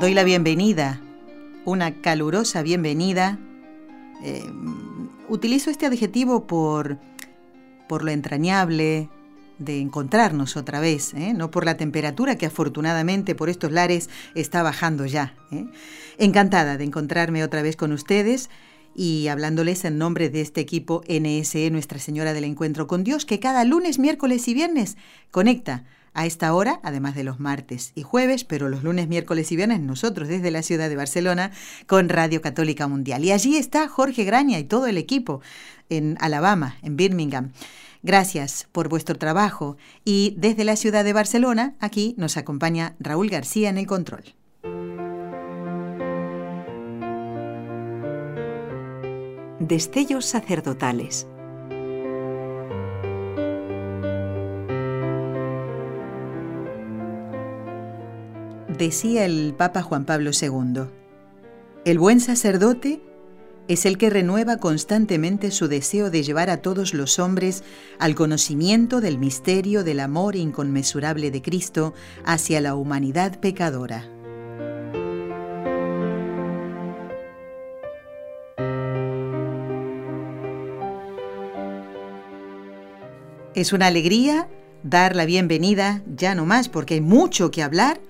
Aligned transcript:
Doy 0.00 0.14
la 0.14 0.22
bienvenida, 0.22 1.00
una 1.64 2.00
calurosa 2.00 2.62
bienvenida. 2.62 3.36
Eh, 4.22 4.44
utilizo 5.28 5.70
este 5.70 5.86
adjetivo 5.86 6.46
por, 6.46 6.98
por 7.88 8.04
lo 8.04 8.12
entrañable 8.12 9.08
de 9.58 9.80
encontrarnos 9.80 10.56
otra 10.56 10.78
vez, 10.78 11.14
¿eh? 11.14 11.34
no 11.34 11.50
por 11.50 11.64
la 11.64 11.76
temperatura 11.76 12.38
que 12.38 12.46
afortunadamente 12.46 13.34
por 13.34 13.48
estos 13.48 13.72
lares 13.72 14.08
está 14.36 14.62
bajando 14.62 15.04
ya. 15.04 15.34
¿eh? 15.50 15.66
Encantada 16.18 16.76
de 16.76 16.84
encontrarme 16.84 17.42
otra 17.42 17.62
vez 17.62 17.74
con 17.74 17.90
ustedes 17.90 18.50
y 18.94 19.26
hablándoles 19.26 19.84
en 19.84 19.98
nombre 19.98 20.30
de 20.30 20.42
este 20.42 20.60
equipo 20.60 21.02
NSE 21.08 21.72
Nuestra 21.72 21.98
Señora 21.98 22.34
del 22.34 22.44
Encuentro 22.44 22.86
con 22.86 23.02
Dios, 23.02 23.26
que 23.26 23.40
cada 23.40 23.64
lunes, 23.64 23.98
miércoles 23.98 24.46
y 24.46 24.54
viernes 24.54 24.96
conecta 25.32 25.82
a 26.18 26.26
esta 26.26 26.52
hora, 26.52 26.80
además 26.82 27.14
de 27.14 27.22
los 27.22 27.38
martes 27.38 27.92
y 27.94 28.02
jueves, 28.02 28.42
pero 28.42 28.68
los 28.68 28.82
lunes, 28.82 29.06
miércoles 29.06 29.52
y 29.52 29.56
viernes 29.56 29.78
nosotros 29.78 30.26
desde 30.26 30.50
la 30.50 30.62
ciudad 30.64 30.88
de 30.88 30.96
Barcelona 30.96 31.52
con 31.86 32.08
Radio 32.08 32.42
Católica 32.42 32.88
Mundial. 32.88 33.24
Y 33.24 33.30
allí 33.30 33.56
está 33.56 33.86
Jorge 33.86 34.24
Graña 34.24 34.58
y 34.58 34.64
todo 34.64 34.88
el 34.88 34.98
equipo 34.98 35.40
en 35.88 36.18
Alabama, 36.20 36.76
en 36.82 36.96
Birmingham. 36.96 37.52
Gracias 38.02 38.66
por 38.72 38.88
vuestro 38.88 39.16
trabajo 39.16 39.76
y 40.04 40.34
desde 40.36 40.64
la 40.64 40.74
ciudad 40.74 41.04
de 41.04 41.12
Barcelona, 41.12 41.76
aquí 41.78 42.16
nos 42.18 42.36
acompaña 42.36 42.96
Raúl 42.98 43.30
García 43.30 43.68
en 43.68 43.78
el 43.78 43.86
control. 43.86 44.24
Destellos 49.60 50.26
sacerdotales 50.26 51.28
decía 58.78 59.24
el 59.24 59.54
Papa 59.56 59.82
Juan 59.82 60.04
Pablo 60.04 60.30
II, 60.30 60.84
el 61.84 61.98
buen 61.98 62.20
sacerdote 62.20 63.02
es 63.66 63.84
el 63.84 63.98
que 63.98 64.08
renueva 64.08 64.56
constantemente 64.56 65.50
su 65.50 65.68
deseo 65.68 66.10
de 66.10 66.22
llevar 66.22 66.48
a 66.48 66.62
todos 66.62 66.94
los 66.94 67.18
hombres 67.18 67.64
al 67.98 68.14
conocimiento 68.14 69.00
del 69.00 69.18
misterio 69.18 69.84
del 69.84 70.00
amor 70.00 70.36
inconmensurable 70.36 71.30
de 71.30 71.42
Cristo 71.42 71.92
hacia 72.24 72.60
la 72.60 72.74
humanidad 72.74 73.38
pecadora. 73.40 74.08
Es 83.54 83.72
una 83.72 83.88
alegría 83.88 84.48
dar 84.82 85.16
la 85.16 85.24
bienvenida, 85.26 86.02
ya 86.06 86.34
no 86.34 86.46
más 86.46 86.68
porque 86.68 86.94
hay 86.94 87.00
mucho 87.00 87.50
que 87.50 87.62
hablar, 87.62 88.00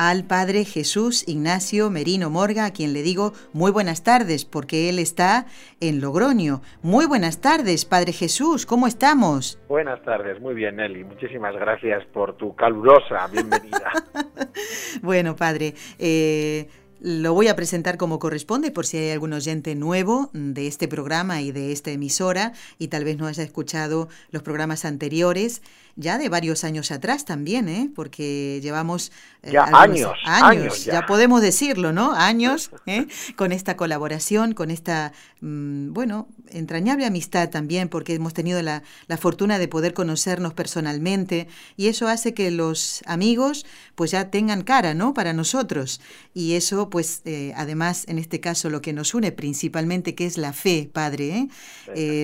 al 0.00 0.24
padre 0.24 0.64
Jesús 0.64 1.28
Ignacio 1.28 1.90
Merino 1.90 2.30
Morga, 2.30 2.64
a 2.64 2.72
quien 2.72 2.94
le 2.94 3.02
digo 3.02 3.34
muy 3.52 3.70
buenas 3.70 4.02
tardes, 4.02 4.46
porque 4.46 4.88
él 4.88 4.98
está 4.98 5.44
en 5.78 6.00
Logroño. 6.00 6.62
Muy 6.80 7.04
buenas 7.04 7.42
tardes, 7.42 7.84
padre 7.84 8.14
Jesús, 8.14 8.64
¿cómo 8.64 8.86
estamos? 8.86 9.60
Buenas 9.68 10.02
tardes, 10.02 10.40
muy 10.40 10.54
bien, 10.54 10.76
Nelly. 10.76 11.04
Muchísimas 11.04 11.54
gracias 11.54 12.02
por 12.14 12.34
tu 12.38 12.56
calurosa 12.56 13.26
bienvenida. 13.30 13.92
bueno, 15.02 15.36
padre, 15.36 15.74
eh, 15.98 16.66
lo 17.02 17.34
voy 17.34 17.48
a 17.48 17.56
presentar 17.56 17.96
como 17.96 18.18
corresponde 18.18 18.70
por 18.70 18.86
si 18.86 18.96
hay 18.96 19.10
algún 19.10 19.32
oyente 19.34 19.74
nuevo 19.74 20.30
de 20.32 20.66
este 20.66 20.88
programa 20.88 21.40
y 21.40 21.52
de 21.52 21.72
esta 21.72 21.90
emisora 21.90 22.52
y 22.78 22.88
tal 22.88 23.04
vez 23.04 23.18
no 23.18 23.26
haya 23.26 23.42
escuchado 23.42 24.08
los 24.30 24.42
programas 24.42 24.84
anteriores 24.84 25.62
ya 26.00 26.18
de 26.18 26.28
varios 26.28 26.64
años 26.64 26.90
atrás 26.90 27.24
también, 27.24 27.68
¿eh? 27.68 27.90
porque 27.94 28.58
llevamos 28.62 29.12
eh, 29.42 29.52
ya 29.52 29.64
años, 29.72 30.10
años, 30.24 30.84
ya. 30.84 31.06
podemos 31.06 31.42
decirlo, 31.42 31.92
¿no? 31.92 32.12
Años 32.12 32.70
¿eh? 32.86 33.06
con 33.36 33.52
esta 33.52 33.76
colaboración, 33.76 34.54
con 34.54 34.70
esta, 34.70 35.12
mm, 35.40 35.92
bueno, 35.92 36.28
entrañable 36.48 37.04
amistad 37.04 37.50
también, 37.50 37.88
porque 37.88 38.14
hemos 38.14 38.34
tenido 38.34 38.62
la, 38.62 38.82
la, 39.06 39.16
fortuna 39.18 39.58
de 39.58 39.68
poder 39.68 39.92
conocernos 39.92 40.54
personalmente 40.54 41.48
y 41.76 41.88
eso 41.88 42.08
hace 42.08 42.34
que 42.34 42.50
los 42.50 43.02
amigos 43.06 43.66
pues 43.94 44.10
ya 44.10 44.30
tengan 44.30 44.62
cara, 44.62 44.94
¿no? 44.94 45.12
Para 45.12 45.32
nosotros. 45.32 46.00
Y 46.32 46.54
eso, 46.54 46.88
pues, 46.88 47.20
eh, 47.26 47.52
además, 47.56 48.04
en 48.08 48.18
este 48.18 48.40
caso, 48.40 48.70
lo 48.70 48.80
que 48.80 48.94
nos 48.94 49.14
une 49.14 49.32
principalmente, 49.32 50.14
que 50.14 50.26
es 50.26 50.38
la 50.38 50.54
fe, 50.54 50.90
Padre, 50.92 51.48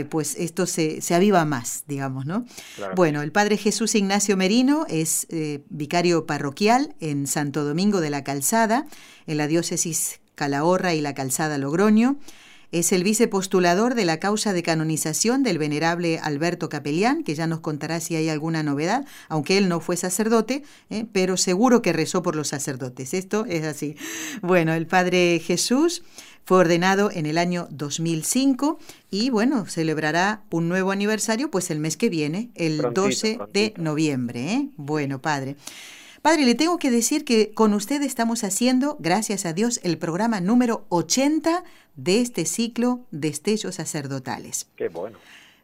pues 0.09 0.37
esto 0.37 0.67
se, 0.67 1.03
se 1.03 1.15
aviva 1.15 1.45
más, 1.45 1.85
digamos, 1.87 2.25
¿no? 2.25 2.47
Bueno, 2.95 3.23
el 3.23 3.33
Padre 3.33 3.59
Jesús 3.67 3.97
Ignacio 3.97 4.37
Merino 4.37 4.87
es 4.89 5.27
eh, 5.29 5.61
vicario 5.71 6.25
parroquial 6.25 6.95
en 7.01 7.27
Santo 7.27 7.65
Domingo 7.65 8.01
de 8.01 8.11
la 8.11 8.23
Calzada, 8.23 8.87
en 9.27 9.39
la 9.39 9.49
diócesis 9.49 10.21
Calahorra 10.37 10.95
y 10.95 11.01
la 11.01 11.15
Calzada 11.15 11.59
Logroño. 11.59 12.17
Es 12.71 12.93
el 12.93 13.03
vicepostulador 13.03 13.97
de 13.97 14.05
la 14.05 14.21
causa 14.21 14.53
de 14.53 14.63
canonización 14.63 15.43
del 15.43 15.59
venerable 15.59 16.21
Alberto 16.21 16.69
Capellán, 16.69 17.25
que 17.25 17.35
ya 17.35 17.49
nos 17.49 17.59
contará 17.59 17.99
si 17.99 18.15
hay 18.15 18.29
alguna 18.29 18.63
novedad, 18.63 19.05
aunque 19.29 19.59
él 19.59 19.69
no 19.69 19.81
fue 19.81 19.97
sacerdote, 19.97 20.63
eh, 20.89 21.05
pero 21.13 21.37
seguro 21.37 21.83
que 21.83 21.93
rezó 21.93 22.23
por 22.23 22.37
los 22.37 22.47
sacerdotes. 22.47 23.15
Esto 23.15 23.47
es 23.47 23.65
así. 23.65 23.97
Bueno, 24.43 24.75
el 24.75 24.87
Padre 24.87 25.43
Jesús 25.45 26.05
fue 26.47 26.59
ordenado 26.59 27.11
en 27.11 27.27
el 27.27 27.39
año 27.39 27.67
2005 27.73 28.79
y 29.11 29.31
bueno, 29.31 29.67
celebrará 29.67 30.45
un 30.53 30.69
nuevo 30.69 30.93
aniversario 30.93 31.51
pues 31.51 31.73
el 31.73 31.81
mes 31.81 31.97
que 31.97 32.09
viene, 32.09 32.51
el 32.55 32.79
12 32.95 33.41
de 33.53 33.75
noviembre. 33.77 34.53
¿eh? 34.53 34.69
Bueno, 34.77 35.21
padre. 35.21 35.57
Padre, 36.23 36.45
le 36.45 36.55
tengo 36.55 36.79
que 36.79 36.93
decir 36.93 37.25
que 37.25 37.51
con 37.53 37.75
usted 37.75 38.01
estamos 38.03 38.45
haciendo, 38.45 38.97
gracias 39.01 39.45
a 39.45 39.55
Dios, 39.55 39.81
el 39.83 39.99
programa 39.99 40.41
número 40.41 40.87
80 40.89 41.65
de 41.97 42.21
este 42.21 42.47
ciclo 42.47 43.01
de 43.11 43.27
estellos 43.27 43.75
sacerdotales. 43.75 44.69
Qué 44.77 44.89
bueno 44.89 45.19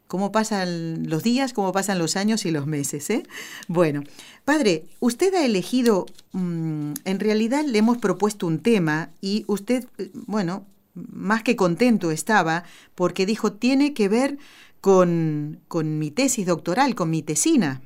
cómo 0.07 0.31
pasan 0.31 1.09
los 1.09 1.23
días, 1.23 1.53
cómo 1.53 1.71
pasan 1.71 1.97
los 1.97 2.17
años 2.17 2.45
y 2.45 2.51
los 2.51 2.67
meses. 2.67 3.09
¿eh? 3.09 3.23
Bueno, 3.67 4.03
padre, 4.45 4.85
usted 4.99 5.33
ha 5.33 5.43
elegido, 5.43 6.05
mm, 6.33 6.93
en 7.03 7.19
realidad 7.19 7.65
le 7.65 7.79
hemos 7.79 7.97
propuesto 7.97 8.45
un 8.45 8.59
tema 8.59 9.09
y 9.21 9.43
usted, 9.47 9.87
eh, 9.97 10.11
bueno, 10.27 10.67
más 10.93 11.43
que 11.43 11.55
contento 11.55 12.11
estaba 12.11 12.63
porque 12.95 13.25
dijo, 13.25 13.53
tiene 13.53 13.93
que 13.93 14.09
ver 14.09 14.37
con, 14.81 15.61
con 15.67 15.97
mi 15.97 16.11
tesis 16.11 16.45
doctoral, 16.45 16.93
con 16.93 17.09
mi 17.09 17.21
tesina. 17.21 17.81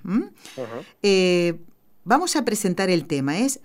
Eh, 1.03 1.59
vamos 2.03 2.35
a 2.35 2.43
presentar 2.43 2.89
el 2.89 3.05
tema. 3.05 3.37
Es, 3.37 3.59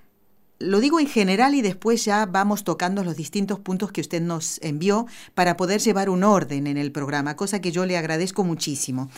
lo 0.59 0.81
digo 0.81 1.01
en 1.01 1.07
general 1.07 1.55
y 1.55 1.63
después 1.63 2.05
ya 2.05 2.27
vamos 2.27 2.63
tocando 2.63 3.03
los 3.03 3.17
distintos 3.17 3.59
puntos 3.59 3.91
que 3.91 4.01
usted 4.01 4.21
nos 4.21 4.61
envió 4.63 5.07
para 5.35 5.57
poder 5.57 5.81
llevar 5.81 6.09
un 6.09 6.25
orden 6.25 6.67
en 6.67 6.77
el 6.77 6.93
programa, 6.93 7.35
cosa 7.35 7.61
que 7.61 7.73
yo 7.73 7.87
le 7.87 7.97
agradezco 7.97 8.45
muchísimo. 8.45 9.11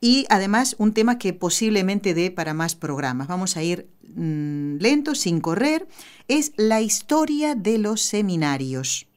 Y 0.00 0.26
además 0.28 0.76
un 0.78 0.92
tema 0.92 1.18
que 1.18 1.32
posiblemente 1.32 2.14
dé 2.14 2.30
para 2.30 2.54
más 2.54 2.76
programas. 2.76 3.26
Vamos 3.26 3.56
a 3.56 3.62
ir 3.64 3.88
mm, 4.14 4.76
lentos, 4.76 5.18
sin 5.20 5.40
correr. 5.40 5.88
Es 6.28 6.52
la 6.56 6.80
historia 6.80 7.56
de 7.56 7.78
los 7.78 8.02
seminarios. 8.02 9.07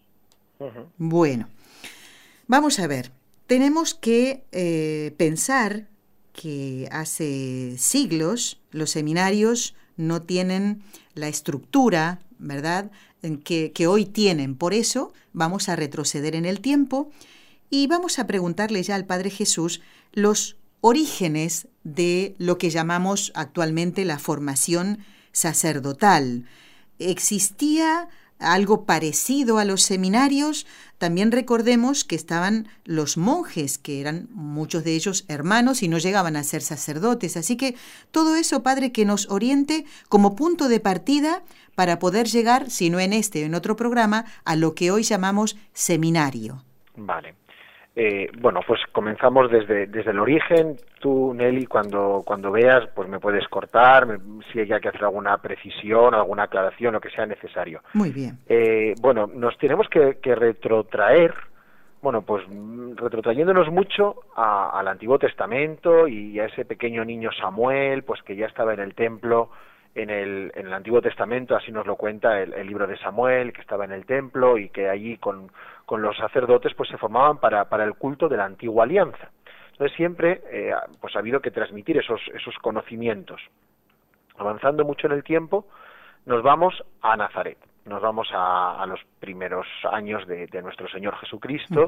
Bueno, 0.98 1.48
vamos 2.48 2.80
a 2.80 2.88
ver. 2.88 3.12
Tenemos 3.48 3.94
que 3.94 4.44
eh, 4.52 5.14
pensar 5.18 5.88
que 6.34 6.88
hace 6.92 7.76
siglos 7.78 8.62
los 8.72 8.92
seminarios 8.92 9.76
no 9.98 10.22
tienen 10.22 10.82
la 11.14 11.28
estructura, 11.28 12.20
¿verdad?, 12.40 12.92
que, 13.44 13.72
que 13.72 13.88
hoy 13.88 14.06
tienen. 14.06 14.56
Por 14.56 14.74
eso 14.74 15.14
vamos 15.34 15.70
a 15.70 15.76
retroceder 15.76 16.36
en 16.36 16.46
el 16.46 16.62
tiempo 16.62 17.12
y 17.70 17.88
vamos 17.88 18.20
a 18.20 18.28
preguntarle 18.28 18.82
ya 18.82 18.96
al 18.96 19.06
Padre 19.06 19.30
Jesús 19.30 19.82
los 20.14 20.58
orígenes 20.82 21.68
de 21.84 22.36
lo 22.38 22.58
que 22.58 22.70
llamamos 22.70 23.32
actualmente 23.36 24.06
la 24.06 24.18
formación 24.18 25.00
sacerdotal. 25.32 26.46
¿Existía 27.00 28.10
algo 28.42 28.86
parecido 28.86 29.58
a 29.58 29.66
los 29.66 29.82
seminarios, 29.84 30.66
también 30.98 31.32
recordemos 31.32 32.04
que 32.04 32.16
estaban 32.16 32.68
los 32.86 33.18
monjes, 33.18 33.78
que 33.78 34.02
eran 34.02 34.28
muchos 34.32 34.84
de 34.84 34.94
ellos 34.94 35.26
hermanos 35.28 35.82
y 35.82 35.88
no 35.88 35.98
llegaban 35.98 36.36
a 36.36 36.44
ser 36.44 36.62
sacerdotes. 36.62 37.38
Así 37.38 37.58
que 37.58 37.76
todo 38.12 38.36
eso, 38.36 38.62
Padre, 38.62 38.92
que 38.92 39.06
nos 39.06 39.30
oriente 39.30 39.86
como 40.10 40.36
punto 40.36 40.70
de 40.70 40.80
partida 40.80 41.44
para 41.76 41.98
poder 42.00 42.28
llegar, 42.28 42.70
si 42.70 42.90
no 42.90 43.00
en 43.00 43.14
este 43.14 43.44
o 43.44 43.46
en 43.46 43.56
otro 43.56 43.76
programa, 43.76 44.26
a 44.46 44.56
lo 44.56 44.76
que 44.76 44.92
hoy 44.92 45.04
llamamos 45.04 45.58
seminario. 45.74 46.64
Vale. 46.96 47.36
Eh, 47.94 48.30
bueno, 48.40 48.62
pues 48.66 48.80
comenzamos 48.94 49.52
desde, 49.52 49.88
desde 49.88 50.12
el 50.12 50.20
origen. 50.20 50.78
Tú, 51.00 51.34
Nelly, 51.34 51.66
cuando, 51.66 52.24
cuando 52.26 52.52
veas, 52.52 52.88
pues 52.96 53.10
me 53.10 53.20
puedes 53.20 53.48
cortar, 53.50 54.08
si 54.52 54.60
hay 54.60 54.68
que 54.80 54.88
hacer 54.88 55.04
alguna 55.04 55.38
precisión, 55.38 56.14
alguna 56.14 56.44
aclaración, 56.44 56.94
lo 56.94 57.02
que 57.02 57.10
sea 57.10 57.26
necesario. 57.26 57.82
Muy 57.94 58.12
bien. 58.12 58.40
Eh, 58.48 58.96
bueno, 59.02 59.28
nos 59.28 59.58
tenemos 59.58 59.88
que, 59.90 60.16
retrotraer, 60.24 61.34
bueno, 62.02 62.22
pues 62.22 62.46
retrotrayéndonos 62.96 63.70
mucho 63.70 64.16
al 64.36 64.88
Antiguo 64.88 65.20
Testamento 65.20 66.08
y 66.08 66.40
a 66.40 66.46
ese 66.46 66.64
pequeño 66.64 67.04
niño 67.04 67.30
Samuel, 67.34 68.04
pues 68.04 68.22
que 68.24 68.38
ya 68.38 68.46
estaba 68.46 68.74
en 68.74 68.80
el 68.80 68.96
templo 68.96 69.50
en 69.96 70.10
el, 70.10 70.52
en 70.56 70.68
el 70.68 70.74
Antiguo 70.74 71.02
Testamento, 71.02 71.56
así 71.56 71.72
nos 71.72 71.86
lo 71.86 71.96
cuenta 71.96 72.42
el, 72.42 72.66
libro 72.66 72.88
de 72.88 72.98
Samuel, 72.98 73.52
que 73.52 73.62
estaba 73.62 73.86
en 73.86 73.92
el 73.92 74.06
templo 74.06 74.58
y 74.58 74.70
que 74.70 74.90
allí 74.90 75.18
con, 75.18 75.52
con 75.86 76.02
los 76.02 76.16
sacerdotes 76.18 76.74
pues 76.76 76.90
se 76.90 76.98
formaban 76.98 77.40
para, 77.40 77.66
para 77.66 77.84
el 77.84 77.96
culto 77.96 78.30
de 78.30 78.38
la 78.38 78.46
antigua 78.46 78.86
alianza. 78.86 79.32
Entonces 79.72 79.96
siempre 79.98 80.42
eh, 80.52 80.74
pues 81.00 81.16
ha 81.16 81.20
habido 81.20 81.42
que 81.42 81.52
transmitir 81.52 81.98
esos, 81.98 82.22
esos 82.34 82.56
conocimientos. 82.60 83.42
Avanzando 84.38 84.86
mucho 84.86 85.08
en 85.08 85.14
el 85.14 85.24
tiempo, 85.24 85.68
nos 86.26 86.42
vamos 86.42 86.84
a 87.02 87.18
Nazaret, 87.18 87.58
nos 87.86 88.02
vamos 88.02 88.30
a, 88.34 88.82
a 88.82 88.86
los 88.86 89.00
primeros 89.20 89.68
años 89.92 90.26
de, 90.28 90.48
de 90.48 90.62
nuestro 90.62 90.88
Señor 90.88 91.16
Jesucristo. 91.18 91.88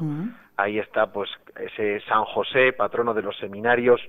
Ahí 0.58 0.80
está 0.80 1.12
pues 1.12 1.30
ese 1.56 2.02
San 2.02 2.26
José, 2.26 2.74
patrono 2.74 3.14
de 3.14 3.22
los 3.22 3.38
seminarios, 3.38 4.02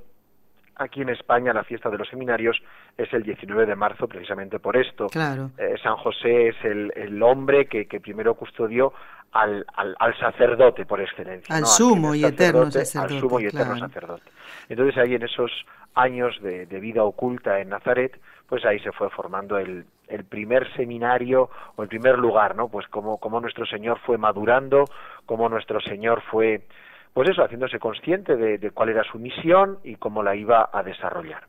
Aquí 0.76 1.02
en 1.02 1.10
España 1.10 1.52
la 1.52 1.62
fiesta 1.62 1.88
de 1.88 1.98
los 1.98 2.08
seminarios 2.08 2.60
es 2.96 3.12
el 3.12 3.22
19 3.22 3.66
de 3.66 3.76
marzo 3.76 4.08
precisamente 4.08 4.58
por 4.58 4.76
esto. 4.76 5.06
Claro. 5.06 5.50
Eh, 5.56 5.76
San 5.82 5.96
José 5.96 6.48
es 6.48 6.56
el, 6.64 7.22
hombre 7.22 7.66
que, 7.66 7.86
primero 8.00 8.34
custodió 8.34 8.92
al, 9.32 9.64
al, 9.76 10.18
sacerdote 10.18 10.84
por 10.84 11.00
excelencia. 11.00 11.54
Al 11.54 11.66
sumo 11.66 12.14
y 12.14 12.24
eterno 12.24 12.70
sacerdote. 12.70 13.14
Al 13.14 13.20
sumo 13.20 13.40
y 13.40 13.46
eterno 13.46 13.78
sacerdote. 13.78 14.30
Entonces 14.68 14.96
ahí 14.98 15.14
en 15.14 15.22
esos 15.22 15.50
años 15.94 16.36
de, 16.42 16.66
vida 16.66 17.04
oculta 17.04 17.60
en 17.60 17.68
Nazaret, 17.68 18.20
pues 18.48 18.64
ahí 18.64 18.80
se 18.80 18.92
fue 18.92 19.10
formando 19.10 19.58
el, 19.58 19.84
el 20.08 20.24
primer 20.24 20.72
seminario 20.74 21.50
o 21.76 21.82
el 21.82 21.88
primer 21.88 22.18
lugar, 22.18 22.56
¿no? 22.56 22.68
Pues 22.68 22.86
como, 22.88 23.18
como 23.18 23.40
nuestro 23.40 23.64
Señor 23.66 23.98
fue 24.04 24.18
madurando, 24.18 24.84
como 25.24 25.48
nuestro 25.48 25.80
Señor 25.80 26.22
fue 26.30 26.62
pues 27.14 27.28
eso, 27.28 27.44
haciéndose 27.44 27.78
consciente 27.78 28.36
de, 28.36 28.70
cuál 28.72 28.88
era 28.88 29.04
su 29.04 29.18
misión 29.18 29.78
y 29.84 29.94
cómo 29.94 30.22
la 30.22 30.34
iba 30.34 30.68
a 30.72 30.82
desarrollar. 30.82 31.44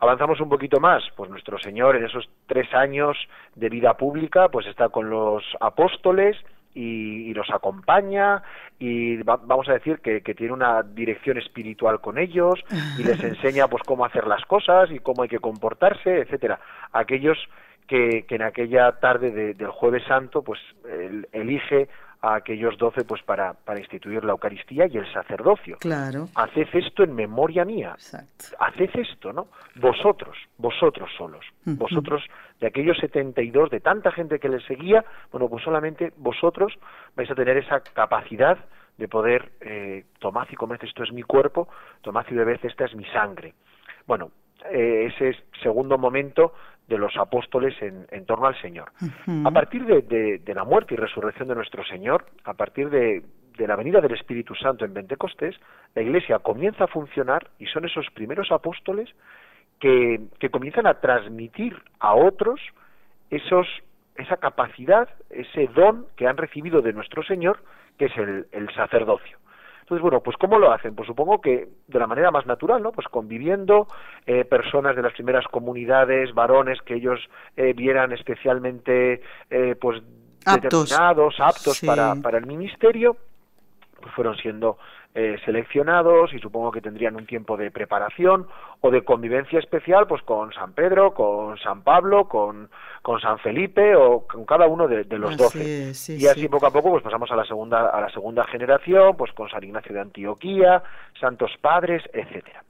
Avanzamos 0.00 0.40
un 0.40 0.48
poquito 0.48 0.80
más, 0.80 1.02
pues 1.16 1.30
nuestro 1.30 1.58
Señor 1.58 1.96
en 1.96 2.04
esos 2.04 2.28
tres 2.46 2.74
años 2.74 3.16
de 3.54 3.70
vida 3.70 3.94
pública, 3.94 4.48
pues 4.48 4.66
está 4.66 4.88
con 4.88 5.08
los 5.08 5.42
apóstoles 5.60 6.36
y, 6.74 7.32
los 7.32 7.48
acompaña 7.50 8.42
y 8.78 9.22
vamos 9.22 9.68
a 9.68 9.74
decir 9.74 10.00
que, 10.00 10.20
tiene 10.20 10.52
una 10.52 10.82
dirección 10.82 11.38
espiritual 11.38 12.00
con 12.00 12.18
ellos 12.18 12.62
y 12.98 13.04
les 13.04 13.22
enseña 13.24 13.68
pues 13.68 13.82
cómo 13.84 14.04
hacer 14.04 14.26
las 14.26 14.44
cosas 14.44 14.90
y 14.90 14.98
cómo 14.98 15.22
hay 15.22 15.28
que 15.28 15.38
comportarse, 15.38 16.18
etcétera. 16.18 16.58
Aquellos 16.92 17.38
que, 17.86 18.26
en 18.28 18.42
aquella 18.42 18.92
tarde 18.98 19.54
del 19.54 19.68
Jueves 19.68 20.02
Santo 20.08 20.42
pues 20.42 20.60
elige 21.32 21.88
a 22.20 22.36
aquellos 22.36 22.76
doce 22.78 23.04
pues 23.04 23.22
para, 23.22 23.54
para 23.54 23.78
instituir 23.78 24.24
la 24.24 24.32
Eucaristía 24.32 24.86
y 24.86 24.96
el 24.96 25.12
sacerdocio. 25.12 25.76
Claro. 25.80 26.26
Haced 26.34 26.68
esto 26.72 27.02
en 27.02 27.14
memoria 27.14 27.64
mía. 27.64 27.92
Exacto. 27.94 28.44
Haced 28.58 28.90
esto, 28.94 29.32
¿no? 29.32 29.48
Vosotros, 29.76 30.36
vosotros 30.58 31.10
solos. 31.16 31.44
Vosotros, 31.64 32.22
de 32.60 32.68
aquellos 32.68 32.96
72, 32.98 33.70
de 33.70 33.80
tanta 33.80 34.12
gente 34.12 34.38
que 34.38 34.48
les 34.48 34.64
seguía, 34.64 35.04
bueno, 35.30 35.48
pues 35.48 35.64
solamente 35.64 36.12
vosotros 36.16 36.72
vais 37.14 37.30
a 37.30 37.34
tener 37.34 37.56
esa 37.56 37.80
capacidad 37.80 38.58
de 38.96 39.08
poder, 39.08 39.52
eh, 39.60 40.04
tomad 40.18 40.46
y 40.50 40.54
comed, 40.54 40.82
esto 40.82 41.02
es 41.02 41.12
mi 41.12 41.22
cuerpo, 41.22 41.68
tomad 42.00 42.24
y 42.30 42.34
bebed, 42.34 42.60
esta 42.62 42.86
es 42.86 42.94
mi 42.94 43.04
sangre. 43.06 43.54
Bueno, 44.06 44.30
eh, 44.70 45.12
ese 45.12 45.36
segundo 45.62 45.98
momento 45.98 46.52
de 46.88 46.98
los 46.98 47.16
apóstoles 47.16 47.74
en, 47.80 48.26
torno 48.26 48.46
al 48.46 48.60
Señor. 48.60 48.92
A 49.44 49.50
partir 49.50 49.84
de, 49.84 50.54
la 50.54 50.64
muerte 50.64 50.94
y 50.94 50.96
resurrección 50.96 51.48
de 51.48 51.56
nuestro 51.56 51.84
Señor, 51.84 52.26
a 52.44 52.54
partir 52.54 52.90
de, 52.90 53.22
la 53.58 53.74
venida 53.74 54.00
del 54.00 54.14
Espíritu 54.14 54.54
Santo 54.54 54.84
en 54.84 54.94
Pentecostés, 54.94 55.56
la 55.94 56.02
Iglesia 56.02 56.38
comienza 56.38 56.84
a 56.84 56.88
funcionar 56.88 57.48
y 57.58 57.66
son 57.66 57.84
esos 57.86 58.06
primeros 58.14 58.52
apóstoles 58.52 59.08
que, 59.80 60.20
comienzan 60.50 60.86
a 60.86 61.00
transmitir 61.00 61.76
a 61.98 62.14
otros 62.14 62.60
esos, 63.30 63.66
esa 64.14 64.36
capacidad, 64.36 65.08
ese 65.30 65.66
don 65.74 66.06
que 66.16 66.28
han 66.28 66.36
recibido 66.36 66.82
de 66.82 66.92
nuestro 66.92 67.24
Señor, 67.24 67.58
que 67.98 68.04
es 68.06 68.12
el 68.16 68.74
sacerdocio. 68.74 69.38
Entonces, 69.86 70.02
bueno, 70.02 70.20
pues 70.20 70.36
¿cómo 70.36 70.58
lo 70.58 70.72
hacen? 70.72 70.96
Pues 70.96 71.06
supongo 71.06 71.40
que 71.40 71.68
de 71.86 71.98
la 72.00 72.08
manera 72.08 72.32
más 72.32 72.44
natural, 72.44 72.82
¿no? 72.82 72.90
Pues 72.90 73.06
conviviendo, 73.06 73.86
eh, 74.26 74.44
personas 74.44 74.96
de 74.96 75.02
las 75.02 75.12
primeras 75.12 75.46
comunidades, 75.46 76.34
varones 76.34 76.82
que 76.82 76.94
ellos 76.94 77.20
eh, 77.56 77.72
vieran 77.72 78.10
especialmente, 78.10 79.22
eh, 79.48 79.76
pues, 79.80 80.02
aptos. 80.44 80.88
determinados, 80.88 81.36
aptos 81.38 81.80
para, 81.86 82.16
para 82.16 82.38
el 82.38 82.46
ministerio, 82.46 83.16
pues 84.02 84.12
fueron 84.12 84.36
siendo 84.38 84.76
eh, 85.18 85.38
seleccionados 85.46 86.34
y 86.34 86.38
supongo 86.40 86.70
que 86.70 86.82
tendrían 86.82 87.16
un 87.16 87.24
tiempo 87.24 87.56
de 87.56 87.70
preparación 87.70 88.46
o 88.82 88.90
de 88.90 89.02
convivencia 89.02 89.58
especial 89.58 90.06
pues 90.06 90.20
con 90.24 90.52
San 90.52 90.74
Pedro, 90.74 91.14
con 91.14 91.56
San 91.56 91.80
Pablo, 91.80 92.28
con, 92.28 92.68
con 93.00 93.18
San 93.18 93.38
Felipe 93.38 93.96
o 93.96 94.26
con 94.26 94.44
cada 94.44 94.66
uno 94.66 94.86
de, 94.86 95.06
los 95.16 95.34
doce. 95.38 95.92
y 96.12 96.26
así 96.26 96.48
poco 96.48 96.66
a 96.66 96.70
poco 96.70 96.90
pues 96.90 97.02
pasamos 97.02 97.30
a 97.30 97.36
la 97.36 97.46
segunda 97.46 97.88
a 97.88 97.98
la 98.02 98.10
segunda 98.10 98.44
generación 98.44 99.16
pues 99.16 99.32
con 99.32 99.48
San 99.48 99.64
Ignacio 99.64 99.94
de 99.94 100.02
Antioquía, 100.02 100.82
santos 101.18 101.50
padres, 101.62 102.02
etcétera. 102.12 102.62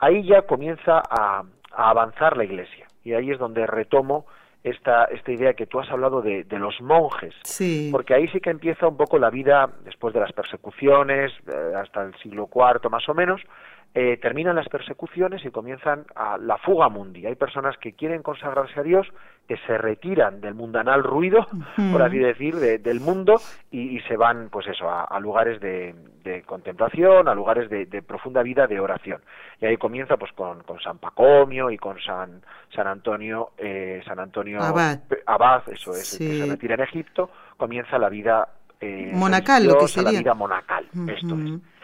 Ahí 0.00 0.26
ya 0.26 0.42
comienza 0.42 1.00
a, 1.08 1.44
a 1.70 1.90
avanzar 1.90 2.36
la 2.36 2.42
Iglesia 2.42 2.88
y 3.04 3.12
ahí 3.12 3.30
es 3.30 3.38
donde 3.38 3.64
retomo 3.64 4.26
esta, 4.66 5.04
esta 5.04 5.30
idea 5.30 5.54
que 5.54 5.66
tú 5.66 5.78
has 5.78 5.88
hablado 5.90 6.20
de, 6.20 6.42
de 6.42 6.58
los 6.58 6.80
monjes, 6.80 7.34
sí. 7.44 7.88
porque 7.92 8.14
ahí 8.14 8.26
sí 8.28 8.40
que 8.40 8.50
empieza 8.50 8.88
un 8.88 8.96
poco 8.96 9.16
la 9.16 9.30
vida 9.30 9.70
después 9.84 10.12
de 10.12 10.18
las 10.18 10.32
persecuciones, 10.32 11.32
eh, 11.46 11.72
hasta 11.76 12.02
el 12.02 12.14
siglo 12.16 12.48
IV 12.52 12.90
más 12.90 13.08
o 13.08 13.14
menos, 13.14 13.40
eh, 13.94 14.18
terminan 14.18 14.56
las 14.56 14.68
persecuciones 14.68 15.42
y 15.44 15.50
comienzan 15.50 16.04
a 16.14 16.36
la 16.36 16.58
fuga 16.58 16.90
mundi. 16.90 17.24
Hay 17.24 17.34
personas 17.34 17.78
que 17.78 17.94
quieren 17.94 18.22
consagrarse 18.22 18.78
a 18.78 18.82
Dios, 18.82 19.06
que 19.48 19.56
se 19.66 19.78
retiran 19.78 20.42
del 20.42 20.54
mundanal 20.54 21.02
ruido, 21.02 21.46
por 21.92 22.02
así 22.02 22.18
decir, 22.18 22.56
del 22.56 23.00
mundo 23.00 23.40
y, 23.70 24.00
se 24.00 24.16
van, 24.16 24.50
pues 24.50 24.66
eso, 24.66 24.90
a, 24.90 25.18
lugares 25.20 25.60
de, 25.60 25.94
contemplación, 26.44 27.26
a 27.28 27.34
lugares 27.34 27.70
de, 27.70 28.02
profunda 28.02 28.42
vida 28.42 28.66
de 28.66 28.80
oración. 28.80 29.22
Y 29.62 29.66
ahí 29.66 29.76
comienza, 29.78 30.16
pues, 30.18 30.32
con, 30.32 30.62
San 30.82 30.98
Pacomio 30.98 31.70
y 31.70 31.78
con 31.78 31.98
San, 32.00 32.42
San 32.74 32.86
Antonio, 32.86 33.52
eh, 33.56 34.02
San 34.04 34.18
Antonio 34.18 34.60
Abad. 34.60 35.62
eso 35.68 35.92
es, 35.92 36.18
que 36.18 36.38
se 36.38 36.46
retira 36.46 36.74
en 36.74 36.82
Egipto, 36.82 37.30
comienza 37.56 37.98
la 37.98 38.10
vida 38.10 38.48
eh, 38.80 39.10
monacal, 39.14 39.64
lo 39.64 39.78
que 39.78 39.88
sería. 39.88 40.12
la 40.12 40.18
vida 40.18 40.34
monacal. 40.34 40.86
Esto 41.08 41.34
es. 41.34 41.75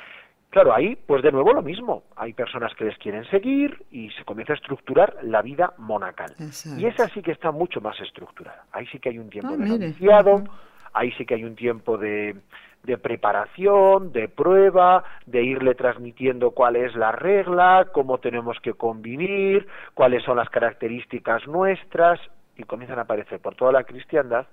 Claro, 0.52 0.74
ahí, 0.74 0.96
pues 1.06 1.22
de 1.22 1.32
nuevo 1.32 1.54
lo 1.54 1.62
mismo. 1.62 2.02
Hay 2.14 2.34
personas 2.34 2.74
que 2.74 2.84
les 2.84 2.98
quieren 2.98 3.24
seguir 3.30 3.86
y 3.90 4.10
se 4.10 4.24
comienza 4.24 4.52
a 4.52 4.56
estructurar 4.56 5.16
la 5.22 5.40
vida 5.40 5.72
monacal. 5.78 6.34
Y 6.76 6.84
esa 6.84 7.08
sí 7.08 7.22
que 7.22 7.32
está 7.32 7.50
mucho 7.52 7.80
más 7.80 7.98
estructurada. 8.02 8.66
Ahí 8.70 8.86
sí 8.88 8.98
que 8.98 9.08
hay 9.08 9.18
un 9.18 9.30
tiempo 9.30 9.54
ah, 9.54 9.56
de 9.56 9.66
noviciado, 9.66 10.44
ahí 10.92 11.10
sí 11.12 11.24
que 11.24 11.36
hay 11.36 11.44
un 11.44 11.56
tiempo 11.56 11.96
de, 11.96 12.36
de 12.82 12.98
preparación, 12.98 14.12
de 14.12 14.28
prueba, 14.28 15.04
de 15.24 15.42
irle 15.42 15.74
transmitiendo 15.74 16.50
cuál 16.50 16.76
es 16.76 16.94
la 16.96 17.12
regla, 17.12 17.88
cómo 17.90 18.18
tenemos 18.18 18.60
que 18.60 18.74
convivir, 18.74 19.66
cuáles 19.94 20.22
son 20.22 20.36
las 20.36 20.50
características 20.50 21.46
nuestras, 21.46 22.20
y 22.58 22.64
comienzan 22.64 22.98
a 22.98 23.02
aparecer 23.02 23.40
por 23.40 23.54
toda 23.54 23.72
la 23.72 23.84
cristiandad, 23.84 24.46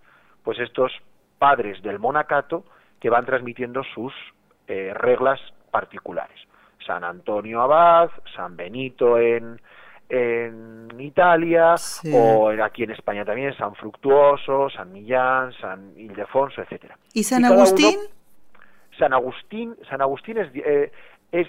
pues 0.46 0.60
estos 0.60 0.94
padres 1.40 1.82
del 1.84 2.00
monacato 2.00 2.64
que 3.02 3.10
van 3.10 3.26
transmitiendo 3.26 3.84
sus 3.94 4.14
eh, 4.70 4.94
reglas 4.94 5.42
particulares. 5.70 6.38
San 6.86 7.04
Antonio 7.04 7.62
Abad, 7.62 8.10
San 8.36 8.56
Benito 8.56 9.20
en, 9.20 9.62
en 10.10 10.88
Italia, 11.00 11.76
o 12.14 12.50
aquí 12.50 12.84
en 12.84 12.92
España 12.92 13.24
también, 13.24 13.56
San 13.58 13.76
Fructuoso, 13.76 14.70
San 14.70 14.92
Millán, 14.92 15.54
San 15.62 15.94
Ildefonso, 15.98 16.62
etcétera. 16.62 16.98
¿Y 17.14 17.24
San 17.24 17.46
Agustín? 17.46 18.00
San 18.98 19.14
Agustín, 19.14 19.76
San 19.90 20.02
Agustín 20.02 20.38
es, 20.40 20.50
eh, 20.56 20.92
es 21.32 21.48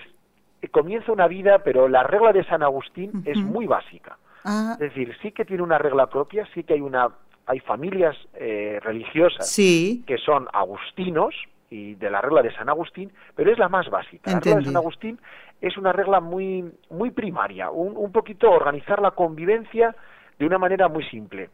comienza 0.70 1.10
una 1.10 1.26
vida, 1.26 1.60
pero 1.60 1.88
la 1.88 2.02
regla 2.02 2.32
de 2.32 2.44
San 2.44 2.62
Agustín 2.62 3.22
es 3.24 3.38
muy 3.38 3.66
básica. 3.66 4.18
Ah. 4.44 4.72
Es 4.74 4.78
decir, 4.78 5.16
sí 5.22 5.32
que 5.32 5.44
tiene 5.44 5.62
una 5.62 5.78
regla 5.78 6.08
propia, 6.08 6.46
sí 6.54 6.64
que 6.64 6.74
hay 6.74 6.80
una 6.80 7.08
hay 7.46 7.58
familias 7.60 8.16
eh, 8.34 8.78
religiosas 8.80 9.52
que 9.56 10.18
son 10.24 10.46
agustinos 10.52 11.34
y 11.70 11.94
de 11.94 12.10
la 12.10 12.20
regla 12.20 12.42
de 12.42 12.52
San 12.52 12.68
Agustín, 12.68 13.12
pero 13.34 13.52
es 13.52 13.58
la 13.58 13.68
más 13.68 13.88
básica. 13.88 14.30
La 14.30 14.40
regla 14.40 14.56
de 14.56 14.64
San 14.64 14.76
Agustín 14.76 15.18
es 15.60 15.76
una 15.76 15.92
regla 15.92 16.20
muy, 16.20 16.70
muy 16.90 17.10
primaria, 17.10 17.70
un, 17.70 17.96
un 17.96 18.12
poquito 18.12 18.50
organizar 18.50 19.00
la 19.00 19.12
convivencia 19.12 19.94
de 20.38 20.46
una 20.46 20.58
manera 20.58 20.88
muy 20.88 21.04
simple. 21.04 21.50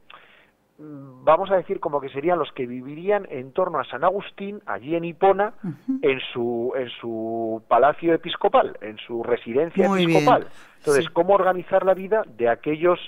Vamos 0.79 1.51
a 1.51 1.57
decir 1.57 1.81
como 1.81 2.01
que 2.01 2.11
serían 2.11 2.39
los 2.39 2.53
que 2.53 2.67
vivirían 2.67 3.27
en 3.31 3.53
torno 3.53 3.79
a 3.79 3.85
San 3.85 4.05
Agustín, 4.05 4.61
allí 4.67 4.95
en 4.95 5.05
Hipona, 5.05 5.55
en 6.03 6.21
su 6.33 6.73
en 6.77 6.91
su 7.01 7.63
palacio 7.67 8.13
episcopal, 8.13 8.77
en 8.83 8.99
su 8.99 9.23
residencia 9.23 9.87
episcopal. 9.87 10.47
Entonces, 10.79 11.09
cómo 11.09 11.33
organizar 11.33 11.87
la 11.87 11.95
vida 11.95 12.25
de 12.27 12.51
aquellos 12.51 13.01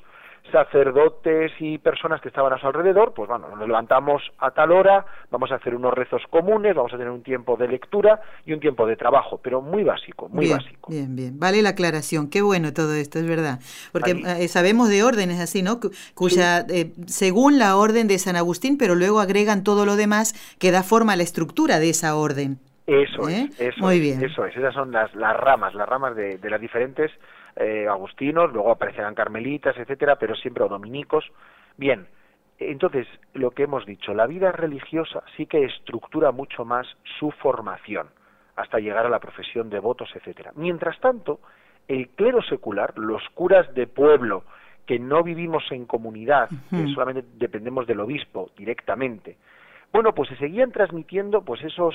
sacerdotes 0.51 1.53
y 1.61 1.79
personas 1.79 2.21
que 2.21 2.29
estaban 2.29 2.53
a 2.53 2.59
su 2.59 2.67
alrededor, 2.67 3.13
pues 3.15 3.29
bueno, 3.29 3.49
nos 3.57 3.67
levantamos 3.67 4.23
a 4.39 4.51
tal 4.51 4.73
hora, 4.73 5.05
vamos 5.31 5.51
a 5.53 5.57
hacer 5.57 5.75
unos 5.75 5.95
rezos 5.95 6.23
comunes, 6.31 6.75
vamos 6.75 6.93
a 6.93 6.97
tener 6.97 7.11
un 7.11 7.23
tiempo 7.23 7.57
de 7.57 7.69
lectura 7.69 8.21
y 8.45 8.53
un 8.53 8.61
tiempo 8.61 8.87
de 8.87 8.97
trabajo, 8.97 9.41
pero 9.43 9.61
muy 9.61 9.85
básico, 9.85 10.29
muy 10.29 10.49
básico. 10.49 10.91
Bien, 10.91 11.15
bien, 11.15 11.39
vale 11.39 11.63
la 11.63 11.71
aclaración, 11.71 12.31
qué 12.31 12.43
bueno 12.43 12.73
todo 12.73 12.95
esto, 12.95 13.19
es 13.19 13.29
verdad, 13.29 13.61
porque 13.93 14.11
eh, 14.11 14.49
sabemos 14.49 14.89
de 14.89 15.03
órdenes 15.03 15.41
así, 15.41 15.63
¿no? 15.63 15.81
Cuya, 16.15 16.61
eh, 16.69 16.93
según 17.07 17.59
la 17.59 17.77
orden 17.77 18.09
de 18.09 18.19
San 18.19 18.37
Agustín, 18.37 18.79
pero 18.79 18.95
luego 18.95 19.21
agregan 19.21 19.65
todo 19.65 19.87
lo 19.87 19.97
demás 19.97 20.35
que 20.59 20.71
da 20.71 20.83
forma 20.83 21.13
a 21.13 21.17
la 21.17 21.23
estructura 21.23 21.79
de 21.79 21.91
esa 21.91 22.17
orden. 22.17 22.59
Eso 22.87 23.29
es, 23.29 23.61
¿Eh? 23.61 23.69
eso 23.69 23.85
Muy 23.85 24.01
bien. 24.01 24.25
eso 24.25 24.47
es, 24.47 24.57
esas 24.57 24.73
son 24.73 24.91
las, 24.93 25.15
las 25.15 25.37
ramas, 25.37 25.75
las 25.75 25.87
ramas 25.87 26.17
de, 26.17 26.39
de 26.39 26.51
las 26.51 26.59
diferentes 26.59 27.11
eh, 27.57 27.87
agustinos, 27.89 28.53
luego 28.53 28.71
aparecerán 28.71 29.15
carmelitas, 29.15 29.77
etcétera, 29.77 30.17
pero 30.17 30.35
siempre 30.35 30.65
o 30.65 30.69
dominicos. 30.69 31.25
Bien, 31.77 32.07
entonces, 32.59 33.07
lo 33.35 33.51
que 33.53 33.65
hemos 33.65 33.87
dicho, 33.87 34.15
la 34.15 34.27
vida 34.27 34.53
religiosa 34.53 35.23
sí 35.37 35.47
que 35.47 35.65
estructura 35.65 36.33
mucho 36.33 36.65
más 36.65 36.87
su 37.19 37.31
formación, 37.31 38.09
hasta 38.57 38.79
llegar 38.79 39.07
a 39.07 39.11
la 39.11 39.21
profesión 39.21 39.71
de 39.71 39.79
votos, 39.79 40.11
etcétera. 40.15 40.53
Mientras 40.57 40.99
tanto, 41.01 41.41
el 41.87 42.09
clero 42.11 42.43
secular, 42.43 42.99
los 42.99 43.23
curas 43.35 43.73
de 43.75 43.87
pueblo, 43.87 44.45
que 44.87 44.99
no 44.99 45.23
vivimos 45.23 45.65
en 45.71 45.85
comunidad, 45.85 46.49
que 46.71 46.87
solamente 46.95 47.23
dependemos 47.35 47.87
del 47.87 48.01
obispo 48.01 48.51
directamente, 48.57 49.37
bueno, 49.93 50.15
pues 50.15 50.29
se 50.29 50.37
seguían 50.37 50.71
transmitiendo 50.71 51.43
pues 51.43 51.63
esos 51.63 51.95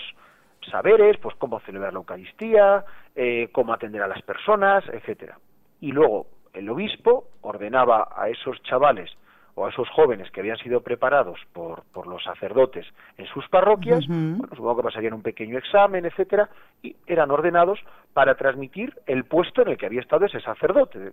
saberes, 0.66 1.18
pues 1.18 1.36
cómo 1.38 1.60
celebrar 1.62 1.94
la 1.94 2.00
Eucaristía, 2.00 2.86
eh, 3.16 3.50
cómo 3.52 3.74
atender 3.74 4.02
a 4.02 4.08
las 4.08 4.22
personas, 4.22 4.84
etcétera 4.92 5.38
y 5.84 5.92
luego 5.92 6.28
el 6.54 6.70
obispo 6.70 7.26
ordenaba 7.42 8.08
a 8.16 8.30
esos 8.30 8.64
chavales 8.64 9.12
o 9.56 9.66
a 9.66 9.70
esos 9.70 9.90
jóvenes 9.90 10.32
que 10.32 10.40
habían 10.40 10.58
sido 10.58 10.80
preparados 10.80 11.38
por, 11.52 11.84
por 11.92 12.08
los 12.08 12.24
sacerdotes 12.24 12.86
en 13.18 13.26
sus 13.26 13.48
parroquias, 13.50 14.08
bueno, 14.08 14.48
supongo 14.56 14.78
que 14.78 14.84
pasarían 14.84 15.14
un 15.14 15.22
pequeño 15.22 15.58
examen, 15.58 16.06
etcétera, 16.06 16.50
y 16.82 16.96
eran 17.06 17.32
ordenados 17.32 17.80
para 18.14 18.36
transmitir 18.36 18.94
el 19.08 19.26
puesto 19.26 19.62
en 19.62 19.68
el 19.70 19.78
que 19.78 19.86
había 19.86 20.00
estado 20.00 20.26
ese 20.26 20.40
sacerdote. 20.40 21.12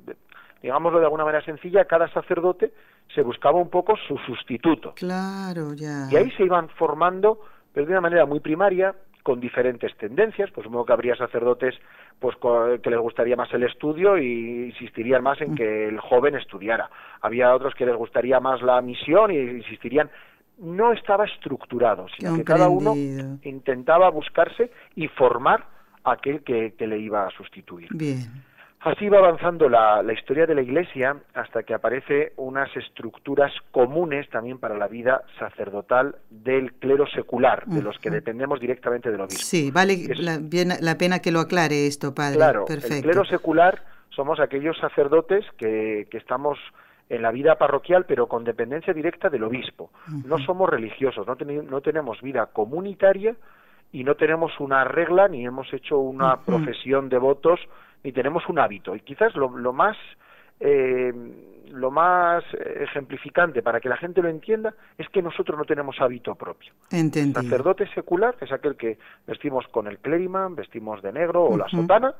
Digámoslo 0.63 1.01
de 1.01 1.07
alguna 1.07 1.25
manera 1.25 1.45
sencilla, 1.45 1.85
cada 1.87 2.07
sacerdote 2.13 2.73
se 3.13 3.23
buscaba 3.23 3.59
un 3.59 3.71
poco 3.71 3.97
su 4.07 4.17
sustituto. 4.19 4.93
Claro, 4.95 5.75
ya. 5.75 6.07
Y 6.13 6.17
ahí 6.17 6.31
se 6.37 6.45
iban 6.45 6.69
formando, 6.69 7.41
pero 7.75 7.87
de 7.87 7.93
una 7.93 8.03
manera 8.03 8.25
muy 8.25 8.39
primaria, 8.39 8.95
con 9.23 9.41
diferentes 9.41 9.97
tendencias, 9.97 10.51
pues 10.51 10.65
supongo 10.65 10.87
que 10.87 10.93
habría 10.93 11.17
sacerdotes 11.17 11.75
pues 12.19 12.37
que 12.83 12.91
les 12.91 12.99
gustaría 12.99 13.37
más 13.37 13.53
el 13.55 13.63
estudio 13.63 14.19
y 14.19 14.67
insistirían 14.67 15.23
más 15.23 15.41
en 15.41 15.55
que 15.55 15.89
el 15.89 15.99
joven 16.01 16.35
estudiara. 16.35 16.91
Había 17.23 17.55
otros 17.55 17.75
que 17.75 17.87
les 17.87 17.97
gustaría 17.97 18.41
más 18.41 18.61
la 18.63 18.81
misión 18.83 19.31
y 19.31 19.39
insistirían 19.39 20.11
no 20.59 20.93
estaba 20.93 21.25
estructurado, 21.25 22.07
sino 22.19 22.37
que 22.37 22.45
cada 22.45 22.69
uno 22.69 22.95
intentaba 22.95 24.11
buscarse 24.11 24.71
y 24.95 25.09
formar 25.09 25.65
a 26.05 26.13
aquel 26.13 26.43
que, 26.43 26.75
que 26.77 26.87
le 26.87 26.99
iba 26.99 27.27
a 27.27 27.31
sustituir. 27.31 27.89
Bien. 27.93 28.50
Así 28.81 29.11
va 29.11 29.19
avanzando 29.19 29.69
la, 29.69 30.03
historia 30.11 30.47
de 30.47 30.55
la 30.55 30.63
Iglesia 30.63 31.15
hasta 31.35 31.65
que 31.65 31.75
aparece 31.75 32.33
unas 32.37 32.75
estructuras 32.75 33.53
comunes 33.73 34.29
también 34.31 34.59
para 34.59 34.75
la 34.79 34.89
vida 34.89 35.23
sacerdotal 35.39 36.17
del 36.31 36.73
clero 36.73 37.07
secular, 37.07 37.67
de 37.67 37.83
los 37.83 37.99
que 37.99 38.09
dependemos 38.09 38.59
directamente 38.59 39.11
del 39.11 39.21
obispo. 39.21 39.43
Sí, 39.43 39.71
vale 39.71 40.09
la, 40.17 40.97
pena 40.97 41.19
que 41.19 41.31
lo 41.31 41.41
aclare 41.41 41.87
esto, 41.87 42.15
padre. 42.15 42.37
Claro, 42.37 42.65
el 42.69 43.03
clero 43.03 43.25
secular 43.27 43.83
somos 44.09 44.41
aquellos 44.41 44.79
sacerdotes 44.79 45.45
que, 45.59 46.09
que 46.11 46.17
estamos 46.17 46.59
en 47.11 47.21
la 47.21 47.33
vida 47.33 47.57
parroquial, 47.57 48.07
pero 48.07 48.29
con 48.29 48.45
dependencia 48.45 48.95
directa 48.95 49.29
del 49.29 49.43
obispo. 49.43 49.91
No 50.25 50.39
somos 50.39 50.71
religiosos, 50.71 51.27
no, 51.27 51.37
no 51.37 51.81
tenemos 51.83 52.23
vida 52.23 52.47
comunitaria 52.47 53.37
y 53.93 54.05
no 54.05 54.15
tenemos 54.15 54.59
una 54.59 54.85
regla 54.85 55.29
ni 55.29 55.45
hemos 55.45 55.71
hecho 55.75 55.99
una 55.99 56.41
profesión 56.41 57.11
de 57.11 57.19
votos 57.19 57.61
ni 58.03 58.13
tenemos 58.13 58.49
un 58.49 58.59
hábito. 58.59 58.95
Y 58.95 59.01
quizás 59.01 59.35
lo, 59.35 59.49
más 59.73 59.97
eh, 60.59 61.13
lo 61.71 61.91
más 61.91 62.45
ejemplificante 62.55 63.63
para 63.63 63.81
que 63.81 63.89
la 63.89 63.97
gente 63.97 64.23
lo 64.23 64.29
entienda 64.29 64.75
es 64.99 65.09
que 65.09 65.23
nosotros 65.23 65.59
no 65.59 65.65
tenemos 65.65 66.01
hábito 66.01 66.35
propio. 66.35 66.73
El 66.91 67.13
sacerdote 67.33 67.87
secular 67.95 68.37
es 68.41 68.53
aquel 68.53 68.77
que 68.77 68.99
vestimos 69.27 69.67
con 69.69 69.87
el 69.87 69.99
clériman, 69.99 70.55
vestimos 70.55 71.03
de 71.03 71.13
negro 71.13 71.45
o 71.45 71.57
la 71.57 71.69
sotana 71.69 72.15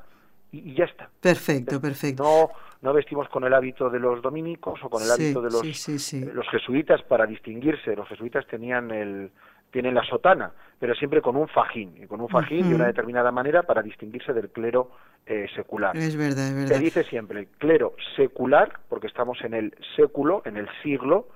y, 0.51 0.73
ya 0.73 0.85
está. 0.85 1.09
Perfecto, 1.19 1.79
perfecto. 1.79 2.23
No, 2.23 2.49
no 2.81 2.93
vestimos 2.93 3.29
con 3.29 3.43
el 3.43 3.53
hábito 3.53 3.89
de 3.89 3.99
los 3.99 4.21
dominicos 4.21 4.79
o 4.83 4.89
con 4.89 5.01
el 5.01 5.11
hábito 5.11 5.41
de 5.41 5.49
los, 5.49 6.13
eh, 6.13 6.31
los 6.33 6.47
jesuitas 6.49 7.01
para 7.03 7.25
distinguirse. 7.25 7.95
Los 7.95 8.07
jesuitas 8.07 8.45
tenían 8.47 8.91
el, 8.91 9.31
tienen 9.71 9.95
la 9.95 10.03
sotana, 10.03 10.51
pero 10.77 10.93
siempre 10.95 11.21
con 11.21 11.35
un 11.35 11.47
fajín, 11.47 11.95
y 12.03 12.05
con 12.05 12.21
un 12.21 12.29
fajín 12.29 12.69
de 12.69 12.75
una 12.75 12.87
determinada 12.87 13.31
manera 13.31 13.63
para 13.63 13.81
distinguirse 13.81 14.33
del 14.33 14.49
clero 14.49 14.91
eh, 15.25 15.47
secular. 15.55 15.95
Es 15.95 16.15
verdad, 16.15 16.47
es 16.47 16.55
verdad. 16.55 16.75
Se 16.75 16.79
dice 16.79 17.03
siempre 17.03 17.47
clero 17.57 17.95
secular, 18.15 18.79
porque 18.89 19.07
estamos 19.07 19.39
en 19.43 19.53
el 19.53 19.73
século, 19.95 20.41
en 20.45 20.57
el 20.57 20.67
siglo, 20.83 21.29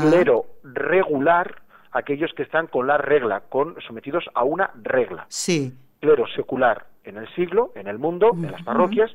clero 0.00 0.46
regular, 0.62 1.62
aquellos 1.92 2.32
que 2.34 2.42
están 2.42 2.66
con 2.66 2.86
la 2.86 2.98
regla, 2.98 3.42
con 3.48 3.76
sometidos 3.86 4.24
a 4.34 4.44
una 4.44 4.70
regla. 4.82 5.26
Sí. 5.28 5.74
Clero 6.00 6.26
secular 6.34 6.86
en 7.04 7.16
el 7.16 7.28
siglo, 7.34 7.72
en 7.74 7.86
el 7.86 7.98
mundo, 7.98 8.30
en 8.34 8.52
las 8.52 8.62
parroquias, 8.62 9.10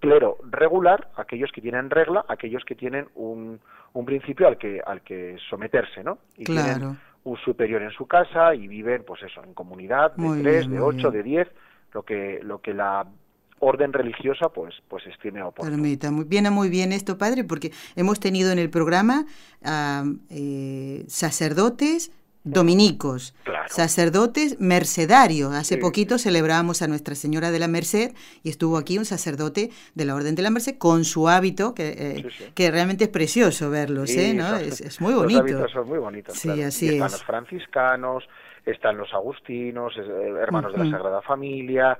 clero 0.00 0.38
regular, 0.50 1.10
aquellos 1.16 1.50
que 1.52 1.60
tienen 1.60 1.90
regla, 1.90 2.24
aquellos 2.28 2.64
que 2.64 2.74
tienen 2.74 3.08
un, 3.14 3.60
un 3.92 4.04
principio 4.04 4.46
al 4.46 4.58
que 4.58 4.80
al 4.84 5.02
que 5.02 5.36
someterse, 5.48 6.02
¿no? 6.02 6.18
Y 6.36 6.44
claro 6.44 6.96
un 7.26 7.36
superior 7.38 7.82
en 7.82 7.90
su 7.90 8.06
casa 8.06 8.54
y 8.54 8.68
viven, 8.68 9.02
pues 9.04 9.20
eso, 9.24 9.42
en 9.42 9.52
comunidad 9.52 10.14
de 10.14 10.42
tres, 10.42 10.70
de 10.70 10.78
ocho, 10.78 11.10
de 11.10 11.24
diez, 11.24 11.48
lo 11.92 12.04
que, 12.04 12.38
lo 12.42 12.60
que 12.60 12.72
la 12.72 13.04
orden 13.58 13.92
religiosa 13.92 14.48
pues 14.48 14.74
pues 14.88 15.06
estime 15.06 15.42
oportuno. 15.42 15.70
Permita, 15.70 16.10
muy, 16.10 16.24
viene 16.24 16.50
muy 16.50 16.68
bien 16.68 16.92
esto, 16.92 17.18
padre, 17.18 17.44
porque 17.44 17.72
hemos 17.94 18.20
tenido 18.20 18.52
en 18.52 18.58
el 18.58 18.70
programa 18.70 19.26
eh, 20.30 21.04
sacerdotes, 21.08 22.12
dominicos, 22.46 23.34
sacerdotes 23.66 24.60
mercedarios. 24.60 25.52
Hace 25.52 25.76
poquito 25.78 26.16
celebramos 26.16 26.80
a 26.80 26.86
Nuestra 26.86 27.14
Señora 27.14 27.50
de 27.50 27.58
la 27.58 27.66
Merced 27.68 28.12
y 28.44 28.50
estuvo 28.50 28.78
aquí 28.78 28.98
un 28.98 29.04
sacerdote 29.04 29.70
de 29.94 30.04
la 30.04 30.14
Orden 30.14 30.36
de 30.36 30.42
la 30.42 30.50
Merced 30.50 30.78
con 30.78 31.04
su 31.04 31.28
hábito, 31.28 31.74
que, 31.74 31.88
eh, 31.88 32.26
que 32.54 32.70
realmente 32.70 33.04
es 33.04 33.10
precioso 33.10 33.68
verlos, 33.68 34.10
¿eh? 34.10 34.32
¿no? 34.32 34.56
Es, 34.56 35.00
muy 35.00 35.12
bonito. 35.12 35.42
Los 35.42 35.52
hábitos 35.52 35.72
son 35.72 35.88
muy 35.88 35.98
bonitos. 35.98 36.38
Sí, 36.38 36.62
así 36.62 36.88
están 36.88 37.10
los 37.10 37.24
franciscanos, 37.24 38.28
están 38.64 38.96
los 38.96 39.12
agustinos, 39.12 39.94
eh, 39.98 40.34
hermanos 40.40 40.72
de 40.72 40.84
la 40.84 40.90
Sagrada 40.90 41.22
Familia, 41.22 41.98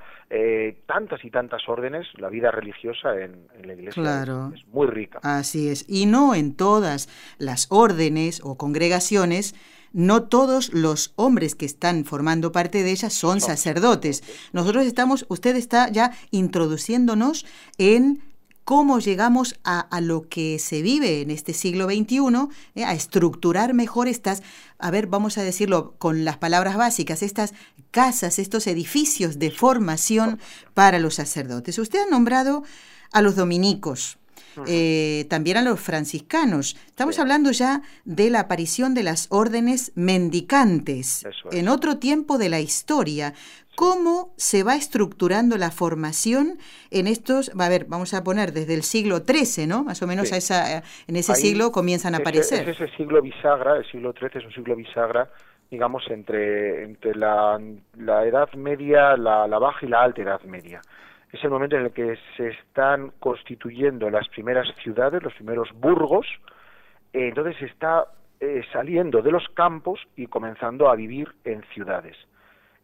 tantas 0.86 1.24
y 1.24 1.30
tantas 1.30 1.68
órdenes, 1.68 2.06
la 2.18 2.28
vida 2.28 2.52
religiosa 2.52 3.18
en, 3.20 3.48
la 3.64 3.74
iglesia 3.74 4.22
es, 4.54 4.66
muy 4.68 4.86
rica. 4.86 5.18
Así 5.24 5.68
es, 5.68 5.84
y 5.88 6.06
no 6.06 6.36
en 6.36 6.56
todas 6.56 7.08
las 7.38 7.66
órdenes 7.70 8.40
o 8.44 8.56
congregaciones 8.56 9.56
no 9.96 10.24
todos 10.24 10.74
los 10.74 11.14
hombres 11.16 11.54
que 11.54 11.64
están 11.64 12.04
formando 12.04 12.52
parte 12.52 12.82
de 12.82 12.90
ella 12.90 13.08
son 13.08 13.40
sacerdotes. 13.40 14.22
Nosotros 14.52 14.84
estamos, 14.84 15.24
usted 15.30 15.56
está 15.56 15.90
ya 15.90 16.12
introduciéndonos 16.30 17.46
en 17.78 18.22
cómo 18.64 18.98
llegamos 18.98 19.58
a, 19.64 19.88
lo 20.02 20.28
que 20.28 20.58
se 20.58 20.82
vive 20.82 21.22
en 21.22 21.30
este 21.30 21.54
siglo 21.54 21.86
XXI, 21.86 22.18
eh, 22.74 22.84
a 22.84 22.92
estructurar 22.92 23.72
mejor 23.72 24.06
estas, 24.06 24.42
a 24.78 24.90
ver, 24.90 25.06
vamos 25.06 25.38
a 25.38 25.42
decirlo 25.42 25.94
con 25.96 26.26
las 26.26 26.36
palabras 26.36 26.76
básicas, 26.76 27.22
estas 27.22 27.54
casas, 27.90 28.38
estos 28.38 28.66
edificios 28.66 29.38
de 29.38 29.50
formación 29.50 30.38
para 30.74 30.98
los 30.98 31.14
sacerdotes. 31.14 31.78
Usted 31.78 32.00
ha 32.00 32.10
nombrado 32.10 32.64
a 33.12 33.22
los 33.22 33.34
dominicos. 33.34 34.18
Eh, 34.66 35.26
también 35.28 35.56
a 35.56 35.62
los 35.62 35.80
franciscanos. 35.80 36.76
Estamos 36.86 37.18
hablando 37.18 37.50
ya 37.50 37.82
de 38.04 38.30
la 38.30 38.40
aparición 38.40 38.94
de 38.94 39.02
las 39.02 39.26
órdenes 39.30 39.92
mendicantes 39.94 41.26
en 41.52 41.68
otro 41.68 41.98
tiempo 41.98 42.38
de 42.38 42.48
la 42.48 42.60
historia. 42.60 43.34
¿Cómo 43.76 44.32
se 44.38 44.62
va 44.62 44.74
estructurando 44.74 45.58
la 45.58 45.70
formación 45.70 46.58
en 46.90 47.06
estos, 47.06 47.52
va 47.58 47.66
a 47.66 47.68
ver, 47.68 47.84
vamos 47.84 48.14
a 48.14 48.24
poner 48.24 48.52
desde 48.52 48.72
el 48.72 48.82
siglo 48.82 49.18
XIII, 49.18 49.66
¿no? 49.66 49.84
Más 49.84 50.02
o 50.02 50.06
menos 50.06 50.32
a 50.32 50.38
esa, 50.38 50.82
en 51.06 51.16
ese 51.16 51.34
siglo 51.34 51.70
comienzan 51.72 52.14
a 52.14 52.18
aparecer. 52.18 52.66
Es 52.66 52.80
ese 52.80 52.96
siglo 52.96 53.20
bisagra, 53.20 53.76
el 53.76 53.84
siglo 53.90 54.14
XIII 54.18 54.30
es 54.34 54.44
un 54.46 54.52
siglo 54.52 54.76
bisagra, 54.76 55.28
digamos, 55.70 56.04
entre, 56.10 56.84
entre 56.84 57.14
la, 57.16 57.58
Edad 58.24 58.50
Media, 58.54 59.14
la, 59.16 59.46
Baja 59.46 59.84
y 59.84 59.88
la 59.88 60.02
Alta 60.02 60.22
Edad 60.22 60.40
Media. 60.42 60.80
Es 61.36 61.44
el 61.44 61.50
momento 61.50 61.76
en 61.76 61.84
el 61.84 61.92
que 61.92 62.16
se 62.38 62.48
están 62.48 63.12
constituyendo 63.20 64.08
las 64.08 64.26
primeras 64.28 64.74
ciudades, 64.82 65.22
los 65.22 65.34
primeros 65.34 65.68
burgos, 65.74 66.26
entonces 67.12 67.56
se 67.58 67.66
está 67.66 68.06
eh, 68.40 68.62
saliendo 68.72 69.20
de 69.20 69.32
los 69.32 69.46
campos 69.50 70.00
y 70.16 70.28
comenzando 70.28 70.88
a 70.88 70.96
vivir 70.96 71.28
en 71.44 71.62
ciudades 71.74 72.16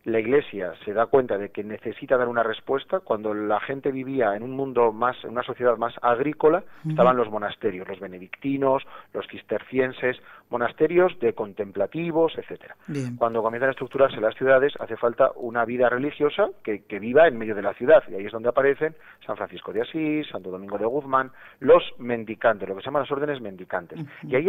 la 0.05 0.19
Iglesia 0.19 0.73
se 0.85 0.93
da 0.93 1.07
cuenta 1.07 1.39
de 1.39 1.51
que 1.51 1.63
necesita 1.63 2.17
dar 2.17 2.27
una 2.27 2.43
respuesta, 2.43 3.01
cuando 3.01 3.35
la 3.35 3.61
gente 3.61 3.93
vivía 3.93 4.35
en 4.35 4.43
un 4.43 4.51
mundo 4.51 4.93
más, 4.93 5.17
en 5.23 5.31
una 5.31 5.45
sociedad 5.45 5.77
más 5.77 5.95
agrícola, 6.03 6.65
estaban 6.89 7.17
los 7.17 7.31
monasterios, 7.31 7.87
los 7.87 8.01
benedictinos, 8.01 8.83
los 9.13 9.27
cistercienses, 9.29 10.17
monasterios 10.51 11.17
de 11.21 11.35
contemplativos, 11.35 12.33
etcétera. 12.37 12.77
Cuando 13.17 13.43
comienzan 13.43 13.69
a 13.69 13.73
estructurarse 13.73 14.21
las 14.21 14.35
ciudades, 14.35 14.73
hace 14.81 14.97
falta 14.97 15.31
una 15.37 15.65
vida 15.65 15.89
religiosa 15.89 16.49
que, 16.65 16.83
viva 16.99 17.29
en 17.29 17.39
medio 17.39 17.55
de 17.55 17.63
la 17.63 17.75
ciudad, 17.75 18.03
y 18.09 18.15
ahí 18.15 18.27
es 18.27 18.33
donde 18.33 18.49
aparecen 18.49 18.95
San 19.25 19.37
Francisco 19.37 19.73
de 19.73 19.83
Asís, 19.83 20.29
Santo 20.29 20.51
Domingo 20.51 20.79
de 20.79 20.87
Guzmán, 20.87 21.31
los 21.61 21.83
mendicantes, 21.99 22.69
lo 22.69 22.75
que 22.75 22.83
se 22.83 22.87
llaman 22.87 23.03
las 23.03 23.13
órdenes 23.13 23.41
mendicantes. 23.41 24.01
Y 24.23 24.35
ahí 24.35 24.49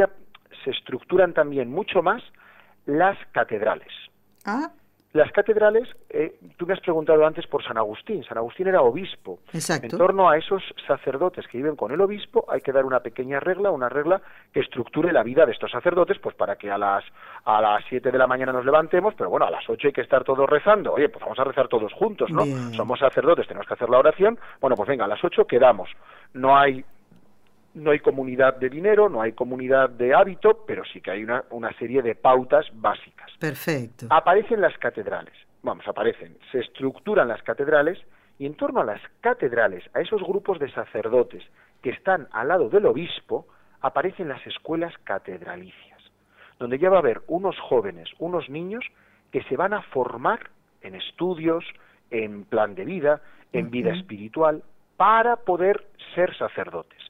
se 0.64 0.72
estructuran 0.72 1.34
también 1.34 1.70
mucho 1.70 2.02
más 2.02 2.24
las 2.86 3.18
catedrales. 3.32 3.92
Ah, 4.46 4.72
las 5.14 5.32
catedrales, 5.32 5.88
eh, 6.10 6.40
tú 6.58 6.66
me 6.66 6.74
has 6.74 6.80
preguntado 6.80 7.24
antes 7.26 7.46
por 7.46 7.64
San 7.64 7.78
Agustín. 7.78 8.24
San 8.24 8.38
Agustín 8.40 8.68
era 8.68 8.82
obispo. 8.82 9.40
Exacto. 9.54 9.86
En 9.86 9.98
torno 9.98 10.28
a 10.28 10.38
esos 10.38 10.64
sacerdotes 10.88 11.48
que 11.48 11.60
viven 11.60 11.76
con 11.76 11.92
el 11.92 12.02
obispo, 12.02 12.46
hay 12.50 12.62
que 12.62 12.72
dar 12.72 12.84
una 12.84 13.00
pequeña 13.00 13.40
regla, 13.40 13.70
una 13.70 13.90
regla 13.90 14.22
que 14.52 14.62
estructure 14.62 15.14
la 15.14 15.22
vida 15.22 15.46
de 15.46 15.52
estos 15.52 15.70
sacerdotes, 15.70 16.18
pues 16.18 16.36
para 16.36 16.56
que 16.56 16.72
a 16.72 16.80
las 16.80 17.04
a 17.46 17.62
las 17.62 17.84
7 17.90 18.10
de 18.12 18.18
la 18.18 18.26
mañana 18.26 18.52
nos 18.52 18.66
levantemos, 18.66 19.14
pero 19.16 19.30
bueno, 19.30 19.46
a 19.46 19.52
las 19.52 19.70
8 19.70 19.88
hay 19.88 19.94
que 19.94 20.02
estar 20.02 20.24
todos 20.24 20.50
rezando. 20.50 20.94
Oye, 20.94 21.10
pues 21.10 21.22
vamos 21.22 21.38
a 21.38 21.44
rezar 21.44 21.68
todos 21.68 21.94
juntos, 21.94 22.32
¿no? 22.32 22.44
Somos 22.76 23.00
sacerdotes, 23.00 23.48
tenemos 23.48 23.68
que 23.68 23.76
hacer 23.76 23.90
la 23.90 24.00
oración. 24.00 24.40
Bueno, 24.60 24.76
pues 24.76 24.90
venga, 24.90 25.06
a 25.06 25.08
las 25.08 25.24
8 25.24 25.46
quedamos. 25.46 25.90
No 26.34 26.58
hay 26.58 26.84
no 27.74 27.92
hay 27.92 28.00
comunidad 28.00 28.58
de 28.58 28.70
dinero, 28.70 29.10
no 29.10 29.22
hay 29.22 29.32
comunidad 29.34 29.90
de 29.90 30.14
hábito, 30.14 30.64
pero 30.66 30.84
sí 30.86 31.02
que 31.02 31.12
hay 31.12 31.24
una, 31.24 31.44
una 31.50 31.74
serie 31.78 32.02
de 32.02 32.16
pautas 32.16 32.66
básicas. 32.74 33.32
Perfecto. 33.40 34.08
Aparecen 34.10 34.62
las 34.62 34.78
catedrales, 34.78 35.34
vamos, 35.62 35.88
aparecen, 35.88 36.38
se 36.52 36.60
estructuran 36.60 37.28
las 37.28 37.42
catedrales 37.44 38.00
y 38.38 38.46
en 38.46 38.56
torno 38.56 38.82
a 38.82 38.86
las 38.86 39.02
catedrales, 39.22 39.84
a 39.94 40.02
esos 40.02 40.22
grupos 40.22 40.60
de 40.60 40.72
sacerdotes 40.72 41.44
que 41.82 41.92
están 41.92 42.28
al 42.32 42.48
lado 42.48 42.70
del 42.70 42.86
obispo, 42.86 43.48
aparecen 43.82 44.30
las 44.30 44.46
escuelas 44.48 44.94
catedralicias, 45.04 46.02
donde 46.58 46.80
ya 46.80 46.90
va 46.90 46.98
a 46.98 47.00
haber 47.00 47.22
unos 47.28 47.60
jóvenes, 47.60 48.10
unos 48.20 48.50
niños 48.50 48.86
que 49.32 49.44
se 49.44 49.58
van 49.58 49.74
a 49.74 49.82
formar 49.82 50.50
en 50.82 50.96
estudios, 50.96 51.66
en 52.10 52.46
plan 52.46 52.76
de 52.76 52.86
vida, 52.86 53.22
en 53.52 53.70
vida 53.70 53.94
espiritual, 53.94 54.64
para 54.96 55.36
poder 55.38 55.88
ser 56.16 56.36
sacerdotes. 56.38 57.03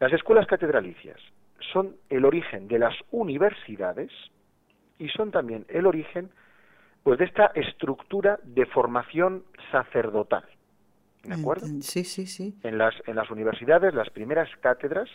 Las 0.00 0.12
escuelas 0.12 0.46
catedralicias 0.46 1.20
son 1.72 1.96
el 2.10 2.24
origen 2.24 2.68
de 2.68 2.78
las 2.78 2.94
universidades 3.10 4.10
y 4.98 5.08
son 5.08 5.30
también 5.30 5.64
el 5.68 5.86
origen 5.86 6.30
pues 7.02 7.18
de 7.18 7.26
esta 7.26 7.46
estructura 7.54 8.38
de 8.42 8.66
formación 8.66 9.44
sacerdotal. 9.70 10.44
¿De 11.22 11.34
acuerdo? 11.34 11.66
Sí, 11.80 12.04
sí, 12.04 12.26
sí. 12.26 12.54
En 12.62 12.78
las, 12.78 12.94
en 13.06 13.16
las 13.16 13.30
universidades, 13.30 13.94
las 13.94 14.10
primeras 14.10 14.48
cátedras, 14.60 15.08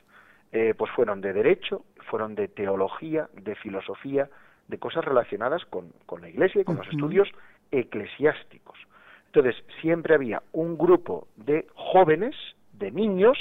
eh, 0.51 0.73
pues 0.77 0.91
fueron 0.91 1.21
de 1.21 1.33
derecho, 1.33 1.85
fueron 2.09 2.35
de 2.35 2.47
teología, 2.47 3.29
de 3.33 3.55
filosofía, 3.55 4.29
de 4.67 4.77
cosas 4.77 5.03
relacionadas 5.05 5.65
con, 5.65 5.91
con 6.05 6.21
la 6.21 6.29
iglesia 6.29 6.61
y 6.61 6.63
con 6.63 6.77
los 6.77 6.87
estudios 6.87 7.27
eclesiásticos. 7.71 8.77
Entonces, 9.27 9.55
siempre 9.81 10.15
había 10.15 10.41
un 10.51 10.77
grupo 10.77 11.27
de 11.35 11.67
jóvenes, 11.75 12.35
de 12.73 12.91
niños, 12.91 13.37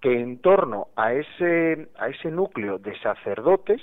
que 0.00 0.20
en 0.20 0.38
torno 0.38 0.88
a 0.96 1.12
ese, 1.12 1.88
a 1.98 2.08
ese 2.08 2.30
núcleo 2.30 2.78
de 2.78 2.98
sacerdotes 3.00 3.80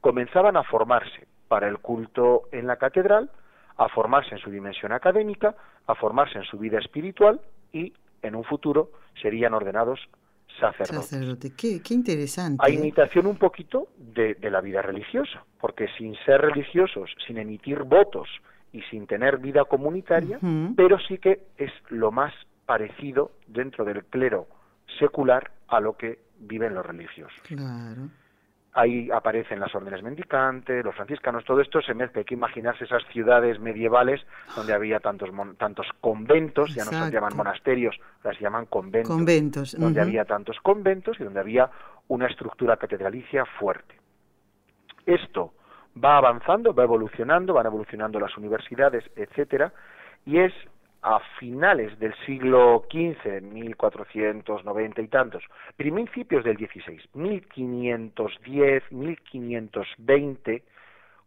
comenzaban 0.00 0.56
a 0.56 0.62
formarse 0.62 1.26
para 1.48 1.68
el 1.68 1.78
culto 1.78 2.42
en 2.52 2.66
la 2.66 2.76
catedral, 2.76 3.30
a 3.76 3.88
formarse 3.88 4.34
en 4.34 4.40
su 4.40 4.50
dimensión 4.50 4.92
académica, 4.92 5.56
a 5.86 5.94
formarse 5.94 6.38
en 6.38 6.44
su 6.44 6.58
vida 6.58 6.78
espiritual 6.78 7.40
y 7.72 7.92
en 8.22 8.36
un 8.36 8.44
futuro 8.44 8.90
serían 9.20 9.54
ordenados 9.54 9.98
sacerdotes. 10.60 11.08
Sacerdote. 11.08 11.52
Qué, 11.56 11.94
interesante. 11.94 12.64
A 12.64 12.68
¿eh? 12.68 12.74
imitación 12.74 13.26
un 13.26 13.36
poquito 13.36 13.88
de, 13.96 14.36
la 14.50 14.60
vida 14.60 14.82
religiosa, 14.82 15.44
porque 15.60 15.88
sin 15.98 16.14
ser 16.24 16.40
religiosos, 16.40 17.10
sin 17.26 17.38
emitir 17.38 17.82
votos 17.82 18.28
y 18.72 18.82
sin 18.82 19.06
tener 19.06 19.38
vida 19.38 19.64
comunitaria, 19.64 20.38
pero 20.76 20.98
sí 21.08 21.18
que 21.18 21.40
es 21.56 21.72
lo 21.88 22.12
más 22.12 22.32
parecido 22.66 23.32
dentro 23.48 23.84
del 23.84 24.04
clero 24.04 24.46
secular 24.98 25.50
a 25.68 25.80
lo 25.80 25.96
que 25.96 26.18
viven 26.38 26.74
los 26.74 26.84
religiosos. 26.84 27.40
Claro. 27.42 28.08
Ahí 28.72 29.10
aparecen 29.10 29.58
las 29.58 29.74
órdenes 29.74 30.00
mendicantes, 30.02 30.84
los 30.84 30.94
franciscanos, 30.94 31.44
todo 31.44 31.60
esto 31.60 31.82
se 31.82 31.92
mezcla. 31.92 32.20
Hay 32.20 32.24
que 32.24 32.34
imaginarse 32.34 32.84
esas 32.84 33.02
ciudades 33.12 33.58
medievales 33.58 34.20
donde 34.54 34.72
había 34.72 35.00
tantos 35.00 35.30
tantos 35.58 35.88
conventos, 36.00 36.72
ya 36.72 36.84
no 36.84 36.92
se 36.92 37.10
llaman 37.10 37.36
monasterios, 37.36 37.98
ahora 38.22 38.36
se 38.36 38.44
llaman 38.44 38.66
conventos. 38.66 39.12
Conventos. 39.12 39.76
Donde 39.76 40.00
había 40.00 40.24
tantos 40.24 40.60
conventos 40.60 41.18
y 41.18 41.24
donde 41.24 41.40
había 41.40 41.68
una 42.06 42.28
estructura 42.28 42.76
catedralicia 42.76 43.44
fuerte. 43.58 43.96
Esto 45.04 45.52
va 46.02 46.18
avanzando, 46.18 46.72
va 46.72 46.84
evolucionando, 46.84 47.54
van 47.54 47.66
evolucionando 47.66 48.20
las 48.20 48.36
universidades, 48.36 49.04
etcétera, 49.16 49.72
y 50.24 50.38
es 50.38 50.52
a 51.02 51.20
finales 51.38 51.98
del 51.98 52.14
siglo 52.26 52.84
XV, 52.90 53.40
1490 53.40 55.02
y 55.02 55.08
tantos, 55.08 55.42
principios 55.76 56.44
del 56.44 56.56
XVI, 56.58 57.00
1510, 57.14 58.92
1520, 58.92 60.62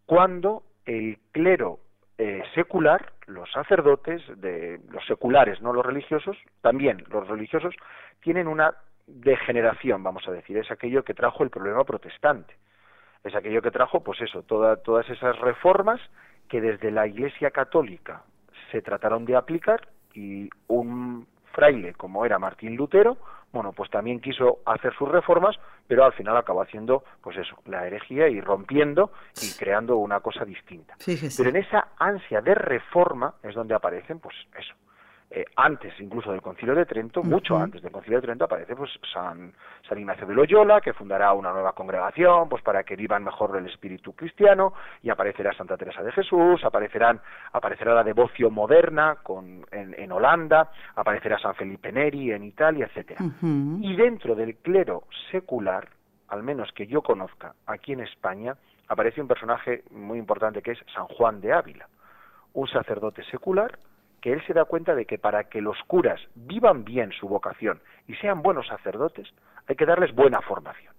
cuando 0.05 0.63
el 0.86 1.17
clero 1.31 1.79
eh, 2.17 2.43
secular, 2.53 3.13
los 3.25 3.51
sacerdotes, 3.51 4.21
de, 4.39 4.79
los 4.89 5.05
seculares, 5.05 5.62
no 5.62 5.73
los 5.73 5.86
religiosos, 5.86 6.38
también 6.62 7.03
los 7.09 7.27
religiosos, 7.27 7.73
tienen 8.21 8.47
una 8.47 8.75
degeneración, 9.07 10.03
vamos 10.03 10.27
a 10.27 10.31
decir, 10.31 10.57
es 10.57 10.69
aquello 10.71 11.03
que 11.03 11.13
trajo 11.13 11.43
el 11.43 11.49
problema 11.49 11.83
protestante, 11.83 12.55
es 13.23 13.33
aquello 13.36 13.62
que 13.62 13.71
trajo, 13.71 14.03
pues 14.03 14.21
eso, 14.21 14.43
todas 14.43 15.09
esas 15.09 15.39
reformas 15.39 15.99
que 16.47 16.62
desde 16.62 16.91
la 16.91 17.07
Iglesia 17.07 17.51
católica 17.51 18.23
se 18.73 18.81
trataron 18.81 19.23
de 19.23 19.36
aplicar 19.36 19.88
y 20.15 20.49
un 20.67 21.27
fraile 21.53 21.93
como 21.93 22.25
era 22.25 22.39
Martín 22.39 22.75
Lutero, 22.75 23.17
bueno, 23.51 23.71
pues 23.71 23.91
también 23.91 24.19
quiso 24.19 24.62
hacer 24.65 24.95
sus 24.95 25.07
reformas, 25.07 25.55
pero 25.88 26.03
al 26.03 26.13
final 26.13 26.36
acabó 26.36 26.63
haciendo, 26.63 27.03
pues 27.21 27.38
eso, 27.38 27.55
la 27.65 27.86
herejía 27.86 28.27
y 28.27 28.41
rompiendo 28.41 29.12
y 29.39 29.55
creando 29.55 29.97
una 29.97 30.21
cosa 30.21 30.43
distinta. 30.43 30.95
Pero 31.38 31.49
en 31.49 31.57
esa 31.57 31.89
ansia 31.99 32.41
de 32.41 32.55
reforma 32.55 33.36
es 33.43 33.53
donde 33.53 33.75
aparecen, 33.75 34.19
pues 34.19 34.36
eso, 34.57 34.73
eh, 35.35 35.45
antes 35.55 35.99
incluso 35.99 36.31
del 36.31 36.43
Concilio 36.43 36.75
de 36.75 36.85
Trento, 36.85 37.23
mucho 37.23 37.57
antes 37.57 37.81
del 37.81 37.91
Concilio 37.91 38.19
de 38.19 38.27
Trento, 38.27 38.45
aparece 38.45 38.75
pues 38.75 38.91
San, 39.11 39.51
San 39.89 39.97
Ignacio 39.97 40.27
de 40.27 40.35
Loyola, 40.35 40.79
que 40.79 40.93
fundará 40.93 41.33
una 41.33 41.51
nueva 41.51 41.73
congregación, 41.73 42.47
pues 42.47 42.61
para 42.61 42.83
que 42.83 42.95
vivan 42.95 43.23
mejor 43.23 43.57
el 43.57 43.65
espíritu 43.65 44.13
cristiano, 44.13 44.73
y 45.01 45.09
aparecerá 45.09 45.51
Santa 45.53 45.75
Teresa 45.75 46.03
de 46.03 46.11
Jesús, 46.11 46.63
aparecerán, 46.63 47.19
aparecerá 47.51 47.95
la 47.95 48.03
devoción 48.03 48.53
moderna 48.53 49.17
con, 49.23 49.65
en, 49.71 50.11
Holanda, 50.11 50.69
aparecerá 50.95 51.39
San 51.39 51.55
Felipe 51.55 51.91
Neri 51.91 52.31
en 52.31 52.43
Italia, 52.43 52.85
etcétera. 52.85 53.21
Y 53.41 53.95
dentro 53.95 54.35
del 54.35 54.57
clero 54.57 55.05
secular, 55.31 55.89
al 56.27 56.43
menos 56.43 56.71
que 56.73 56.85
yo 56.85 57.01
conozca 57.01 57.55
aquí 57.65 57.93
en 57.93 58.01
España, 58.01 58.55
aparece 58.87 59.19
un 59.19 59.27
personaje 59.27 59.83
muy 59.89 60.19
importante 60.19 60.61
que 60.61 60.73
es 60.73 60.79
San 60.93 61.07
Juan 61.07 61.41
de 61.41 61.53
Ávila, 61.53 61.89
un 62.53 62.67
sacerdote 62.67 63.23
secular, 63.31 63.79
que 64.23 64.31
él 64.31 64.41
se 64.47 64.53
da 64.53 64.63
cuenta 64.63 64.95
de 64.95 65.05
que 65.05 65.17
para 65.17 65.43
que 65.49 65.59
los 65.59 65.77
curas 65.86 66.21
vivan 66.33 66.86
bien 66.86 67.12
su 67.12 67.27
vocación 67.27 67.81
y 68.07 68.15
sean 68.15 68.41
buenos 68.41 68.65
sacerdotes, 68.67 69.27
hay 69.67 69.75
que 69.75 69.86
darles 69.86 70.15
buena 70.15 70.39
formación. 70.39 70.93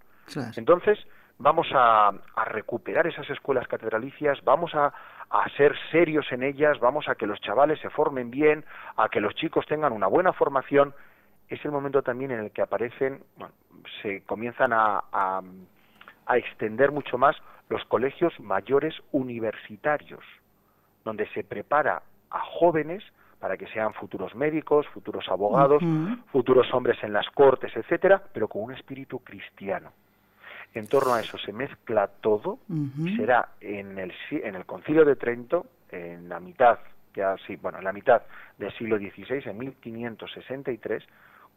Entonces, 0.57 0.99
vamos 1.39 1.67
a, 1.73 2.13
recuperar 2.49 3.07
esas 3.07 3.29
escuelas 3.31 3.67
catedralicias, 3.67 4.45
vamos 4.45 4.75
a, 4.75 4.93
a, 5.31 5.49
ser 5.57 5.75
serios 5.91 6.31
en 6.33 6.43
ellas, 6.43 6.79
vamos 6.81 7.09
a 7.09 7.15
que 7.15 7.27
los 7.27 7.41
chavales 7.41 7.81
se 7.81 7.89
formen 7.89 8.31
bien, 8.31 8.63
a 8.99 9.09
que 9.09 9.23
los 9.23 9.35
chicos 9.37 9.65
tengan 9.67 9.95
una 9.95 10.07
buena 10.07 10.35
formación 10.35 10.95
es 11.49 11.65
el 11.65 11.71
momento 11.71 12.03
también 12.03 12.31
en 12.31 12.41
el 12.41 12.51
que 12.51 12.61
aparecen, 12.61 13.23
bueno, 13.37 13.55
se 14.03 14.23
comienzan 14.25 14.75
a, 14.75 15.03
a, 15.13 15.41
a 16.27 16.37
extender 16.37 16.93
mucho 16.93 17.17
más 17.17 17.37
los 17.71 17.83
colegios 17.87 18.39
mayores 18.39 18.95
universitarios, 19.13 20.25
donde 21.05 21.27
se 21.29 21.43
prepara 21.43 22.03
a 22.35 22.41
jóvenes 22.41 23.03
para 23.39 23.57
que 23.57 23.67
sean 23.69 23.93
futuros 23.95 24.35
médicos, 24.35 24.87
futuros 24.89 25.29
abogados, 25.29 25.83
futuros 26.33 26.67
hombres 26.73 26.97
en 27.03 27.13
las 27.13 27.29
cortes, 27.31 27.75
etcétera, 27.77 28.23
pero 28.33 28.49
con 28.49 28.63
un 28.63 28.73
espíritu 28.73 29.19
cristiano. 29.21 29.93
En 30.73 30.89
torno 30.89 31.15
a 31.15 31.21
eso 31.21 31.39
se 31.39 31.53
mezcla 31.53 32.09
todo 32.09 32.59
y 32.69 33.17
será 33.17 33.51
en 33.61 33.99
el, 33.99 34.13
en 34.31 34.55
el 34.55 34.65
Concilio 34.65 35.05
de 35.05 35.17
Trento, 35.17 35.67
en 35.91 36.29
la 36.29 36.41
mitad, 36.41 36.79
ya 37.15 37.37
sí, 37.47 37.57
bueno, 37.57 37.79
en 37.79 37.85
la 37.85 37.93
mitad 37.93 38.23
del 38.59 38.73
siglo 38.77 38.97
XVI, 38.99 39.49
en 39.49 39.59
1563, 39.59 41.05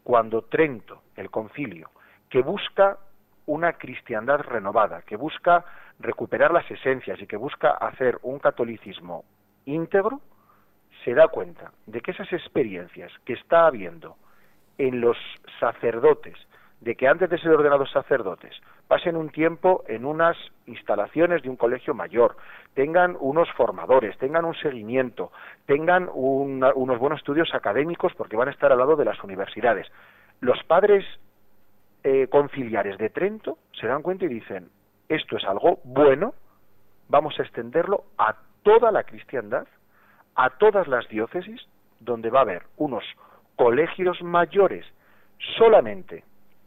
cuando 0.04 0.42
Trento, 0.42 1.02
el 1.16 1.30
concilio, 1.30 1.90
que 2.28 2.42
busca 2.42 2.98
una 3.46 3.72
cristiandad 3.72 4.40
renovada, 4.40 5.02
que 5.02 5.16
busca 5.16 5.64
recuperar 5.98 6.52
las 6.52 6.70
esencias 6.70 7.20
y 7.20 7.26
que 7.26 7.36
busca 7.36 7.70
hacer 7.70 8.18
un 8.22 8.38
catolicismo 8.38 9.24
íntegro, 9.64 10.20
se 11.04 11.14
da 11.14 11.28
cuenta 11.28 11.72
de 11.86 12.00
que 12.00 12.10
esas 12.10 12.32
experiencias 12.32 13.12
que 13.24 13.34
está 13.34 13.66
habiendo 13.66 14.16
en 14.78 15.00
los 15.00 15.16
sacerdotes, 15.60 16.36
de 16.80 16.94
que 16.94 17.08
antes 17.08 17.28
de 17.28 17.38
ser 17.38 17.50
ordenados 17.50 17.90
sacerdotes 17.90 18.54
pasen 18.86 19.16
un 19.16 19.30
tiempo 19.30 19.84
en 19.88 20.04
unas 20.04 20.36
instalaciones 20.66 21.42
de 21.42 21.50
un 21.50 21.56
colegio 21.56 21.94
mayor, 21.94 22.36
tengan 22.74 23.16
unos 23.20 23.50
formadores, 23.52 24.16
tengan 24.18 24.44
un 24.44 24.54
seguimiento, 24.54 25.32
tengan 25.66 26.08
unos 26.12 26.98
buenos 26.98 27.18
estudios 27.18 27.52
académicos 27.54 28.12
porque 28.14 28.36
van 28.36 28.48
a 28.48 28.52
estar 28.52 28.72
al 28.72 28.78
lado 28.78 28.96
de 28.96 29.04
las 29.04 29.22
universidades. 29.22 29.86
Los 30.40 30.62
padres 30.64 31.04
eh, 32.04 32.28
conciliares 32.28 32.96
de 32.98 33.10
Trento 33.10 33.58
se 33.78 33.86
dan 33.86 34.02
cuenta 34.02 34.24
y 34.24 34.28
dicen, 34.28 34.70
esto 35.08 35.36
es 35.36 35.44
algo 35.44 35.80
bueno, 35.84 36.34
vamos 37.08 37.38
a 37.38 37.42
extenderlo 37.42 38.04
a 38.16 38.36
toda 38.62 38.92
la 38.92 39.02
cristiandad, 39.02 39.66
a 40.38 40.50
todas 40.50 40.86
las 40.86 41.08
diócesis, 41.08 41.60
donde 41.98 42.30
va 42.30 42.38
a 42.38 42.42
haber 42.42 42.62
unos 42.76 43.02
colegios 43.56 44.22
mayores 44.22 44.86
solamente 45.58 46.22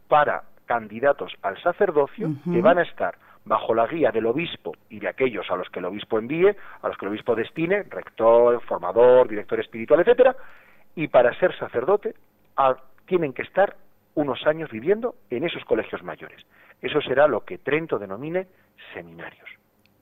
para 0.08 0.42
candidatos 0.66 1.32
al 1.40 1.60
sacerdocio 1.62 2.32
que 2.44 2.60
van 2.60 2.78
a 2.78 2.82
estar 2.82 3.16
bajo 3.46 3.74
la 3.74 3.86
guía 3.86 4.12
del 4.12 4.26
obispo 4.26 4.74
y 4.90 5.00
de 5.00 5.08
aquellos 5.08 5.50
a 5.50 5.56
los 5.56 5.70
que 5.70 5.78
el 5.78 5.86
obispo 5.86 6.18
envíe, 6.18 6.54
a 6.82 6.88
los 6.88 6.98
que 6.98 7.06
el 7.06 7.12
obispo 7.12 7.34
destine, 7.34 7.82
rector, 7.84 8.60
formador, 8.60 9.26
director 9.26 9.58
espiritual, 9.58 10.00
etcétera, 10.00 10.36
y 10.94 11.08
para 11.08 11.34
ser 11.40 11.56
sacerdote 11.58 12.14
tienen 13.06 13.32
que 13.32 13.42
estar 13.42 13.74
unos 14.14 14.46
años 14.46 14.70
viviendo 14.70 15.14
en 15.30 15.44
esos 15.44 15.64
colegios 15.64 16.02
mayores. 16.02 16.44
Eso 16.82 17.00
será 17.00 17.26
lo 17.26 17.46
que 17.46 17.56
Trento 17.56 17.98
denomine 17.98 18.48
seminarios. 18.92 19.48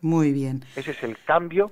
Muy 0.00 0.33
bien. 0.33 0.62
Ese 0.74 0.90
es 0.90 1.04
el 1.04 1.16
cambio 1.24 1.70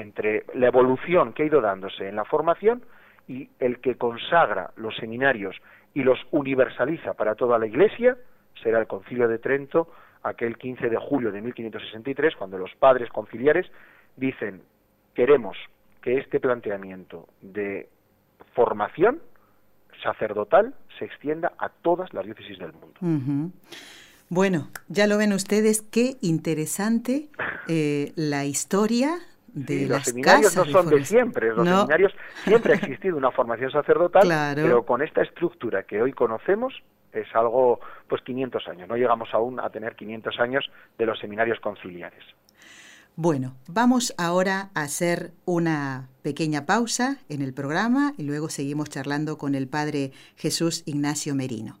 entre 0.00 0.44
la 0.54 0.68
evolución 0.68 1.32
que 1.32 1.42
ha 1.42 1.46
ido 1.46 1.60
dándose 1.60 2.08
en 2.08 2.16
la 2.16 2.24
formación 2.24 2.82
y 3.26 3.50
el 3.58 3.80
que 3.80 3.96
consagra 3.96 4.70
los 4.76 4.96
seminarios 4.96 5.56
y 5.94 6.02
los 6.02 6.18
universaliza 6.30 7.14
para 7.14 7.34
toda 7.34 7.58
la 7.58 7.66
Iglesia, 7.66 8.16
será 8.62 8.78
el 8.78 8.86
Concilio 8.86 9.28
de 9.28 9.38
Trento, 9.38 9.88
aquel 10.22 10.56
15 10.56 10.88
de 10.88 10.96
julio 10.96 11.30
de 11.30 11.40
1563, 11.40 12.36
cuando 12.36 12.58
los 12.58 12.74
padres 12.76 13.10
conciliares 13.10 13.66
dicen, 14.16 14.62
queremos 15.14 15.56
que 16.02 16.18
este 16.18 16.40
planteamiento 16.40 17.28
de 17.40 17.88
formación 18.54 19.20
sacerdotal 20.02 20.74
se 20.98 21.04
extienda 21.04 21.52
a 21.58 21.68
todas 21.68 22.12
las 22.14 22.24
diócesis 22.24 22.58
del 22.58 22.72
mundo. 22.72 23.52
Bueno, 24.28 24.68
ya 24.88 25.06
lo 25.06 25.18
ven 25.18 25.32
ustedes, 25.32 25.82
qué 25.82 26.16
interesante 26.20 27.28
eh, 27.66 28.12
la 28.14 28.44
historia 28.44 29.18
de 29.64 29.86
los 29.86 30.02
seminarios 30.02 30.56
no 30.56 30.64
son 30.66 30.88
de 30.88 31.04
siempre, 31.04 31.48
los 31.48 31.66
seminarios 31.66 32.12
siempre 32.44 32.72
ha 32.72 32.76
existido 32.76 33.16
una 33.16 33.30
formación 33.30 33.70
sacerdotal, 33.70 34.28
pero 34.54 34.84
con 34.84 35.02
esta 35.02 35.22
estructura 35.22 35.82
que 35.84 36.02
hoy 36.02 36.12
conocemos 36.12 36.74
es 37.12 37.26
algo, 37.34 37.80
pues 38.08 38.22
500 38.22 38.68
años, 38.68 38.88
no 38.88 38.96
llegamos 38.96 39.28
aún 39.32 39.60
a 39.60 39.70
tener 39.70 39.96
500 39.96 40.38
años 40.40 40.70
de 40.98 41.06
los 41.06 41.18
seminarios 41.18 41.58
conciliares. 41.60 42.24
Bueno, 43.20 43.56
vamos 43.66 44.14
ahora 44.16 44.70
a 44.74 44.82
hacer 44.82 45.32
una 45.44 46.08
pequeña 46.22 46.66
pausa 46.66 47.18
en 47.28 47.42
el 47.42 47.52
programa 47.52 48.12
y 48.16 48.22
luego 48.22 48.48
seguimos 48.48 48.90
charlando 48.90 49.38
con 49.38 49.56
el 49.56 49.66
padre 49.66 50.12
Jesús 50.36 50.84
Ignacio 50.86 51.34
Merino. 51.34 51.80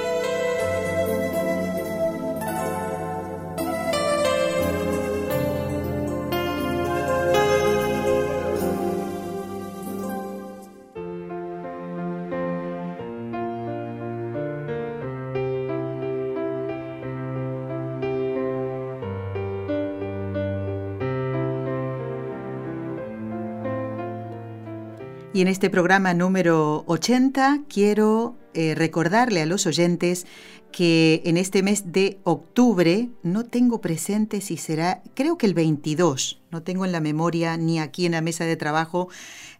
En 25.41 25.47
este 25.47 25.71
programa 25.71 26.13
número 26.13 26.83
80 26.85 27.61
quiero 27.67 28.35
eh, 28.53 28.75
recordarle 28.75 29.41
a 29.41 29.47
los 29.47 29.65
oyentes 29.65 30.27
que 30.71 31.23
en 31.25 31.35
este 31.35 31.63
mes 31.63 31.91
de 31.91 32.19
octubre 32.25 33.09
no 33.23 33.43
tengo 33.43 33.81
presente 33.81 34.39
si 34.39 34.55
será, 34.55 35.01
creo 35.15 35.39
que 35.39 35.47
el 35.47 35.55
22, 35.55 36.43
no 36.51 36.61
tengo 36.61 36.85
en 36.85 36.91
la 36.91 36.99
memoria 36.99 37.57
ni 37.57 37.79
aquí 37.79 38.05
en 38.05 38.11
la 38.11 38.21
mesa 38.21 38.45
de 38.45 38.55
trabajo 38.55 39.09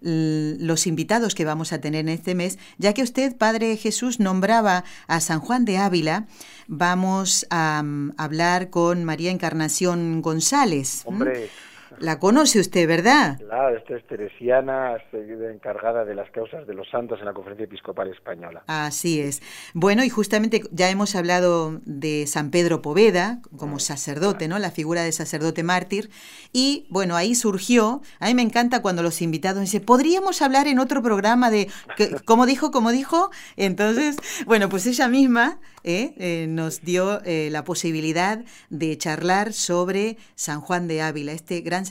los 0.01 0.85
invitados 0.85 1.33
que 1.33 1.45
vamos 1.45 1.73
a 1.73 1.81
tener 1.81 2.01
en 2.01 2.09
este 2.09 2.35
mes, 2.35 2.59
ya 2.77 2.93
que 2.93 3.01
usted, 3.01 3.35
Padre 3.35 3.75
Jesús, 3.75 4.19
nombraba 4.19 4.83
a 5.07 5.19
San 5.19 5.39
Juan 5.39 5.65
de 5.65 5.79
Ávila, 5.79 6.27
vamos 6.67 7.47
a 7.49 7.81
mm, 7.83 8.13
hablar 8.17 8.69
con 8.69 9.03
María 9.03 9.31
Encarnación 9.31 10.21
González. 10.21 11.01
Hombre. 11.05 11.49
La 12.01 12.17
conoce 12.17 12.59
usted, 12.59 12.87
¿verdad? 12.87 13.37
Claro, 13.37 13.77
esta 13.77 13.95
es 13.95 14.07
teresiana, 14.07 14.97
encargada 15.13 16.03
de 16.03 16.15
las 16.15 16.31
causas 16.31 16.65
de 16.65 16.73
los 16.73 16.89
santos 16.89 17.19
en 17.19 17.25
la 17.25 17.33
Conferencia 17.33 17.65
Episcopal 17.65 18.09
Española. 18.09 18.63
Así 18.65 19.21
es. 19.21 19.43
Bueno, 19.75 20.03
y 20.03 20.09
justamente 20.09 20.63
ya 20.71 20.89
hemos 20.89 21.15
hablado 21.15 21.79
de 21.85 22.25
San 22.25 22.49
Pedro 22.49 22.81
Poveda 22.81 23.39
como 23.55 23.77
sacerdote, 23.77 24.47
¿no? 24.47 24.57
La 24.57 24.71
figura 24.71 25.03
de 25.03 25.11
sacerdote 25.11 25.61
mártir. 25.61 26.09
Y 26.51 26.87
bueno, 26.89 27.15
ahí 27.15 27.35
surgió, 27.35 28.01
a 28.19 28.25
mí 28.25 28.33
me 28.33 28.41
encanta 28.41 28.81
cuando 28.81 29.03
los 29.03 29.21
invitados 29.21 29.61
dicen, 29.61 29.85
¿podríamos 29.85 30.41
hablar 30.41 30.67
en 30.67 30.79
otro 30.79 31.03
programa 31.03 31.51
de, 31.51 31.67
¿cómo 32.25 32.47
dijo, 32.47 32.71
cómo 32.71 32.91
dijo? 32.91 33.29
Entonces, 33.57 34.17
bueno, 34.47 34.69
pues 34.69 34.87
ella 34.87 35.07
misma 35.07 35.59
¿eh? 35.83 36.13
Eh, 36.17 36.45
nos 36.47 36.81
dio 36.81 37.23
eh, 37.23 37.49
la 37.51 37.63
posibilidad 37.63 38.43
de 38.69 38.97
charlar 38.97 39.53
sobre 39.53 40.17
San 40.35 40.61
Juan 40.61 40.87
de 40.87 41.01
Ávila, 41.01 41.31
este 41.31 41.61
gran 41.61 41.85
sacerdote 41.85 41.90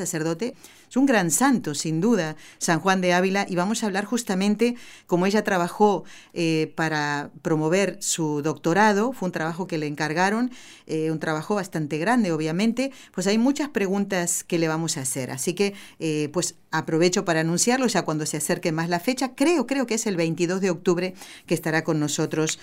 es 0.91 0.97
un 0.97 1.07
gran 1.07 1.31
santo, 1.31 1.75
sin 1.75 2.01
duda, 2.01 2.37
San 2.59 2.81
Juan 2.81 3.01
de 3.01 3.13
Ávila, 3.13 3.47
y 3.49 3.55
vamos 3.55 3.83
a 3.83 3.87
hablar 3.87 4.05
justamente 4.05 4.75
como 5.07 5.27
ella 5.27 5.45
trabajó 5.45 6.05
eh, 6.33 6.73
para 6.75 7.31
promover 7.43 7.97
su 8.01 8.43
doctorado, 8.43 9.13
fue 9.13 9.27
un 9.27 9.33
trabajo 9.33 9.67
que 9.67 9.79
le 9.79 9.87
encargaron, 9.87 10.51
eh, 10.87 11.11
un 11.11 11.21
trabajo 11.21 11.55
bastante 11.55 11.99
grande, 11.99 12.33
obviamente, 12.33 12.91
pues 13.13 13.27
hay 13.29 13.39
muchas 13.39 13.69
preguntas 13.69 14.43
que 14.43 14.59
le 14.59 14.67
vamos 14.67 14.97
a 14.97 15.03
hacer. 15.03 15.31
Así 15.31 15.55
que, 15.55 15.75
eh, 16.01 16.29
pues 16.33 16.57
aprovecho 16.73 17.25
para 17.25 17.41
anunciarlo 17.41 17.87
ya 17.87 18.03
cuando 18.03 18.27
se 18.27 18.37
acerque 18.37 18.73
más 18.73 18.89
la 18.89 19.01
fecha. 19.01 19.35
Creo, 19.35 19.67
creo 19.67 19.87
que 19.87 19.95
es 19.95 20.07
el 20.07 20.17
22 20.17 20.61
de 20.61 20.71
octubre 20.71 21.15
que 21.47 21.55
estará 21.55 21.85
con 21.85 22.01
nosotros 22.01 22.59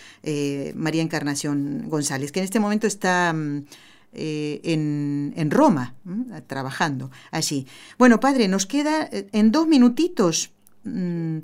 María 0.76 1.02
Encarnación 1.02 1.90
González, 1.90 2.32
que 2.32 2.40
en 2.40 2.46
este 2.46 2.60
momento 2.60 2.88
está... 2.88 3.34
Mm, 3.34 3.66
eh, 4.14 4.62
en, 4.64 5.52
Roma, 5.52 5.94
trabajando 6.48 7.12
allí. 7.30 7.68
Bueno, 8.00 8.20
padre, 8.20 8.48
nos 8.48 8.66
queda 8.66 9.08
eh, 9.12 9.28
en 9.32 9.52
dos 9.52 9.68
minutitos 9.68 10.52
mm, 10.86 11.40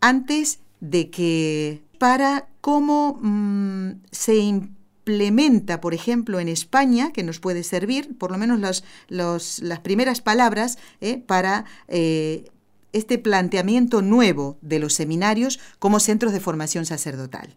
antes 0.00 0.60
de 0.80 1.10
que 1.10 1.82
para 1.98 2.48
cómo 2.60 3.18
mm, 3.22 4.00
se 4.10 4.36
implementa, 4.36 5.80
por 5.80 5.94
ejemplo, 5.94 6.40
en 6.40 6.48
España, 6.48 7.12
que 7.12 7.22
nos 7.22 7.38
puede 7.38 7.62
servir, 7.62 8.16
por 8.18 8.32
lo 8.32 8.38
menos 8.38 8.82
las 9.08 9.80
primeras 9.80 10.20
palabras, 10.20 10.78
eh, 11.00 11.18
para 11.18 11.66
este 11.88 13.18
planteamiento 13.18 14.02
nuevo 14.02 14.58
de 14.60 14.78
los 14.78 14.94
seminarios 14.94 15.60
como 15.78 16.00
centros 16.00 16.32
de 16.32 16.40
formación 16.40 16.86
sacerdotal? 16.86 17.54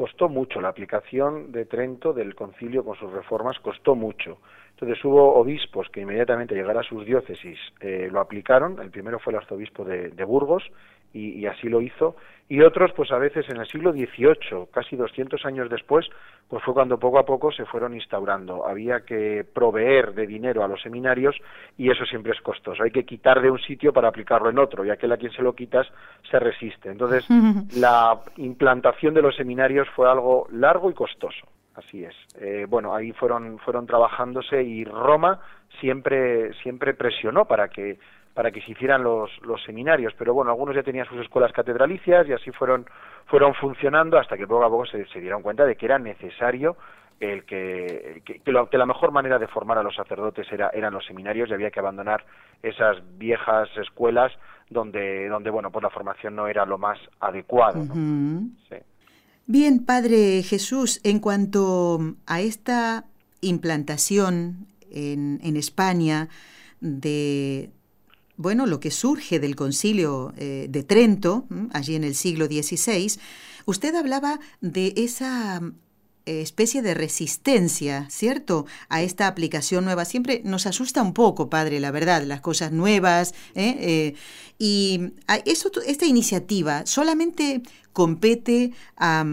Costó 0.00 0.30
mucho 0.30 0.62
la 0.62 0.70
aplicación 0.70 1.52
de 1.52 1.66
Trento 1.66 2.14
del 2.14 2.34
concilio 2.34 2.82
con 2.82 2.96
sus 2.96 3.12
reformas, 3.12 3.58
costó 3.58 3.94
mucho. 3.94 4.38
Entonces 4.80 5.04
hubo 5.04 5.34
obispos 5.34 5.90
que 5.90 6.00
inmediatamente 6.00 6.54
llegara 6.54 6.80
a 6.80 6.84
sus 6.84 7.04
diócesis 7.04 7.58
eh, 7.80 8.08
lo 8.10 8.18
aplicaron. 8.18 8.80
El 8.80 8.90
primero 8.90 9.18
fue 9.18 9.34
el 9.34 9.38
arzobispo 9.38 9.84
de, 9.84 10.24
Burgos 10.24 10.64
y, 11.12 11.44
así 11.44 11.68
lo 11.68 11.82
hizo. 11.82 12.16
Y 12.48 12.62
otros, 12.62 12.90
pues 12.96 13.12
a 13.12 13.18
veces 13.18 13.46
en 13.50 13.58
el 13.58 13.66
siglo 13.66 13.92
XVIII, 13.92 14.68
casi 14.72 14.96
200 14.96 15.44
años 15.44 15.68
después, 15.68 16.06
pues 16.48 16.64
fue 16.64 16.72
cuando 16.72 16.98
poco 16.98 17.18
a 17.18 17.26
poco 17.26 17.52
se 17.52 17.66
fueron 17.66 17.94
instaurando. 17.94 18.66
Había 18.66 19.00
que 19.00 19.44
proveer 19.44 20.14
de 20.14 20.26
dinero 20.26 20.64
a 20.64 20.68
los 20.68 20.80
seminarios 20.80 21.36
y 21.76 21.90
eso 21.90 22.06
siempre 22.06 22.32
es 22.32 22.40
costoso. 22.40 22.82
Hay 22.82 22.90
que 22.90 23.04
quitar 23.04 23.42
de 23.42 23.50
un 23.50 23.58
sitio 23.58 23.92
para 23.92 24.08
aplicarlo 24.08 24.48
en 24.48 24.58
otro 24.58 24.82
y 24.86 24.90
aquel 24.90 25.12
a 25.12 25.18
quien 25.18 25.32
se 25.32 25.42
lo 25.42 25.54
quitas 25.54 25.86
se 26.30 26.38
resiste. 26.38 26.90
Entonces, 26.90 27.28
la 27.76 28.18
implantación 28.38 29.12
de 29.12 29.20
los 29.20 29.36
seminarios 29.36 29.88
fue 29.94 30.10
algo 30.10 30.48
largo 30.50 30.90
y 30.90 30.94
costoso. 30.94 31.46
Así 31.80 32.04
es. 32.04 32.14
Eh, 32.38 32.66
bueno, 32.68 32.94
ahí 32.94 33.12
fueron 33.12 33.58
fueron 33.58 33.86
trabajándose 33.86 34.62
y 34.62 34.84
Roma 34.84 35.40
siempre 35.80 36.52
siempre 36.62 36.94
presionó 36.94 37.46
para 37.46 37.68
que 37.68 37.98
para 38.34 38.50
que 38.50 38.60
se 38.60 38.72
hicieran 38.72 39.02
los, 39.02 39.30
los 39.42 39.62
seminarios, 39.64 40.14
pero 40.16 40.32
bueno, 40.32 40.50
algunos 40.50 40.74
ya 40.74 40.82
tenían 40.82 41.06
sus 41.06 41.20
escuelas 41.20 41.52
catedralicias 41.52 42.28
y 42.28 42.32
así 42.32 42.50
fueron 42.52 42.86
fueron 43.26 43.54
funcionando 43.54 44.18
hasta 44.18 44.36
que 44.36 44.46
poco 44.46 44.64
a 44.64 44.68
poco 44.68 44.86
se, 44.86 45.06
se 45.06 45.20
dieron 45.20 45.42
cuenta 45.42 45.64
de 45.64 45.76
que 45.76 45.86
era 45.86 45.98
necesario 45.98 46.76
el 47.18 47.44
que, 47.44 48.22
que, 48.24 48.40
que, 48.40 48.78
la 48.78 48.86
mejor 48.86 49.12
manera 49.12 49.38
de 49.38 49.46
formar 49.46 49.76
a 49.76 49.82
los 49.82 49.94
sacerdotes 49.94 50.50
era, 50.50 50.70
eran 50.72 50.94
los 50.94 51.04
seminarios 51.04 51.50
y 51.50 51.52
había 51.52 51.70
que 51.70 51.80
abandonar 51.80 52.24
esas 52.62 52.96
viejas 53.18 53.68
escuelas 53.76 54.32
donde, 54.70 55.28
donde 55.28 55.50
bueno, 55.50 55.70
pues 55.70 55.82
la 55.82 55.90
formación 55.90 56.34
no 56.34 56.46
era 56.46 56.64
lo 56.64 56.78
más 56.78 56.98
adecuado. 57.20 57.82
sí. 58.68 58.76
Bien, 59.46 59.84
Padre 59.84 60.42
Jesús, 60.42 61.00
en 61.02 61.18
cuanto 61.18 62.16
a 62.26 62.40
esta 62.40 63.06
implantación 63.40 64.66
en, 64.90 65.56
España 65.56 66.28
de, 66.80 67.70
bueno, 68.36 68.66
lo 68.66 68.80
que 68.80 68.90
surge 68.90 69.40
del 69.40 69.56
concilio 69.56 70.32
eh, 70.36 70.66
de 70.70 70.82
Trento, 70.82 71.46
allí 71.72 71.96
en 71.96 72.04
el 72.04 72.14
siglo 72.14 72.46
XVI, 72.46 73.18
usted 73.66 73.94
hablaba 73.94 74.40
de 74.60 74.94
esa 74.96 75.60
especie 76.26 76.82
de 76.82 76.94
resistencia, 76.94 78.08
¿cierto?, 78.10 78.66
a 78.88 79.02
esta 79.02 79.26
aplicación 79.26 79.84
nueva. 79.84 80.04
Siempre 80.04 80.42
nos 80.44 80.66
asusta 80.66 81.02
un 81.02 81.14
poco, 81.14 81.50
padre, 81.50 81.80
la 81.80 81.90
verdad, 81.90 82.22
las 82.22 82.40
cosas 82.40 82.72
nuevas. 82.72 83.34
¿eh? 83.54 84.14
y 84.58 85.12
eso, 85.46 85.70
esta 85.86 86.06
iniciativa 86.06 86.84
solamente 86.84 87.62
compete 87.92 88.72
a, 88.96 89.24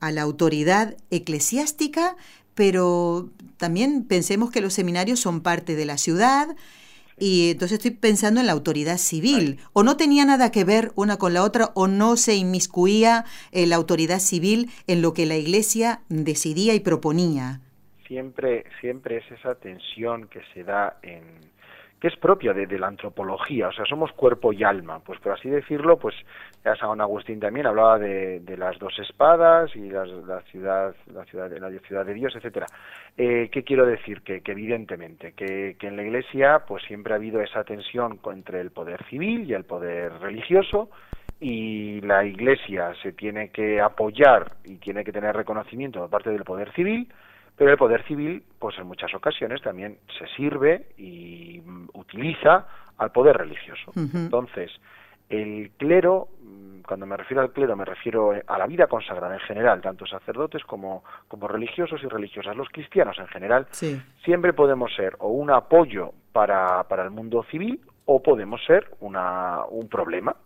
la 0.00 0.22
autoridad 0.22 0.96
eclesiástica, 1.10 2.16
pero 2.54 3.30
también 3.56 4.04
pensemos 4.04 4.50
que 4.50 4.60
los 4.60 4.74
seminarios 4.74 5.20
son 5.20 5.40
parte 5.40 5.76
de 5.76 5.84
la 5.84 5.98
ciudad, 5.98 6.56
y 7.18 7.50
entonces 7.52 7.78
estoy 7.78 7.92
pensando 7.92 8.40
en 8.40 8.46
la 8.46 8.52
autoridad 8.52 8.98
civil. 8.98 9.58
O 9.72 9.82
no 9.82 9.96
tenía 9.96 10.24
nada 10.24 10.50
que 10.50 10.64
ver 10.64 10.92
una 10.94 11.16
con 11.16 11.32
la 11.32 11.42
otra, 11.42 11.70
o 11.74 11.86
no 11.86 12.16
se 12.16 12.34
inmiscuía 12.34 13.24
eh, 13.52 13.66
la 13.66 13.76
autoridad 13.76 14.18
civil 14.18 14.70
en 14.86 15.02
lo 15.02 15.12
que 15.12 15.26
la 15.26 15.36
Iglesia 15.36 16.00
decidía 16.08 16.74
y 16.74 16.80
proponía. 16.80 17.60
Siempre, 18.06 18.64
siempre 18.80 19.18
es 19.18 19.30
esa 19.32 19.56
tensión 19.56 20.28
que 20.28 20.40
se 20.54 20.62
da 20.62 20.98
en, 21.02 21.22
que 22.00 22.08
es 22.08 22.16
propia 22.16 22.52
de, 22.52 22.78
la 22.78 22.88
antropología, 22.88 23.68
o 23.68 23.72
sea, 23.72 23.86
somos 23.86 24.12
cuerpo 24.12 24.52
y 24.52 24.62
alma, 24.62 25.00
pues 25.00 25.18
por 25.20 25.32
así 25.32 25.48
decirlo, 25.48 25.96
pues 25.96 26.14
ya 26.64 26.76
San 26.76 27.00
Agustín 27.00 27.40
también 27.40 27.66
hablaba 27.66 27.98
de, 27.98 28.42
las 28.58 28.78
dos 28.78 28.98
espadas 28.98 29.74
y 29.74 29.88
la 29.88 30.04
ciudad, 30.50 30.94
la 31.12 31.24
ciudad, 31.24 31.50
la 31.58 31.70
ciudad 31.80 32.04
de 32.04 32.14
Dios, 32.14 32.34
etcétera. 32.36 32.66
Eh, 33.16 33.48
¿Qué 33.50 33.62
quiero 33.64 33.86
decir? 33.86 34.20
Que, 34.22 34.42
evidentemente, 34.44 35.32
que, 35.32 35.76
que, 35.78 35.86
en 35.86 35.96
la 35.96 36.02
Iglesia, 36.02 36.64
pues 36.68 36.82
siempre 36.84 37.14
ha 37.14 37.16
habido 37.16 37.40
esa 37.40 37.64
tensión 37.64 38.20
entre 38.30 38.60
el 38.60 38.70
poder 38.70 39.02
civil 39.04 39.48
y 39.48 39.54
el 39.54 39.64
poder 39.64 40.12
religioso, 40.20 40.90
y 41.40 42.00
la 42.02 42.24
Iglesia 42.24 42.92
se 43.02 43.12
tiene 43.12 43.50
que 43.50 43.80
apoyar 43.80 44.52
y 44.64 44.76
tiene 44.76 45.04
que 45.04 45.12
tener 45.12 45.36
reconocimiento 45.36 46.00
por 46.00 46.10
parte 46.10 46.30
del 46.30 46.44
poder 46.44 46.72
civil, 46.72 47.08
pero 47.56 47.70
el 47.70 47.78
poder 47.78 48.04
civil, 48.04 48.42
pues 48.58 48.78
en 48.78 48.86
muchas 48.86 49.14
ocasiones 49.14 49.62
también 49.62 49.98
se 50.18 50.26
sirve 50.36 50.86
y 50.98 51.62
utiliza 51.94 52.66
al 52.98 53.12
poder 53.12 53.36
religioso. 53.38 53.92
Entonces, 53.94 54.70
el 55.28 55.70
clero, 55.76 56.28
mm, 56.42 56.82
cuando 56.82 57.06
me 57.06 57.16
refiero 57.16 57.42
al 57.42 57.52
clero, 57.52 57.74
me 57.74 57.84
refiero 57.84 58.32
a 58.46 58.58
la 58.58 58.66
vida 58.66 58.86
consagrada 58.86 59.34
en 59.34 59.40
general, 59.40 59.80
tanto 59.80 60.06
sacerdotes 60.06 60.64
como, 60.64 61.02
como 61.28 61.48
religiosos 61.48 62.02
y 62.02 62.06
religiosas. 62.06 62.56
Los 62.56 62.68
cristianos 62.68 63.18
en 63.18 63.26
general 63.28 63.66
siempre 64.24 64.52
podemos 64.52 64.94
ser 64.94 65.16
o 65.18 65.28
un 65.28 65.50
apoyo 65.50 66.12
para, 66.32 66.84
para 66.84 67.04
el 67.04 67.10
mundo 67.10 67.42
civil 67.50 67.80
o 68.04 68.22
podemos 68.22 68.64
ser 68.66 68.90
una, 69.00 69.64
un 69.70 69.88
problema. 69.88 70.36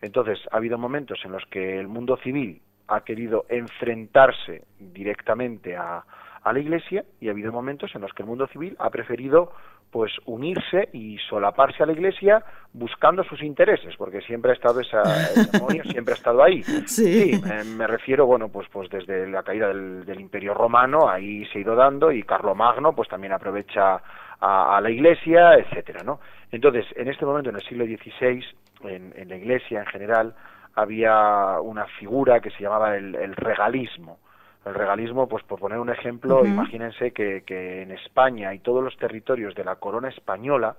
Entonces, 0.00 0.38
ha 0.50 0.56
habido 0.56 0.78
momentos 0.78 1.20
en 1.24 1.32
los 1.32 1.44
que 1.46 1.78
el 1.78 1.88
mundo 1.88 2.16
civil 2.16 2.60
ha 2.88 3.02
querido 3.02 3.46
enfrentarse 3.48 4.64
directamente 4.78 5.76
a, 5.76 6.04
a 6.44 6.52
la 6.52 6.60
Iglesia 6.60 7.04
y 7.20 7.28
ha 7.28 7.32
habido 7.32 7.50
momentos 7.50 7.94
en 7.94 8.02
los 8.02 8.12
que 8.12 8.22
el 8.22 8.28
mundo 8.28 8.46
civil 8.48 8.76
ha 8.78 8.90
preferido 8.90 9.52
pues 9.90 10.12
unirse 10.26 10.88
y 10.92 11.16
solaparse 11.30 11.82
a 11.82 11.86
la 11.86 11.92
Iglesia 11.92 12.44
buscando 12.72 13.24
sus 13.24 13.42
intereses, 13.42 13.94
porque 13.96 14.20
siempre 14.22 14.50
ha 14.50 14.54
estado 14.54 14.80
esa 14.80 15.02
demonio, 15.52 15.82
siempre 15.84 16.12
ha 16.14 16.16
estado 16.16 16.42
ahí. 16.42 16.62
Sí, 16.62 17.40
me, 17.76 17.86
refiero, 17.86 18.26
bueno, 18.26 18.48
pues 18.48 18.68
pues 18.70 18.90
desde 18.90 19.26
la 19.28 19.42
caída 19.42 19.68
del, 19.68 20.20
Imperio 20.20 20.52
Romano 20.52 21.08
ahí 21.08 21.46
se 21.46 21.58
ha 21.58 21.62
ido 21.62 21.74
dando 21.74 22.12
y 22.12 22.22
Carlomagno 22.24 22.94
pues 22.94 23.08
también 23.08 23.32
aprovecha 23.32 24.00
a, 24.40 24.80
la 24.82 24.90
Iglesia, 24.90 25.54
etcétera, 25.54 26.02
¿no? 26.04 26.20
Entonces, 26.50 26.84
en 26.96 27.08
este 27.08 27.24
momento, 27.24 27.50
en 27.50 27.56
el 27.56 27.62
siglo 27.62 27.84
XVI, 27.86 28.44
en, 28.84 29.28
la 29.28 29.36
Iglesia 29.36 29.80
en 29.80 29.86
general, 29.86 30.34
había 30.74 31.60
una 31.60 31.86
figura 31.98 32.40
que 32.40 32.50
se 32.50 32.62
llamaba 32.62 32.96
el 32.96 33.34
regalismo, 33.36 34.18
el 34.64 34.74
regalismo, 34.74 35.28
pues 35.28 35.44
por 35.44 35.58
poner 35.60 35.78
un 35.78 35.90
ejemplo, 35.90 36.44
imagínense 36.44 37.12
que, 37.12 37.42
que, 37.44 37.82
en 37.82 37.90
España 37.90 38.54
y 38.54 38.60
todos 38.60 38.82
los 38.82 38.96
territorios 38.96 39.54
de 39.54 39.64
la 39.64 39.76
corona 39.76 40.08
española, 40.08 40.76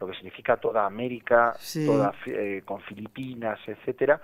lo 0.00 0.06
que 0.06 0.14
significa 0.14 0.56
toda 0.56 0.86
América, 0.86 1.54
toda, 1.86 2.12
eh, 2.26 2.62
con 2.64 2.80
Filipinas, 2.80 3.58
etcétera, 3.66 4.20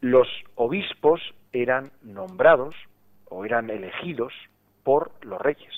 los 0.00 0.28
obispos 0.56 1.20
eran 1.52 1.90
nombrados 2.02 2.74
o 3.28 3.44
eran 3.44 3.70
elegidos 3.70 4.32
por 4.82 5.12
los 5.22 5.40
reyes. 5.40 5.72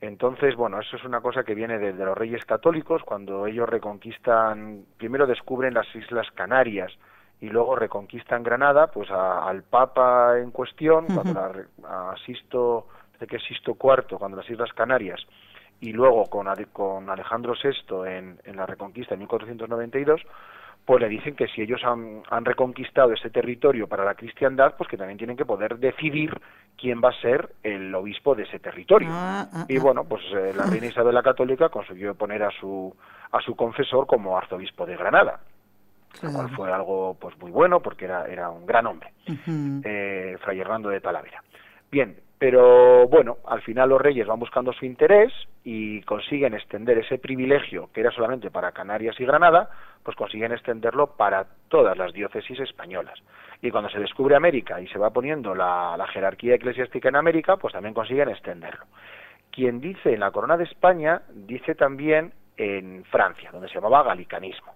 Entonces, 0.00 0.56
bueno, 0.56 0.80
eso 0.80 0.96
es 0.96 1.04
una 1.04 1.20
cosa 1.20 1.44
que 1.44 1.54
viene 1.54 1.78
de, 1.78 1.92
los 1.92 2.18
reyes 2.18 2.44
católicos, 2.44 3.02
cuando 3.04 3.46
ellos 3.46 3.68
reconquistan, 3.68 4.84
primero 4.96 5.26
descubren 5.26 5.74
las 5.74 5.86
Islas 5.94 6.26
Canarias, 6.34 6.92
y 7.42 7.48
luego 7.48 7.74
reconquistan 7.74 8.44
Granada, 8.44 8.86
pues 8.86 9.10
al 9.10 9.64
Papa 9.64 10.38
en 10.38 10.52
cuestión, 10.52 11.06
cuando 11.06 11.34
la, 11.82 12.12
asisto, 12.12 12.86
que 13.28 13.36
es 13.36 13.42
Sisto 13.42 13.76
IV, 13.82 14.16
cuando 14.16 14.36
las 14.36 14.48
Islas 14.48 14.72
Canarias, 14.72 15.20
y 15.80 15.92
luego 15.92 16.30
con, 16.30 16.46
con 16.72 17.10
Alejandro 17.10 17.54
VI 17.60 18.08
en, 18.08 18.38
en 18.44 18.56
la 18.56 18.64
reconquista 18.64 19.14
en 19.14 19.20
1492, 19.20 20.20
pues 20.84 21.00
le 21.00 21.08
dicen 21.08 21.34
que 21.34 21.48
si 21.48 21.62
ellos 21.62 21.80
han, 21.84 22.22
han, 22.30 22.44
reconquistado 22.44 23.12
ese 23.12 23.30
territorio 23.30 23.88
para 23.88 24.04
la 24.04 24.14
cristiandad, 24.14 24.74
pues 24.78 24.88
que 24.88 24.96
también 24.96 25.18
tienen 25.18 25.36
que 25.36 25.44
poder 25.44 25.78
decidir 25.78 26.40
quién 26.78 27.00
va 27.02 27.08
a 27.08 27.20
ser 27.20 27.54
el 27.64 27.92
obispo 27.92 28.36
de 28.36 28.44
ese 28.44 28.60
territorio. 28.60 29.08
Ah, 29.10 29.48
ah, 29.52 29.66
y 29.68 29.78
ah. 29.78 29.80
bueno, 29.82 30.04
pues 30.04 30.22
eh, 30.32 30.52
la 30.56 30.66
reina 30.66 30.86
Isabel 30.86 31.14
la 31.14 31.22
Católica 31.24 31.70
consiguió 31.70 32.14
poner 32.14 32.44
a 32.44 32.50
su, 32.52 32.94
a 33.32 33.40
su 33.40 33.56
confesor 33.56 34.06
como 34.06 34.38
arzobispo 34.38 34.86
de 34.86 34.96
Granada 34.96 35.40
fue 36.54 36.72
algo 36.72 37.16
pues 37.20 37.36
muy 37.38 37.50
bueno 37.50 37.80
porque 37.80 38.04
era, 38.04 38.26
era 38.26 38.50
un 38.50 38.66
gran 38.66 38.86
hombre, 38.86 39.12
eh, 39.84 40.36
Fray 40.40 40.60
Hernando 40.60 40.90
de 40.90 41.00
Talavera. 41.00 41.42
Bien, 41.90 42.16
pero 42.38 43.06
bueno, 43.06 43.36
al 43.46 43.62
final 43.62 43.90
los 43.90 44.00
reyes 44.00 44.26
van 44.26 44.40
buscando 44.40 44.72
su 44.72 44.84
interés 44.84 45.32
y 45.62 46.02
consiguen 46.02 46.54
extender 46.54 46.98
ese 46.98 47.18
privilegio 47.18 47.90
que 47.92 48.00
era 48.00 48.10
solamente 48.10 48.50
para 48.50 48.72
Canarias 48.72 49.14
y 49.20 49.24
Granada, 49.24 49.70
pues 50.02 50.16
consiguen 50.16 50.52
extenderlo 50.52 51.16
para 51.16 51.46
todas 51.68 51.96
las 51.96 52.12
diócesis 52.12 52.58
españolas. 52.58 53.18
Y 53.60 53.70
cuando 53.70 53.90
se 53.90 54.00
descubre 54.00 54.34
América 54.34 54.80
y 54.80 54.88
se 54.88 54.98
va 54.98 55.10
poniendo 55.10 55.54
la, 55.54 55.94
la 55.96 56.08
jerarquía 56.08 56.56
eclesiástica 56.56 57.10
en 57.10 57.16
América, 57.16 57.58
pues 57.58 57.74
también 57.74 57.94
consiguen 57.94 58.28
extenderlo. 58.28 58.86
Quien 59.52 59.80
dice 59.80 60.12
en 60.12 60.20
la 60.20 60.32
corona 60.32 60.56
de 60.56 60.64
España, 60.64 61.22
dice 61.32 61.76
también 61.76 62.32
en 62.56 63.04
Francia, 63.04 63.50
donde 63.52 63.68
se 63.68 63.74
llamaba 63.74 64.02
galicanismo. 64.02 64.74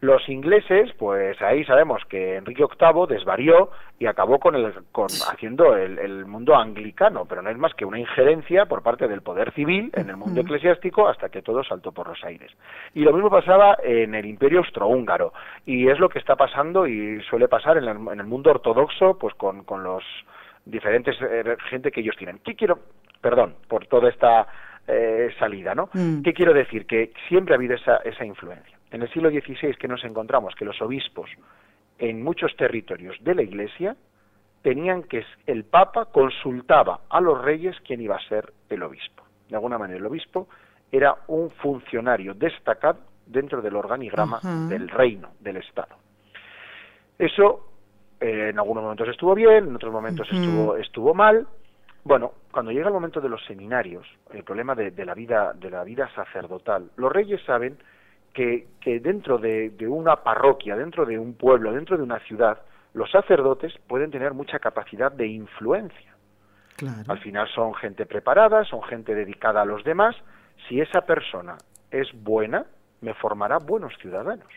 Los 0.00 0.28
ingleses, 0.28 0.92
pues 0.98 1.40
ahí 1.40 1.64
sabemos 1.64 2.02
que 2.08 2.36
Enrique 2.36 2.62
VIII 2.62 3.06
desvarió 3.08 3.70
y 3.98 4.06
acabó 4.06 4.38
con 4.38 4.54
el, 4.54 4.72
con, 4.92 5.06
haciendo 5.30 5.76
el, 5.76 6.26
mundo 6.26 6.54
anglicano, 6.54 7.24
pero 7.24 7.40
no 7.40 7.48
es 7.48 7.56
más 7.56 7.72
que 7.74 7.86
una 7.86 7.98
injerencia 7.98 8.66
por 8.66 8.82
parte 8.82 9.08
del 9.08 9.22
poder 9.22 9.52
civil 9.52 9.90
en 9.94 10.10
el 10.10 10.16
mundo 10.16 10.42
eclesiástico 10.42 11.08
hasta 11.08 11.30
que 11.30 11.40
todo 11.40 11.64
saltó 11.64 11.92
por 11.92 12.08
los 12.08 12.22
aires. 12.22 12.50
Y 12.92 13.00
lo 13.00 13.14
mismo 13.14 13.30
pasaba 13.30 13.78
en 13.82 14.14
el 14.14 14.26
Imperio 14.26 14.58
Austrohúngaro, 14.58 15.32
y 15.64 15.88
es 15.88 15.98
lo 15.98 16.10
que 16.10 16.18
está 16.18 16.36
pasando 16.36 16.86
y 16.86 17.22
suele 17.22 17.48
pasar 17.48 17.78
en 17.78 17.84
el, 17.84 18.26
mundo 18.26 18.50
ortodoxo, 18.50 19.16
pues 19.18 19.34
con, 19.34 19.64
con 19.64 19.82
los 19.82 20.04
diferentes 20.66 21.16
eh, 21.22 21.56
gente 21.70 21.90
que 21.90 22.00
ellos 22.00 22.16
tienen. 22.18 22.40
¿Qué 22.44 22.54
quiero? 22.54 22.78
Perdón 23.20 23.54
por 23.68 23.86
toda 23.86 24.10
esta 24.10 24.46
eh, 24.86 25.30
salida, 25.38 25.74
¿no? 25.74 25.88
Mm. 25.94 26.22
¿Qué 26.22 26.34
quiero 26.34 26.52
decir? 26.52 26.86
Que 26.86 27.12
siempre 27.28 27.54
ha 27.54 27.56
habido 27.56 27.74
esa, 27.74 27.96
esa 27.98 28.24
influencia. 28.24 28.73
En 28.94 29.02
el 29.02 29.12
siglo 29.12 29.28
XVI 29.28 29.74
que 29.74 29.88
nos 29.88 30.04
encontramos 30.04 30.54
que 30.54 30.64
los 30.64 30.80
obispos 30.80 31.28
en 31.98 32.22
muchos 32.22 32.54
territorios 32.54 33.16
de 33.24 33.34
la 33.34 33.42
Iglesia 33.42 33.96
tenían 34.62 35.02
que 35.02 35.24
el 35.48 35.64
Papa 35.64 36.04
consultaba 36.12 37.00
a 37.10 37.20
los 37.20 37.42
reyes 37.42 37.74
quién 37.84 38.00
iba 38.00 38.14
a 38.14 38.28
ser 38.28 38.52
el 38.68 38.84
obispo. 38.84 39.24
De 39.48 39.56
alguna 39.56 39.78
manera 39.78 39.98
el 39.98 40.06
obispo 40.06 40.46
era 40.92 41.12
un 41.26 41.50
funcionario 41.50 42.34
destacado 42.34 43.00
dentro 43.26 43.60
del 43.60 43.74
organigrama 43.74 44.38
del 44.68 44.88
reino, 44.88 45.30
del 45.40 45.56
Estado. 45.56 45.96
Eso 47.18 47.72
eh, 48.20 48.50
en 48.50 48.58
algunos 48.60 48.84
momentos 48.84 49.08
estuvo 49.08 49.34
bien, 49.34 49.66
en 49.66 49.74
otros 49.74 49.92
momentos 49.92 50.28
estuvo, 50.30 50.76
estuvo 50.76 51.14
mal. 51.14 51.48
Bueno, 52.04 52.30
cuando 52.52 52.70
llega 52.70 52.86
el 52.86 52.94
momento 52.94 53.20
de 53.20 53.28
los 53.28 53.44
seminarios, 53.44 54.06
el 54.32 54.44
problema 54.44 54.76
de, 54.76 54.92
la 55.04 55.14
vida 55.14 55.52
de 55.52 55.70
la 55.70 55.82
vida 55.82 56.08
sacerdotal, 56.14 56.92
los 56.96 57.10
reyes 57.10 57.42
saben 57.44 57.76
que, 58.34 58.66
que 58.80 59.00
dentro 59.00 59.38
de, 59.38 59.72
una 59.88 60.16
parroquia, 60.16 60.76
dentro 60.76 61.06
de 61.06 61.18
un 61.18 61.34
pueblo, 61.34 61.72
dentro 61.72 61.96
de 61.96 62.02
una 62.02 62.18
ciudad, 62.20 62.60
los 62.92 63.10
sacerdotes 63.10 63.72
pueden 63.86 64.10
tener 64.10 64.34
mucha 64.34 64.58
capacidad 64.58 65.10
de 65.10 65.28
influencia. 65.28 66.12
Al 67.06 67.18
final 67.20 67.48
son 67.54 67.72
gente 67.74 68.04
preparada, 68.04 68.64
son 68.64 68.82
gente 68.82 69.14
dedicada 69.14 69.62
a 69.62 69.64
los 69.64 69.84
demás. 69.84 70.16
Si 70.68 70.80
esa 70.80 71.02
persona 71.02 71.56
es 71.90 72.08
buena, 72.12 72.66
me 73.00 73.14
formará 73.14 73.58
buenos 73.58 73.94
ciudadanos. 74.00 74.48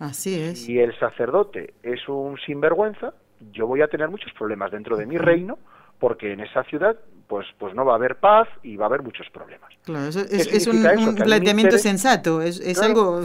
Así 0.00 0.40
es. 0.40 0.64
Si 0.64 0.80
el 0.80 0.98
sacerdote 0.98 1.74
es 1.84 2.08
un 2.08 2.36
sinvergüenza, 2.38 3.14
yo 3.52 3.68
voy 3.68 3.80
a 3.82 3.88
tener 3.88 4.08
muchos 4.08 4.32
problemas 4.32 4.72
dentro 4.72 4.96
de 4.96 5.06
mi 5.06 5.16
reino 5.16 5.58
porque 6.00 6.32
en 6.32 6.40
esa 6.40 6.64
ciudad 6.64 6.96
pues 7.26 7.46
pues 7.58 7.74
no 7.74 7.84
va 7.84 7.92
a 7.92 7.96
haber 7.96 8.16
paz 8.16 8.48
y 8.62 8.76
va 8.76 8.86
a 8.86 8.88
haber 8.88 9.02
muchos 9.02 9.28
problemas. 9.30 9.70
Claro, 9.84 10.06
es, 10.08 10.66
un, 10.66 11.14
planteamiento 11.16 11.78
sensato, 11.78 12.40
es, 12.40 12.80
algo 12.80 13.22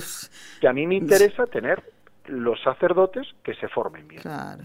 que 0.59 0.67
a 0.67 0.73
mí 0.73 0.87
me 0.87 0.95
interesa 0.95 1.45
tener 1.45 1.83
los 2.27 2.61
sacerdotes 2.61 3.27
que 3.43 3.53
se 3.55 3.67
formen 3.67 4.07
bien. 4.07 4.21
Claro. 4.21 4.63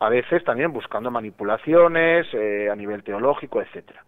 A 0.00 0.08
veces 0.08 0.44
también 0.44 0.72
buscando 0.72 1.10
manipulaciones 1.10 2.26
eh, 2.32 2.68
a 2.70 2.76
nivel 2.76 3.02
teológico, 3.02 3.60
etcétera. 3.60 4.04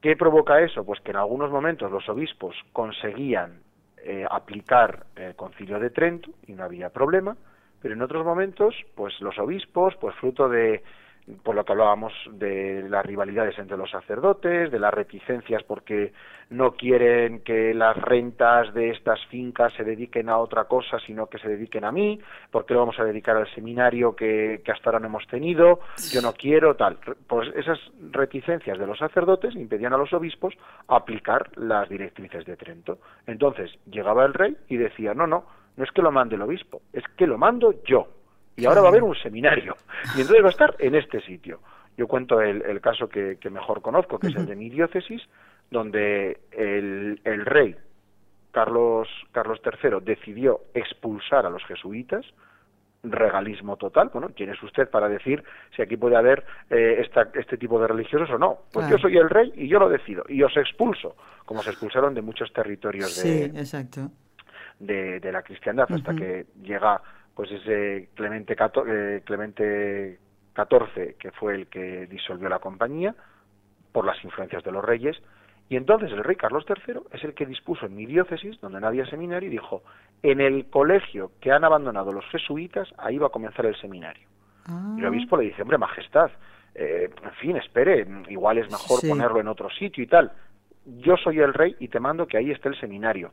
¿Qué 0.00 0.16
provoca 0.16 0.60
eso? 0.60 0.84
Pues 0.84 1.00
que 1.00 1.10
en 1.10 1.18
algunos 1.18 1.50
momentos 1.50 1.90
los 1.90 2.08
obispos 2.08 2.54
conseguían 2.72 3.60
eh, 3.98 4.24
aplicar 4.30 5.06
el 5.16 5.34
concilio 5.34 5.78
de 5.78 5.90
Trento 5.90 6.30
y 6.46 6.52
no 6.52 6.64
había 6.64 6.90
problema, 6.90 7.36
pero 7.82 7.94
en 7.94 8.02
otros 8.02 8.24
momentos, 8.24 8.74
pues 8.94 9.20
los 9.20 9.38
obispos, 9.38 9.94
pues 10.00 10.14
fruto 10.16 10.48
de 10.48 10.82
por 11.42 11.54
lo 11.54 11.64
que 11.64 11.72
hablábamos 11.72 12.12
de 12.32 12.88
las 12.88 13.04
rivalidades 13.04 13.58
entre 13.58 13.76
los 13.76 13.90
sacerdotes, 13.90 14.70
de 14.70 14.78
las 14.78 14.94
reticencias 14.94 15.62
porque 15.64 16.12
no 16.50 16.72
quieren 16.72 17.40
que 17.40 17.74
las 17.74 17.96
rentas 17.96 18.72
de 18.72 18.90
estas 18.90 19.24
fincas 19.26 19.72
se 19.74 19.82
dediquen 19.82 20.28
a 20.28 20.38
otra 20.38 20.64
cosa, 20.64 21.00
sino 21.00 21.26
que 21.26 21.38
se 21.38 21.48
dediquen 21.48 21.84
a 21.84 21.90
mí, 21.90 22.20
porque 22.50 22.74
lo 22.74 22.80
vamos 22.80 22.98
a 23.00 23.04
dedicar 23.04 23.36
al 23.36 23.52
seminario 23.54 24.14
que, 24.14 24.62
que 24.64 24.70
hasta 24.72 24.90
ahora 24.90 25.00
no 25.00 25.06
hemos 25.06 25.26
tenido, 25.26 25.80
yo 26.12 26.22
no 26.22 26.32
quiero, 26.32 26.76
tal. 26.76 26.98
Pues 27.26 27.48
esas 27.56 27.78
reticencias 28.12 28.78
de 28.78 28.86
los 28.86 28.98
sacerdotes 28.98 29.56
impedían 29.56 29.92
a 29.92 29.98
los 29.98 30.12
obispos 30.12 30.54
aplicar 30.86 31.50
las 31.56 31.88
directrices 31.88 32.44
de 32.44 32.56
Trento. 32.56 32.98
Entonces 33.26 33.76
llegaba 33.90 34.24
el 34.24 34.34
rey 34.34 34.56
y 34.68 34.76
decía, 34.76 35.14
no, 35.14 35.26
no, 35.26 35.44
no 35.76 35.84
es 35.84 35.90
que 35.90 36.02
lo 36.02 36.12
mande 36.12 36.36
el 36.36 36.42
obispo, 36.42 36.82
es 36.92 37.02
que 37.16 37.26
lo 37.26 37.36
mando 37.36 37.74
yo 37.84 38.15
y 38.56 38.64
ahora 38.66 38.80
va 38.80 38.88
a 38.88 38.90
haber 38.90 39.02
un 39.02 39.14
seminario 39.14 39.76
y 40.16 40.20
entonces 40.20 40.42
va 40.42 40.48
a 40.48 40.50
estar 40.50 40.76
en 40.78 40.94
este 40.94 41.20
sitio. 41.20 41.60
Yo 41.96 42.06
cuento 42.06 42.40
el, 42.40 42.80
caso 42.80 43.08
que, 43.08 43.38
mejor 43.50 43.80
conozco, 43.80 44.18
que 44.18 44.28
es 44.28 44.36
el 44.36 44.46
de 44.46 44.54
mi 44.54 44.68
diócesis, 44.68 45.22
donde 45.70 46.40
el, 46.52 47.46
rey 47.46 47.74
Carlos, 48.50 49.08
Carlos 49.32 49.60
III 49.64 49.98
decidió 50.02 50.60
expulsar 50.74 51.46
a 51.46 51.50
los 51.50 51.64
jesuitas, 51.64 52.26
regalismo 53.02 53.76
total. 53.76 54.10
Bueno, 54.12 54.30
¿quién 54.36 54.50
es 54.50 54.62
usted 54.62 54.90
para 54.90 55.08
decir 55.08 55.42
si 55.74 55.80
aquí 55.80 55.96
puede 55.96 56.16
haber 56.16 56.44
eh, 56.68 57.06
este 57.34 57.56
tipo 57.56 57.80
de 57.80 57.86
religiosos 57.86 58.28
o 58.30 58.38
no? 58.38 58.58
Pues 58.72 58.88
yo 58.90 58.98
soy 58.98 59.16
el 59.16 59.30
rey 59.30 59.52
y 59.56 59.66
yo 59.68 59.78
lo 59.78 59.88
decido 59.88 60.24
y 60.28 60.42
os 60.42 60.54
expulso, 60.56 61.16
como 61.46 61.62
se 61.62 61.70
expulsaron 61.70 62.12
de 62.12 62.20
muchos 62.20 62.52
territorios 62.52 63.22
de, 63.22 63.44
exacto. 63.46 64.10
de, 64.80 65.32
la 65.32 65.42
cristiandad 65.42 65.90
hasta 65.90 66.14
que 66.14 66.46
llega 66.62 67.00
pues 67.36 67.52
ese 67.52 68.08
Clemente, 68.14 68.56
eh, 68.88 69.22
Clemente 69.24 70.18
XIV, 70.56 71.16
que 71.18 71.30
fue 71.32 71.54
el 71.54 71.66
que 71.66 72.06
disolvió 72.06 72.48
la 72.48 72.58
compañía 72.58 73.14
por 73.92 74.06
las 74.06 74.22
influencias 74.24 74.64
de 74.64 74.72
los 74.72 74.82
reyes, 74.82 75.16
y 75.68 75.76
entonces 75.76 76.10
el 76.12 76.24
rey 76.24 76.36
Carlos 76.36 76.64
III 76.66 77.00
es 77.12 77.22
el 77.24 77.34
que 77.34 77.44
dispuso 77.44 77.86
en 77.86 77.94
mi 77.94 78.06
diócesis, 78.06 78.58
donde 78.60 78.80
no 78.80 78.86
había 78.86 79.04
seminario, 79.06 79.48
y 79.48 79.52
dijo, 79.52 79.82
en 80.22 80.40
el 80.40 80.66
colegio 80.70 81.32
que 81.40 81.52
han 81.52 81.64
abandonado 81.64 82.10
los 82.10 82.24
jesuitas, 82.30 82.88
ahí 82.96 83.18
va 83.18 83.26
a 83.26 83.30
comenzar 83.30 83.66
el 83.66 83.76
seminario. 83.76 84.26
Y 84.96 85.00
el 85.00 85.04
ah. 85.04 85.08
obispo 85.10 85.36
le 85.36 85.44
dice, 85.44 85.60
hombre, 85.60 85.76
majestad, 85.76 86.30
eh, 86.74 87.10
en 87.22 87.32
fin, 87.32 87.56
espere, 87.56 88.06
igual 88.28 88.58
es 88.58 88.70
mejor 88.70 89.06
ponerlo 89.06 89.40
en 89.40 89.48
otro 89.48 89.68
sitio 89.70 90.02
y 90.02 90.06
tal. 90.06 90.32
Yo 90.86 91.16
soy 91.16 91.40
el 91.40 91.52
rey 91.52 91.76
y 91.80 91.88
te 91.88 92.00
mando 92.00 92.26
que 92.26 92.38
ahí 92.38 92.50
esté 92.50 92.68
el 92.70 92.80
seminario 92.80 93.32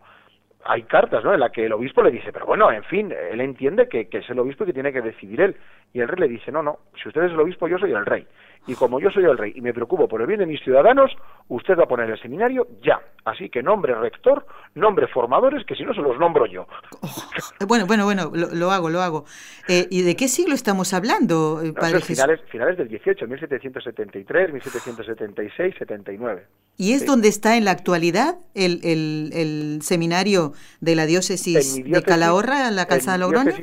hay 0.66 0.84
cartas, 0.84 1.24
¿no? 1.24 1.34
En 1.34 1.40
la 1.40 1.50
que 1.50 1.66
el 1.66 1.74
obispo 1.74 2.02
le 2.04 2.12
dice, 2.12 2.32
pero 2.32 2.46
bueno, 2.46 2.72
en 2.72 2.84
fin, 2.84 3.12
él 3.12 3.42
entiende 3.42 3.88
que, 3.88 4.08
es 4.12 4.30
el 4.30 4.40
obispo 4.40 4.66
que 4.66 4.74
tiene 4.74 4.94
que 4.94 5.02
decidir 5.02 5.42
él. 5.42 5.56
Y 5.94 6.00
el 6.00 6.08
rey 6.08 6.22
le 6.22 6.28
dice, 6.28 6.52
no, 6.52 6.64
no, 6.64 6.80
si 7.02 7.08
usted 7.08 7.24
es 7.24 7.32
el 7.32 7.40
obispo, 7.40 7.68
yo 7.68 7.78
soy 7.78 7.92
el 7.92 8.06
rey. 8.06 8.26
Y 8.66 8.76
como 8.76 9.00
yo 9.00 9.10
soy 9.10 9.26
el 9.26 9.38
rey 9.38 9.52
y 9.56 9.62
me 9.62 9.74
preocupo 9.74 10.08
por 10.08 10.22
el 10.22 10.28
bien 10.28 10.40
de 10.40 10.46
mis 10.46 10.62
ciudadanos, 10.62 11.12
usted 11.50 11.78
va 11.78 11.84
a 11.84 11.88
poner 11.88 12.10
el 12.10 12.22
seminario 12.22 12.68
ya. 12.82 13.02
Así 13.26 13.50
que 13.50 13.62
nombre 13.62 13.94
rector, 13.94 14.46
nombre 14.76 15.08
formadores, 15.08 15.66
que 15.66 15.76
si 15.76 15.84
no 15.84 15.94
se 15.94 16.02
los 16.02 16.18
nombro 16.18 16.46
yo. 16.46 16.68
Oh, 17.02 17.68
bueno, 17.68 17.86
bueno, 17.86 18.06
bueno, 18.06 18.32
lo, 18.34 18.72
hago, 18.72 18.90
lo 18.90 19.02
hago. 19.02 19.26
Eh, 19.68 19.88
¿Y 19.90 20.04
de 20.04 20.16
qué 20.16 20.28
siglo 20.28 20.56
estamos 20.56 20.94
hablando, 20.94 21.62
eh, 21.62 21.74
padre 21.74 22.00
finales, 22.00 22.40
finales 22.50 22.78
del 22.78 22.88
18, 22.88 23.28
1773, 23.28 24.54
1776, 24.54 25.76
79. 25.78 26.46
¿Y 26.78 26.94
es 26.94 27.06
donde 27.06 27.28
está 27.28 27.58
en 27.58 27.66
la 27.66 27.72
actualidad 27.72 28.38
el, 28.56 28.80
el, 28.84 29.32
el 29.34 29.82
seminario 29.82 30.54
de 30.82 30.96
la 30.96 31.06
diócesis, 31.06 31.84
de 31.84 32.02
Calahorra, 32.02 32.72
la 32.72 32.86
Calzada 32.86 33.18
Logroño? 33.18 33.54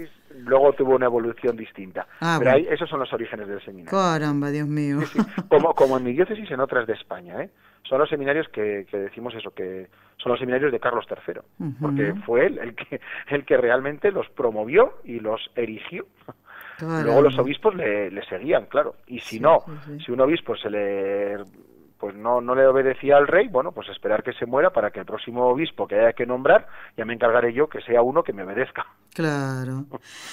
Luego 0.45 0.73
tuvo 0.73 0.97
una 0.97 1.07
evolución 1.07 1.57
distinta. 1.57 2.07
Ah, 2.21 2.37
Pero 2.39 2.53
ahí, 2.53 2.67
esos 2.71 2.89
son 2.89 3.01
los 3.01 3.13
orígenes 3.13 3.49
del 3.49 3.63
seminario. 3.65 3.91
Caramba, 3.91 4.51
Dios 4.51 4.69
mío. 4.69 4.99
Como, 5.49 5.75
como 5.75 5.99
en 5.99 6.05
mi 6.05 6.13
diócesis 6.13 6.51
en 6.51 6.61
otras 6.61 6.87
de 6.87 6.95
España, 6.95 7.43
¿eh? 7.43 7.51
Son 7.83 7.99
los 7.99 8.09
seminarios 8.09 8.47
que, 8.49 8.87
que 8.89 8.99
decimos 8.99 9.35
eso, 9.35 9.51
que 9.51 9.89
son 10.19 10.31
los 10.31 10.39
seminarios 10.39 10.71
de 10.71 10.79
Carlos 10.79 11.07
III, 11.09 11.41
porque 11.81 12.15
fue 12.25 12.47
él 12.47 12.59
el 12.59 12.75
que, 12.75 13.01
el 13.29 13.45
que 13.45 13.57
realmente 13.57 14.13
los 14.13 14.29
promovió 14.29 14.99
y 15.03 15.19
los 15.19 15.41
erigió. 15.57 16.07
Luego 16.81 17.23
los 17.23 17.39
obispos 17.39 17.75
le, 17.75 18.11
le, 18.11 18.25
seguían, 18.27 18.67
claro. 18.67 18.95
Y 19.07 19.19
si 19.19 19.41
no, 19.41 19.59
si 20.05 20.13
un 20.13 20.21
obispo 20.21 20.57
se 20.57 20.71
le 20.71 21.37
pues 22.01 22.15
no, 22.15 22.41
no 22.41 22.55
le 22.55 22.67
obedecía 22.67 23.19
al 23.19 23.29
rey, 23.29 23.49
bueno, 23.49 23.73
pues 23.73 23.89
esperar 23.91 24.23
que 24.23 24.33
se 24.33 24.47
muera 24.47 24.71
para 24.71 24.91
que 24.91 25.01
el 25.01 25.07
próximo 25.07 25.47
obispo 25.47 25.87
que 25.87 26.01
haya 26.01 26.15
que 26.15 26.25
nombrar, 26.25 26.67
ya 26.97 27.05
me 27.05 27.13
encargaré 27.13 27.53
yo 27.53 27.69
que 27.69 27.83
sea 27.83 28.01
uno 28.01 28.23
que 28.23 28.33
me 28.33 28.43
obedezca. 28.43 28.87
Claro. 29.15 29.85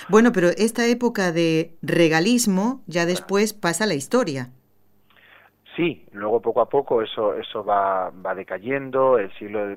Bueno, 0.07 0.31
pero 0.33 0.47
esta 0.47 0.85
época 0.87 1.31
de 1.31 1.75
regalismo 1.81 2.81
ya 2.87 3.05
después 3.05 3.53
pasa 3.53 3.85
la 3.85 3.95
historia. 3.95 4.49
Sí, 5.75 6.05
luego 6.13 6.41
poco 6.41 6.61
a 6.61 6.69
poco 6.69 7.03
eso 7.03 7.35
eso 7.35 7.63
va, 7.63 8.09
va 8.09 8.33
decayendo, 8.33 9.19
el 9.19 9.31
siglo 9.37 9.75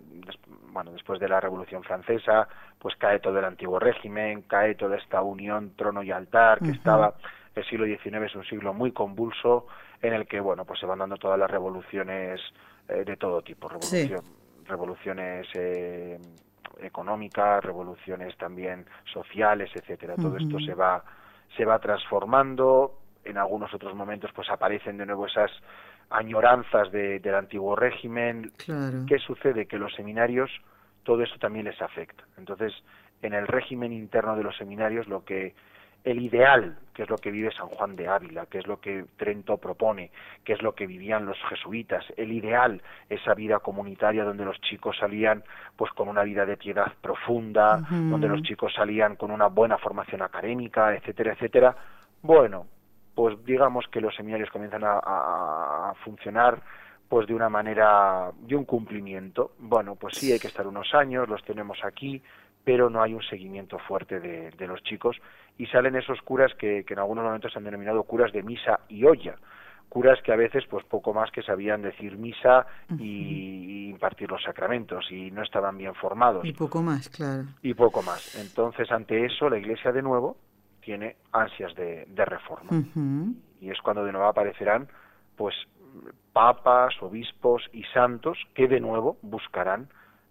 bueno, 0.73 0.93
después 0.93 1.19
de 1.19 1.29
la 1.29 1.41
Revolución 1.41 1.83
Francesa, 1.83 2.49
pues 2.79 2.95
cae 2.97 3.19
todo 3.19 3.39
el 3.41 3.45
antiguo 3.45 3.81
régimen, 3.81 4.43
cae 4.43 4.77
toda 4.77 4.97
esta 4.97 5.21
unión 5.23 5.73
trono 5.77 6.03
y 6.03 6.13
altar 6.13 6.61
que 6.61 6.71
estaba 6.71 7.15
el 7.55 7.65
siglo 7.67 7.85
XIX 7.85 8.27
es 8.27 8.35
un 8.35 8.45
siglo 8.45 8.73
muy 8.73 8.93
convulso 8.93 9.67
en 10.03 10.15
el 10.15 10.27
que 10.27 10.41
bueno 10.41 10.65
pues 10.65 10.81
se 10.81 10.87
van 10.87 10.99
dando 10.99 11.17
todas 11.17 11.39
las 11.39 11.51
revoluciones 11.51 12.41
eh, 12.89 13.05
de 13.05 13.17
todo 13.17 13.43
tipo. 13.43 13.69
Revoluciones 14.67 15.47
eh, 15.55 16.19
económicas 16.81 17.65
revoluciones 17.65 18.37
también 18.37 18.87
sociales 19.13 19.71
etcétera. 19.75 20.17
Todo 20.17 20.37
esto 20.37 20.59
se 20.61 20.75
va 20.75 21.05
se 21.57 21.65
va 21.65 21.79
transformando. 21.79 22.99
En 23.25 23.37
algunos 23.37 23.73
otros 23.75 23.95
momentos 23.95 24.31
pues 24.35 24.49
aparecen 24.49 24.97
de 24.97 25.07
nuevo 25.07 25.27
esas 25.27 25.51
añoranzas 26.09 26.91
de, 26.91 27.21
del 27.21 27.35
antiguo 27.35 27.77
régimen. 27.77 28.53
Qué 29.07 29.19
sucede 29.19 29.67
que 29.67 29.79
los 29.79 29.95
seminarios 29.95 30.51
todo 31.03 31.23
esto 31.23 31.39
también 31.39 31.65
les 31.65 31.81
afecta. 31.81 32.25
Entonces 32.39 32.73
en 33.23 33.35
el 33.35 33.47
régimen 33.47 33.93
interno 33.93 34.37
de 34.37 34.43
los 34.43 34.57
seminarios 34.57 35.07
lo 35.09 35.25
que 35.25 35.55
el 36.05 36.21
ideal, 36.21 36.79
que 36.95 37.03
es 37.03 37.11
lo 37.11 37.17
que 37.17 37.31
vive 37.31 37.53
San 37.53 37.69
Juan 37.69 37.97
de 37.97 38.09
Ávila, 38.09 38.47
que 38.47 38.59
es 38.59 38.67
lo 38.67 38.81
que 38.81 39.05
Trento 39.17 39.59
propone, 39.59 40.11
que 40.45 40.55
es 40.55 40.63
lo 40.63 40.75
que 40.75 40.87
vivían 40.87 41.27
los 41.27 41.39
jesuitas, 41.49 42.05
el 42.17 42.33
ideal, 42.33 42.83
esa 43.09 43.35
vida 43.35 43.59
comunitaria 43.59 44.25
donde 44.25 44.45
los 44.45 44.61
chicos 44.61 44.97
salían 44.99 45.45
pues 45.77 45.93
con 45.93 46.09
una 46.09 46.23
vida 46.23 46.47
de 46.47 46.57
piedad 46.57 46.93
profunda, 47.01 47.83
donde 47.91 48.29
los 48.29 48.43
chicos 48.43 48.73
salían 48.75 49.17
con 49.17 49.31
una 49.31 49.47
buena 49.47 49.79
formación 49.79 50.23
académica, 50.23 50.95
etcétera, 50.95 51.33
etcétera. 51.35 51.77
Bueno, 52.23 52.67
pues 53.15 53.43
digamos 53.45 53.87
que 53.89 54.01
los 54.01 54.15
seminarios 54.15 54.51
comienzan 54.51 54.85
a, 54.85 54.99
a 54.99 55.95
funcionar 56.05 56.61
pues 57.09 57.27
de 57.27 57.35
una 57.35 57.49
manera 57.49 58.31
de 58.39 58.55
un 58.55 58.65
cumplimiento. 58.65 59.53
Bueno, 59.59 59.97
pues 59.97 60.17
sí 60.17 60.33
hay 60.33 60.39
que 60.39 60.47
estar 60.47 60.67
unos 60.67 60.95
años, 60.95 61.29
los 61.29 61.43
tenemos 61.43 61.79
aquí, 61.85 62.23
pero 62.65 62.91
no 62.91 63.03
hay 63.03 63.15
un 63.15 63.23
seguimiento 63.23 63.79
fuerte 63.79 64.21
de, 64.21 64.51
de 64.51 64.67
los 64.67 64.83
chicos 64.83 65.17
y 65.59 65.67
salen 65.67 65.97
esos 65.97 66.21
curas 66.23 66.53
que, 66.55 66.85
que, 66.85 66.95
en 66.95 67.01
algunos 67.01 67.25
momentos 67.25 67.53
se 67.53 67.59
han 67.59 67.65
denominado 67.65 68.03
curas 68.05 68.33
de 68.33 68.43
misa 68.43 68.81
y 68.89 69.05
olla, 69.05 69.37
curas 69.89 70.21
que 70.23 70.33
a 70.33 70.37
veces 70.37 70.65
pues 70.69 70.85
poco 70.87 71.13
más 71.13 71.31
que 71.31 71.43
sabían 71.43 71.83
decir 71.83 72.17
misa 72.17 72.67
y, 72.99 73.05
y, 73.05 73.91
impartir 73.91 74.31
los 74.31 74.43
sacramentos 74.43 75.11
y 75.11 75.31
no 75.31 75.43
estaban 75.43 75.77
bien 75.77 75.95
formados. 75.95 76.45
Y 76.45 76.53
poco 76.53 76.83
más, 76.83 77.09
claro. 77.09 77.45
Y 77.63 77.75
poco 77.75 78.03
más. 78.03 78.37
Entonces, 78.37 78.91
ante 78.91 79.25
eso, 79.25 79.51
la 79.51 79.59
Iglesia 79.59 79.93
de 79.93 80.03
nuevo 80.03 80.37
tiene 80.81 81.17
ansias 81.33 81.75
de, 81.75 82.07
de 82.07 82.25
reforma. 82.25 82.71
Uh 82.71 82.85
-huh. 82.95 83.35
Y 83.61 83.71
es 83.71 83.81
cuando 83.83 84.05
de 84.05 84.13
nuevo 84.13 84.29
aparecerán 84.29 84.89
pues 85.37 85.55
papas, 86.33 86.95
obispos 87.03 87.69
y 87.73 87.83
santos 87.93 88.39
que 88.55 88.69
de 88.69 88.81
nuevo 88.81 89.19
buscarán 89.23 89.89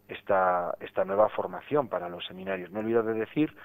esta, 0.10 0.76
esta 0.80 1.06
nueva 1.06 1.30
formación 1.30 1.88
para 1.88 2.10
los 2.10 2.26
seminarios. 2.26 2.72
Me 2.72 2.80
olvido 2.80 3.04
de 3.04 3.14
decir, 3.14 3.56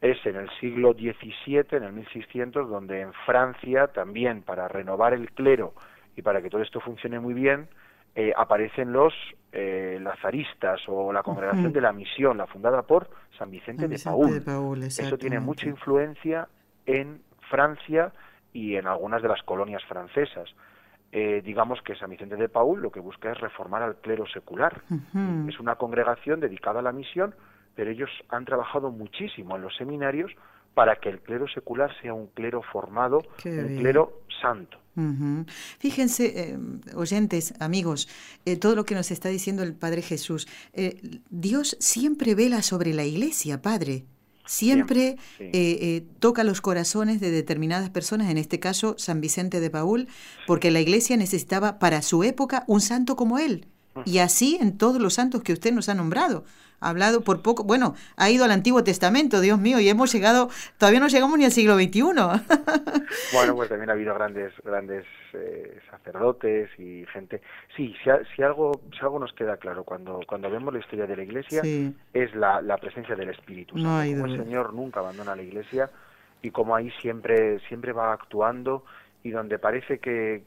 es 0.00 0.24
en 0.26 0.36
el 0.36 0.48
siglo 0.60 0.92
XVII, 0.92 1.66
en 1.72 1.82
el 1.82 1.92
1600, 1.92 2.68
donde 2.68 3.00
en 3.00 3.12
Francia 3.26 3.88
también 3.88 4.42
para 4.42 4.68
renovar 4.68 5.14
el 5.14 5.32
clero 5.32 5.74
y 6.14 6.22
para 6.22 6.40
que 6.40 6.50
todo 6.50 6.62
esto 6.62 6.80
funcione 6.80 7.18
muy 7.18 7.34
bien, 7.34 7.68
eh, 8.14 8.32
aparecen 8.36 8.92
los 8.92 9.14
eh, 9.52 9.98
lazaristas 10.00 10.80
o 10.88 11.12
la 11.12 11.22
congregación 11.22 11.66
uh 11.66 11.68
-huh. 11.70 11.72
de 11.72 11.80
la 11.80 11.92
misión, 11.92 12.36
la 12.38 12.46
fundada 12.46 12.82
por 12.82 13.08
San 13.38 13.50
Vicente, 13.50 13.82
San 13.82 13.90
Vicente 13.90 14.10
de 14.10 14.16
Paul. 14.16 14.34
De 14.34 14.40
Paul 14.40 14.82
Eso 14.82 15.18
tiene 15.18 15.40
mucha 15.40 15.68
influencia 15.68 16.48
en 16.86 17.22
Francia 17.48 18.12
y 18.52 18.76
en 18.76 18.86
algunas 18.86 19.22
de 19.22 19.28
las 19.28 19.42
colonias 19.42 19.84
francesas. 19.84 20.52
Eh, 21.10 21.40
digamos 21.42 21.80
que 21.82 21.94
San 21.96 22.10
Vicente 22.10 22.36
de 22.36 22.48
Paul 22.50 22.82
lo 22.82 22.90
que 22.90 23.00
busca 23.00 23.32
es 23.32 23.38
reformar 23.40 23.82
al 23.82 23.96
clero 23.96 24.26
secular. 24.26 24.82
Uh 24.90 24.96
-huh. 25.14 25.48
Es 25.48 25.58
una 25.58 25.76
congregación 25.76 26.38
dedicada 26.40 26.80
a 26.80 26.82
la 26.82 26.92
misión, 26.92 27.34
pero 27.74 27.90
ellos 27.90 28.10
han 28.28 28.44
trabajado 28.44 28.90
muchísimo 28.90 29.56
en 29.56 29.62
los 29.62 29.74
seminarios 29.76 30.30
para 30.74 30.96
que 30.96 31.08
el 31.08 31.20
clero 31.20 31.46
secular 31.48 31.90
sea 32.02 32.12
un 32.12 32.26
clero 32.28 32.60
formado, 32.62 33.22
Qué 33.42 33.48
un 33.50 33.68
bien. 33.68 33.80
clero 33.80 34.20
santo. 34.42 34.76
Uh 34.96 35.00
-huh. 35.00 35.44
Fíjense, 35.78 36.24
eh, 36.52 36.58
oyentes, 36.94 37.54
amigos, 37.60 38.08
eh, 38.44 38.56
todo 38.58 38.74
lo 38.74 38.84
que 38.84 38.94
nos 38.94 39.10
está 39.10 39.28
diciendo 39.30 39.62
el 39.62 39.74
Padre 39.74 40.02
Jesús. 40.02 40.46
Dios 41.30 41.76
siempre 41.80 42.34
vela 42.34 42.60
sobre 42.62 42.92
la 42.92 43.04
iglesia, 43.04 43.62
Padre. 43.62 44.04
Siempre, 44.48 45.16
sí. 45.36 45.44
eh, 45.44 45.52
eh, 45.52 46.04
toca 46.20 46.42
los 46.42 46.62
corazones 46.62 47.20
de 47.20 47.30
determinadas 47.30 47.90
personas, 47.90 48.30
en 48.30 48.38
este 48.38 48.58
caso 48.58 48.94
San 48.96 49.20
Vicente 49.20 49.60
de 49.60 49.68
Paul, 49.68 50.08
porque 50.46 50.70
la 50.70 50.80
iglesia 50.80 51.18
necesitaba 51.18 51.78
para 51.78 52.00
su 52.00 52.24
época 52.24 52.64
un 52.66 52.80
santo 52.80 53.14
como 53.14 53.38
él. 53.38 53.68
Y 54.04 54.18
así 54.18 54.58
en 54.60 54.78
todos 54.78 55.00
los 55.00 55.14
santos 55.14 55.42
que 55.42 55.52
usted 55.52 55.72
nos 55.72 55.88
ha 55.88 55.94
nombrado. 55.94 56.44
Ha 56.80 56.90
hablado 56.90 57.22
por 57.22 57.42
poco, 57.42 57.64
bueno, 57.64 57.94
ha 58.16 58.30
ido 58.30 58.44
al 58.44 58.52
Antiguo 58.52 58.84
Testamento, 58.84 59.40
Dios 59.40 59.58
mío, 59.58 59.80
y 59.80 59.88
hemos 59.88 60.12
llegado, 60.12 60.48
todavía 60.78 61.00
no 61.00 61.08
llegamos 61.08 61.36
ni 61.36 61.44
al 61.44 61.50
siglo 61.50 61.74
XXI. 61.74 62.02
bueno, 63.32 63.56
pues 63.56 63.68
también 63.68 63.90
ha 63.90 63.94
habido 63.94 64.14
grandes, 64.14 64.52
grandes 64.62 65.04
eh, 65.32 65.80
sacerdotes 65.90 66.70
y 66.78 67.04
gente. 67.12 67.42
Sí, 67.76 67.96
si, 68.04 68.10
si, 68.36 68.42
algo, 68.42 68.80
si 68.92 69.00
algo 69.00 69.18
nos 69.18 69.32
queda 69.32 69.56
claro 69.56 69.82
cuando, 69.82 70.20
cuando 70.28 70.48
vemos 70.50 70.72
la 70.72 70.78
historia 70.78 71.06
de 71.08 71.16
la 71.16 71.22
Iglesia 71.24 71.62
sí. 71.62 71.92
es 72.12 72.32
la, 72.36 72.62
la, 72.62 72.78
presencia 72.78 73.16
del 73.16 73.30
Espíritu. 73.30 73.76
No 73.76 73.96
hay 73.96 74.12
como 74.12 74.26
el 74.26 74.38
Señor 74.38 74.72
nunca 74.72 75.00
abandona 75.00 75.34
la 75.34 75.42
Iglesia 75.42 75.90
y 76.42 76.50
como 76.52 76.76
ahí 76.76 76.92
siempre, 77.00 77.58
siempre 77.66 77.92
va 77.92 78.12
actuando 78.12 78.84
y 79.24 79.30
donde 79.30 79.58
parece 79.58 79.98
que, 79.98 80.44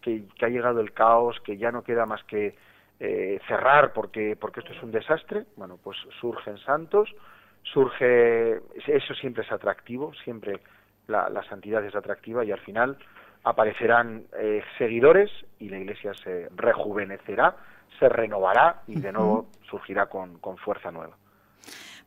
que, 0.00 0.22
que 0.38 0.46
ha 0.46 0.48
llegado 0.48 0.80
el 0.80 0.92
caos, 0.92 1.40
que 1.44 1.56
ya 1.56 1.72
no 1.72 1.82
queda 1.82 2.06
más 2.06 2.22
que 2.22 2.54
eh, 3.00 3.40
cerrar 3.48 3.92
porque, 3.92 4.36
porque 4.36 4.60
esto 4.60 4.72
es 4.72 4.82
un 4.82 4.92
desastre, 4.92 5.44
bueno, 5.56 5.78
pues 5.82 5.98
surgen 6.20 6.58
santos, 6.58 7.14
surge, 7.62 8.60
eso 8.86 9.14
siempre 9.14 9.44
es 9.44 9.52
atractivo, 9.52 10.12
siempre 10.24 10.60
la, 11.06 11.28
la 11.28 11.42
santidad 11.44 11.84
es 11.84 11.94
atractiva 11.94 12.44
y 12.44 12.52
al 12.52 12.60
final 12.60 12.96
aparecerán 13.44 14.24
eh, 14.38 14.62
seguidores 14.78 15.30
y 15.58 15.68
la 15.68 15.78
iglesia 15.78 16.12
se 16.14 16.48
rejuvenecerá, 16.54 17.56
se 17.98 18.08
renovará 18.08 18.82
y 18.86 19.00
de 19.00 19.12
nuevo 19.12 19.48
surgirá 19.68 20.06
con, 20.06 20.38
con 20.38 20.56
fuerza 20.58 20.90
nueva. 20.90 21.16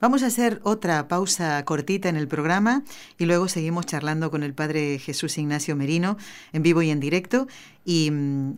Vamos 0.01 0.23
a 0.23 0.27
hacer 0.27 0.59
otra 0.63 1.07
pausa 1.07 1.63
cortita 1.63 2.09
en 2.09 2.17
el 2.17 2.27
programa 2.27 2.83
y 3.17 3.25
luego 3.25 3.47
seguimos 3.47 3.85
charlando 3.85 4.29
con 4.29 4.43
el 4.43 4.53
Padre 4.53 4.99
Jesús 4.99 5.37
Ignacio 5.37 5.75
Merino 5.75 6.17
en 6.51 6.63
vivo 6.63 6.81
y 6.81 6.89
en 6.89 6.99
directo 6.99 7.47
y, 7.87 8.11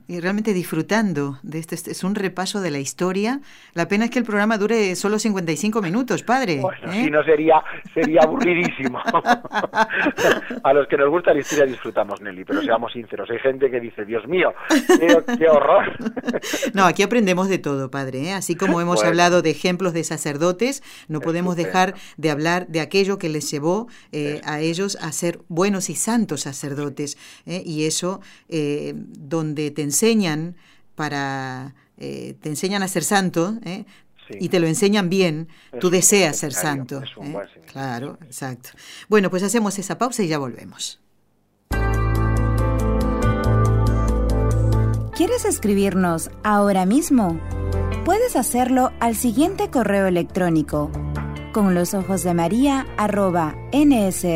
y, 0.07 0.21
realmente 0.21 0.53
disfrutando 0.53 1.37
de 1.43 1.59
este, 1.59 1.75
este, 1.75 1.91
es 1.91 2.05
un 2.05 2.15
repaso 2.15 2.61
de 2.61 2.71
la 2.71 2.79
historia. 2.79 3.41
La 3.73 3.89
pena 3.89 4.05
es 4.05 4.11
que 4.11 4.19
el 4.19 4.25
programa 4.25 4.57
dure 4.57 4.95
solo 4.95 5.19
55 5.19 5.81
minutos, 5.81 6.23
padre. 6.23 6.61
Bueno, 6.61 6.93
¿eh? 6.93 7.03
si 7.03 7.11
no 7.11 7.21
sería, 7.25 7.61
sería 7.93 8.21
aburridísimo. 8.23 8.99
a 10.63 10.73
los 10.73 10.87
que 10.87 10.95
nos 10.95 11.09
gusta 11.09 11.33
la 11.33 11.41
historia 11.41 11.65
disfrutamos, 11.65 12.21
Nelly, 12.21 12.45
pero 12.45 12.61
seamos 12.61 12.93
sinceros, 12.93 13.29
hay 13.29 13.39
gente 13.39 13.69
que 13.69 13.81
dice, 13.81 14.05
Dios 14.05 14.25
mío, 14.29 14.53
qué, 14.69 15.17
qué 15.37 15.49
horror. 15.49 15.91
no, 16.73 16.85
aquí 16.85 17.03
aprendemos 17.03 17.49
de 17.49 17.57
todo, 17.57 17.91
padre. 17.91 18.29
¿eh? 18.29 18.33
Así 18.33 18.55
como 18.55 18.79
hemos 18.79 18.95
bueno. 18.95 19.09
hablado 19.09 19.41
de 19.41 19.49
ejemplos 19.49 19.93
de 19.93 20.05
sacerdotes, 20.05 20.81
no 21.09 21.19
podemos 21.19 21.57
dejar 21.57 21.95
de 22.15 22.31
hablar 22.31 22.67
de 22.67 22.79
aquello 22.79 23.17
que 23.17 23.27
les 23.27 23.51
llevó 23.51 23.87
eh, 24.13 24.39
a 24.45 24.61
ellos 24.61 24.97
a 25.01 25.11
ser 25.11 25.39
buenos 25.49 25.89
y 25.89 25.95
santos 25.95 26.41
sacerdotes. 26.41 27.17
Y 27.45 27.85
eso 27.85 28.21
donde 29.17 29.71
te 29.71 29.81
enseñan 29.81 30.55
para 30.95 31.75
eh, 31.97 32.35
te 32.41 32.49
enseñan 32.49 32.83
a 32.83 32.87
ser 32.87 33.03
santo 33.03 33.57
¿eh? 33.63 33.85
sí. 34.27 34.37
y 34.39 34.49
te 34.49 34.59
lo 34.59 34.67
enseñan 34.67 35.09
bien, 35.09 35.47
es 35.71 35.79
tú 35.79 35.89
deseas 35.89 36.37
ser 36.37 36.53
santo. 36.53 37.01
¿eh? 37.23 37.35
Claro, 37.71 38.19
exacto. 38.25 38.69
Bueno, 39.09 39.29
pues 39.29 39.43
hacemos 39.43 39.79
esa 39.79 39.97
pausa 39.97 40.23
y 40.23 40.27
ya 40.27 40.37
volvemos. 40.37 40.99
¿Quieres 45.15 45.45
escribirnos 45.45 46.29
ahora 46.43 46.85
mismo? 46.85 47.39
Puedes 48.05 48.35
hacerlo 48.35 48.91
al 48.99 49.15
siguiente 49.15 49.71
correo 49.71 50.05
electrónico 50.05 50.91
con 51.51 51.73
los 51.73 51.95
ojos 51.95 52.23
de 52.23 52.35
María 52.35 52.85
arroba 52.97 53.55
nsradio.com. 53.73 54.27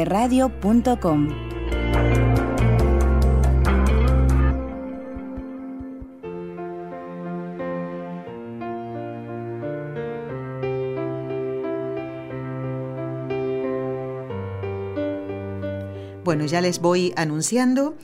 Bueno, 16.32 16.46
ya 16.46 16.62
les 16.62 16.80
voy 16.80 17.12
anunciando 17.18 17.98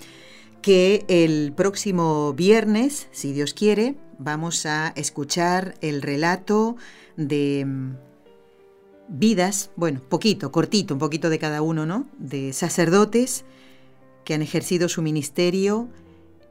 que 0.62 1.06
el 1.08 1.54
próximo 1.54 2.34
viernes, 2.34 3.08
si 3.14 3.32
Dios 3.32 3.54
quiere, 3.54 3.96
vamos 4.20 4.66
a 4.66 4.90
escuchar 4.98 5.76
el 5.80 6.02
relato 6.02 6.76
de 7.16 7.64
mm, 7.66 7.96
vidas, 9.08 9.72
bueno, 9.78 10.02
poquito, 10.10 10.52
cortito, 10.52 10.94
un 10.94 11.00
poquito 11.00 11.30
de 11.30 11.40
cada 11.40 11.62
uno, 11.62 11.86
¿no? 11.86 12.06
De 12.20 12.52
sacerdotes 12.52 13.46
que 14.26 14.34
han 14.34 14.42
ejercido 14.42 14.90
su 14.90 15.02
ministerio 15.02 15.88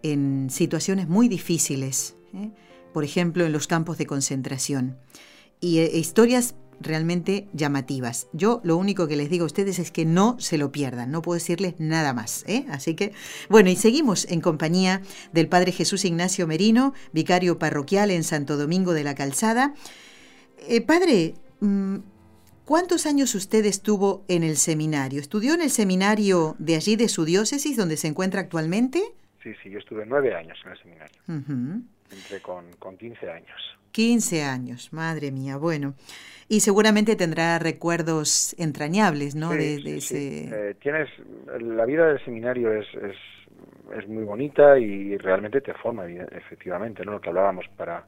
en 0.03 0.49
situaciones 0.49 1.09
muy 1.09 1.29
difíciles, 1.29 2.15
¿eh? 2.33 2.53
por 2.95 3.05
ejemplo, 3.05 3.45
en 3.45 3.53
los 3.53 3.67
campos 3.67 3.99
de 3.99 4.07
concentración. 4.07 4.97
Y 5.61 5.81
eh, 5.81 5.91
historias 5.93 6.55
realmente 6.81 7.49
llamativas. 7.53 8.29
Yo 8.33 8.61
lo 8.65 8.77
único 8.77 9.09
que 9.09 9.17
les 9.17 9.31
digo 9.31 9.45
a 9.45 9.47
ustedes 9.47 9.79
es 9.79 9.91
que 9.91 10.05
no 10.05 10.39
se 10.39 10.59
lo 10.59 10.73
pierdan, 10.73 11.11
no 11.11 11.23
puedo 11.23 11.35
decirles 11.35 11.75
nada 11.79 12.13
más. 12.13 12.45
¿eh? 12.47 12.67
Así 12.71 12.95
que, 12.95 13.13
bueno, 13.49 13.71
y 13.71 13.77
seguimos 13.77 14.31
en 14.31 14.41
compañía 14.41 15.03
del 15.33 15.49
Padre 15.49 15.73
Jesús 15.73 16.05
Ignacio 16.05 16.47
Merino, 16.47 16.95
vicario 17.13 17.59
parroquial 17.59 18.11
en 18.11 18.25
Santo 18.25 18.57
Domingo 18.57 18.93
de 18.93 19.05
la 19.05 19.15
Calzada. 19.15 19.75
Eh, 20.69 20.81
padre, 20.81 21.35
mmm, 21.61 21.99
¿cuántos 22.65 23.07
años 23.07 23.35
usted 23.35 23.65
estuvo 23.65 24.25
en 24.29 24.43
el 24.43 24.57
seminario? 24.57 25.21
¿Estudió 25.21 25.55
en 25.55 25.63
el 25.63 25.71
seminario 25.71 26.57
de 26.59 26.77
allí, 26.77 26.97
de 26.97 27.09
su 27.09 27.25
diócesis, 27.25 27.77
donde 27.77 27.97
se 27.97 28.09
encuentra 28.09 28.41
actualmente? 28.41 29.03
Sí, 29.43 29.53
sí, 29.63 29.71
yo 29.71 29.79
estuve 29.79 30.05
nueve 30.07 30.35
años 30.35 30.59
en 30.65 30.73
el 30.73 30.79
seminario. 30.79 31.23
Uh 31.29 31.33
-huh. 31.33 31.83
entré 32.11 32.41
con, 32.41 32.65
con 32.79 32.97
15 32.97 33.31
años. 33.31 33.76
15 33.93 34.43
años, 34.43 34.93
madre 34.93 35.31
mía, 35.31 35.57
bueno. 35.57 35.95
Y 36.49 36.61
seguramente 36.61 37.17
tendrá 37.17 37.59
recuerdos 37.59 38.55
entrañables, 38.59 39.35
¿no? 39.35 39.51
de, 39.51 39.77
ese... 39.97 40.71
Eh, 40.71 40.75
tienes, 40.81 41.09
la 41.61 41.85
vida 41.85 42.07
del 42.07 42.25
seminario 42.25 42.73
es, 42.73 42.87
es, 42.95 43.17
es, 43.99 44.09
muy 44.09 44.23
bonita 44.23 44.79
y 44.79 45.17
realmente 45.17 45.61
te 45.61 45.75
forma, 45.75 46.07
efectivamente, 46.07 47.05
¿no? 47.05 47.13
Lo 47.13 47.21
que 47.21 47.31
hablábamos 47.31 47.67
para, 47.77 48.05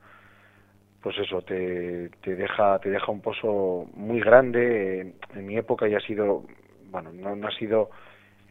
pues 1.02 1.18
eso, 1.18 1.42
te, 1.42 2.10
te 2.22 2.36
deja, 2.36 2.78
te 2.78 2.90
deja 2.90 3.10
un 3.10 3.20
pozo 3.20 3.88
muy 3.94 4.20
grande. 4.20 5.14
En 5.34 5.46
mi 5.46 5.56
época 5.56 5.88
ya 5.88 5.98
ha 5.98 6.06
sido, 6.06 6.44
bueno, 6.92 7.12
no, 7.12 7.34
no 7.34 7.48
ha 7.48 7.52
sido 7.52 7.90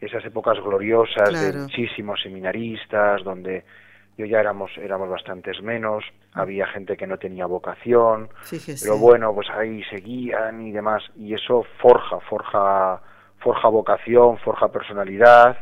esas 0.00 0.24
épocas 0.24 0.58
gloriosas 0.60 1.32
de 1.32 1.58
muchísimos 1.58 2.20
seminaristas, 2.22 3.24
donde 3.24 3.64
yo 4.18 4.26
ya 4.26 4.40
éramos 4.40 4.76
éramos 4.76 5.08
bastantes 5.08 5.62
menos, 5.62 6.04
ah. 6.34 6.42
había 6.42 6.66
gente 6.66 6.96
que 6.96 7.06
no 7.06 7.16
tenía 7.16 7.46
vocación, 7.46 8.28
pero 8.82 8.98
bueno, 8.98 9.32
pues 9.32 9.48
ahí 9.50 9.82
seguían 9.84 10.60
y 10.66 10.72
demás, 10.72 11.04
y 11.16 11.32
eso 11.32 11.64
forja, 11.80 12.18
forja, 12.28 13.00
forja 13.38 13.68
vocación, 13.68 14.36
forja 14.38 14.68
personalidad, 14.68 15.56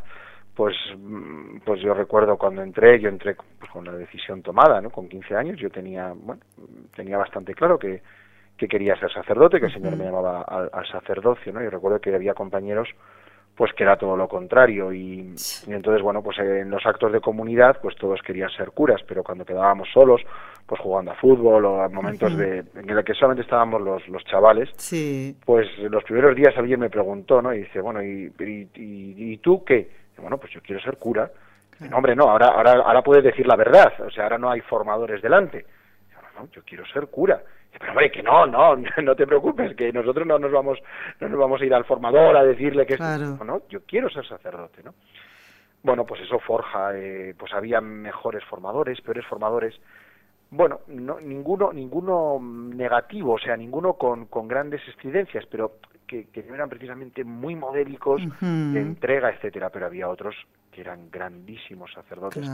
pues 0.54 0.74
mm, 0.96 1.58
pues 1.66 1.82
yo 1.82 1.92
recuerdo 1.92 2.38
cuando 2.38 2.62
entré, 2.62 2.98
yo 2.98 3.10
entré 3.10 3.36
pues, 3.58 3.70
con 3.70 3.84
la 3.84 3.92
decisión 3.92 4.42
tomada, 4.42 4.80
¿no? 4.80 4.88
Con 4.88 5.06
15 5.06 5.36
años 5.36 5.60
yo 5.60 5.70
tenía, 5.70 6.14
bueno, 6.16 6.40
tenía 6.94 7.18
bastante 7.18 7.54
claro 7.54 7.78
que, 7.78 8.02
que 8.56 8.66
quería 8.66 8.98
ser 8.98 9.12
sacerdote, 9.12 9.60
que 9.60 9.66
el 9.66 9.72
Señor 9.72 9.96
me 9.96 10.06
llamaba 10.06 10.40
al, 10.40 10.70
al 10.72 10.86
sacerdocio, 10.88 11.52
¿no? 11.52 11.62
Y 11.62 11.68
recuerdo 11.68 12.00
que 12.00 12.14
había 12.14 12.32
compañeros 12.32 12.88
pues 13.56 13.72
que 13.72 13.84
era 13.84 13.96
todo 13.96 14.16
lo 14.16 14.28
contrario. 14.28 14.92
Y, 14.92 15.34
entonces 15.66 16.02
bueno 16.02 16.22
pues 16.22 16.38
en 16.38 16.70
los 16.70 16.84
actos 16.84 17.12
de 17.12 17.20
comunidad 17.20 17.78
pues 17.80 17.96
todos 17.96 18.20
querían 18.22 18.50
ser 18.50 18.70
curas 18.70 19.00
pero 19.06 19.24
cuando 19.24 19.44
quedábamos 19.44 19.88
solos 19.92 20.20
pues 20.66 20.80
jugando 20.80 21.12
a 21.12 21.14
fútbol 21.14 21.64
o 21.64 21.82
a 21.82 21.88
momentos 21.88 22.36
de 22.36 22.64
en 22.74 22.90
el 22.90 23.04
que 23.04 23.14
solamente 23.14 23.42
estábamos 23.42 23.80
los, 23.80 24.06
los 24.08 24.24
chavales 24.24 24.70
pues 25.44 25.66
los 25.78 26.04
primeros 26.04 26.36
días 26.36 26.56
alguien 26.56 26.80
me 26.80 26.90
preguntó 26.90 27.40
no 27.40 27.54
y 27.54 27.60
dice 27.60 27.80
bueno 27.80 28.02
y, 28.02 28.32
y, 28.38 28.68
y, 28.74 29.38
tú 29.38 29.64
qué 29.64 29.88
bueno 30.18 30.38
pues 30.38 30.52
yo 30.52 30.60
quiero 30.60 30.80
ser 30.82 30.96
cura. 30.98 31.30
No, 31.78 31.98
hombre 31.98 32.16
no 32.16 32.24
ahora 32.24 32.48
ahora 32.48 32.72
ahora 32.72 33.02
puedes 33.02 33.24
decir 33.24 33.46
la 33.46 33.56
verdad 33.56 33.92
o 34.00 34.10
sea 34.10 34.24
ahora 34.24 34.38
no 34.38 34.50
hay 34.50 34.60
formadores 34.60 35.22
delante. 35.22 35.64
No, 36.38 36.48
yo 36.52 36.62
quiero 36.64 36.84
ser 36.86 37.06
cura 37.06 37.40
pero 37.72 37.90
hombre, 37.90 38.10
que 38.10 38.22
no, 38.22 38.46
no, 38.46 38.76
no 39.02 39.16
te 39.16 39.26
preocupes, 39.26 39.74
que 39.76 39.92
nosotros 39.92 40.26
no 40.26 40.38
nos 40.38 40.52
vamos, 40.52 40.78
no 41.20 41.28
nos 41.28 41.38
vamos 41.38 41.60
a 41.60 41.64
ir 41.64 41.74
al 41.74 41.84
formador 41.84 42.36
a 42.36 42.44
decirle 42.44 42.86
que 42.86 42.96
no, 42.96 43.44
no, 43.44 43.62
yo 43.68 43.80
quiero 43.86 44.08
ser 44.08 44.26
sacerdote, 44.26 44.82
¿no? 44.82 44.94
Bueno, 45.82 46.04
pues 46.04 46.20
eso 46.22 46.40
forja, 46.40 46.96
eh, 46.96 47.34
pues 47.38 47.52
había 47.52 47.80
mejores 47.80 48.42
formadores, 48.44 49.00
peores 49.02 49.24
formadores, 49.26 49.78
bueno, 50.50 50.80
no, 50.88 51.20
ninguno, 51.20 51.72
ninguno 51.72 52.38
negativo, 52.40 53.34
o 53.34 53.38
sea, 53.38 53.56
ninguno 53.56 53.94
con, 53.94 54.26
con 54.26 54.48
grandes 54.48 54.80
estridencias, 54.88 55.44
pero 55.46 55.78
que, 56.06 56.28
que 56.28 56.42
no 56.44 56.54
eran 56.54 56.68
precisamente 56.68 57.24
muy 57.24 57.56
modélicos 57.56 58.22
de 58.40 58.80
entrega, 58.80 59.30
etcétera, 59.30 59.70
pero 59.70 59.86
había 59.86 60.08
otros 60.08 60.34
que 60.76 60.82
eran 60.82 61.10
grandísimos 61.10 61.90
sacerdotes. 61.90 62.46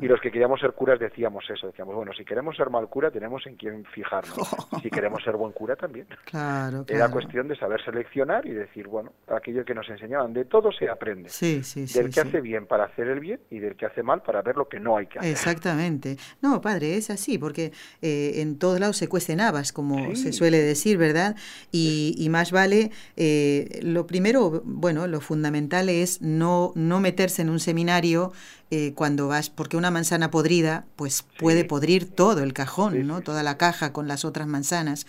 Y 0.00 0.06
los 0.08 0.20
que 0.20 0.32
queríamos 0.32 0.58
ser 0.58 0.72
curas 0.72 0.98
decíamos 0.98 1.44
eso, 1.48 1.68
decíamos, 1.68 1.94
bueno, 1.94 2.12
si 2.12 2.24
queremos 2.24 2.56
ser 2.56 2.70
mal 2.70 2.88
cura 2.88 3.12
tenemos 3.12 3.46
en 3.46 3.54
quién 3.54 3.84
fijarnos. 3.84 4.36
si 4.82 4.90
queremos 4.90 5.22
ser 5.22 5.36
buen 5.36 5.52
cura 5.52 5.76
también. 5.76 6.08
Claro, 6.24 6.84
Era 6.88 7.08
cuestión 7.08 7.46
de 7.46 7.54
saber 7.54 7.80
seleccionar 7.84 8.44
y 8.46 8.50
decir, 8.50 8.88
bueno, 8.88 9.12
aquello 9.28 9.64
que 9.64 9.74
nos 9.74 9.88
enseñaban, 9.88 10.32
de 10.32 10.44
todo 10.44 10.72
se 10.72 10.88
aprende. 10.90 11.28
Sí, 11.28 11.62
sí, 11.62 11.86
del 11.86 12.12
que 12.12 12.20
hace 12.20 12.40
bien 12.40 12.66
para 12.66 12.86
hacer 12.86 13.06
el 13.06 13.20
bien 13.20 13.38
y 13.48 13.60
del 13.60 13.76
que 13.76 13.86
hace 13.86 14.02
mal 14.02 14.22
para 14.22 14.42
ver 14.42 14.56
lo 14.56 14.68
que 14.68 14.80
no 14.80 14.96
hay 14.96 15.06
que 15.06 15.20
hacer. 15.20 15.30
Exactamente. 15.30 16.16
No, 16.42 16.60
padre, 16.60 16.96
es 16.96 17.10
así, 17.10 17.38
porque 17.38 17.70
eh, 18.02 18.40
en 18.40 18.58
todos 18.58 18.80
lados 18.80 18.96
se 18.96 19.08
cuecen 19.08 19.40
habas, 19.40 19.72
como 19.72 20.16
se 20.16 20.32
suele 20.32 20.58
decir, 20.58 20.98
¿verdad? 20.98 21.36
Y, 21.70 22.16
y 22.18 22.28
más 22.28 22.50
vale, 22.50 22.90
eh, 23.16 23.78
lo 23.84 24.04
primero, 24.08 24.62
bueno, 24.64 25.06
lo 25.06 25.20
fundamental 25.20 25.88
es 25.88 26.20
no, 26.22 26.72
no 26.74 26.98
meterse 26.98 27.42
en 27.42 27.50
un 27.50 27.60
seminario 27.68 28.32
eh, 28.70 28.92
cuando 28.94 29.28
vas, 29.28 29.50
porque 29.50 29.76
una 29.76 29.90
manzana 29.90 30.30
podrida, 30.30 30.86
pues 30.96 31.22
puede 31.38 31.64
podrir 31.66 32.08
todo 32.08 32.42
el 32.42 32.54
cajón, 32.54 33.06
¿no? 33.06 33.20
Toda 33.20 33.42
la 33.42 33.58
caja 33.58 33.92
con 33.92 34.08
las 34.08 34.24
otras 34.24 34.46
manzanas. 34.46 35.06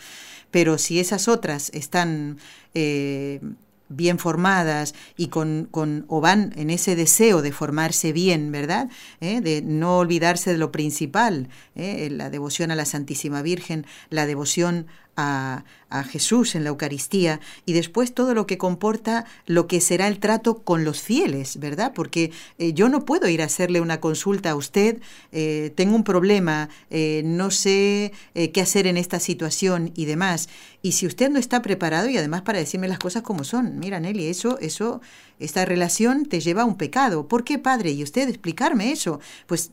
Pero 0.52 0.78
si 0.78 1.00
esas 1.00 1.30
otras 1.30 1.70
están 1.74 2.38
eh, 2.74 3.40
bien 3.88 4.20
formadas 4.20 4.94
y 5.16 5.28
con, 5.28 5.70
con, 5.72 6.04
o 6.10 6.20
van 6.20 6.52
en 6.58 6.70
ese 6.70 6.98
deseo 6.98 7.42
de 7.42 7.54
formarse 7.54 8.12
bien, 8.12 8.52
¿verdad? 8.52 8.90
¿Eh? 9.22 9.40
De 9.40 9.62
no 9.62 10.00
olvidarse 10.00 10.52
de 10.52 10.58
lo 10.58 10.74
principal, 10.74 11.48
la 11.76 12.30
devoción 12.30 12.72
a 12.72 12.76
la 12.76 12.86
Santísima 12.86 13.42
Virgen, 13.42 13.86
la 14.10 14.26
devoción 14.26 14.88
a, 15.20 15.64
Jesús 16.12 16.54
en 16.54 16.64
la 16.64 16.70
Eucaristía 16.70 17.40
y 17.66 17.74
después 17.74 18.14
todo 18.14 18.36
lo 18.36 18.46
que 18.46 18.60
comporta 18.60 19.26
lo 19.48 19.66
que 19.66 19.82
será 19.82 20.08
el 20.08 20.20
trato 20.20 20.60
con 20.60 20.86
los 20.86 21.02
fieles, 21.02 21.58
¿verdad? 21.58 21.94
Porque 21.96 22.32
eh, 22.60 22.74
yo 22.74 22.90
no 22.90 23.06
puedo 23.06 23.28
ir 23.28 23.42
a 23.42 23.46
hacerle 23.46 23.82
una 23.82 24.00
consulta 24.00 24.52
a 24.52 24.56
usted, 24.56 25.02
eh, 25.32 25.74
tengo 25.76 25.96
un 25.96 26.04
problema, 26.04 26.70
eh, 26.92 27.24
no 27.26 27.50
sé 27.50 28.14
qué 28.54 28.62
hacer 28.62 28.86
en 28.86 28.98
esta 28.98 29.20
situación 29.20 29.92
y 29.96 30.06
demás. 30.06 30.48
Y 30.84 30.92
si 30.92 31.08
usted 31.08 31.32
no 31.32 31.40
está 31.40 31.64
preparado 31.64 32.08
y 32.08 32.18
además 32.18 32.44
para 32.44 32.60
decirme 32.60 32.88
las 32.88 33.00
cosas 33.00 33.24
como 33.24 33.44
son, 33.44 33.80
mira 33.80 34.00
Nelly, 34.00 34.28
eso, 34.28 34.60
eso, 34.60 35.02
esta 35.40 35.66
relación 35.66 36.28
te 36.28 36.40
lleva 36.40 36.62
a 36.62 36.66
un 36.66 36.78
pecado. 36.78 37.28
¿Por 37.28 37.44
qué, 37.44 37.58
padre? 37.58 37.92
Y 37.92 38.04
usted 38.04 38.30
explicarme 38.30 38.92
eso. 38.92 39.20
Pues 39.48 39.72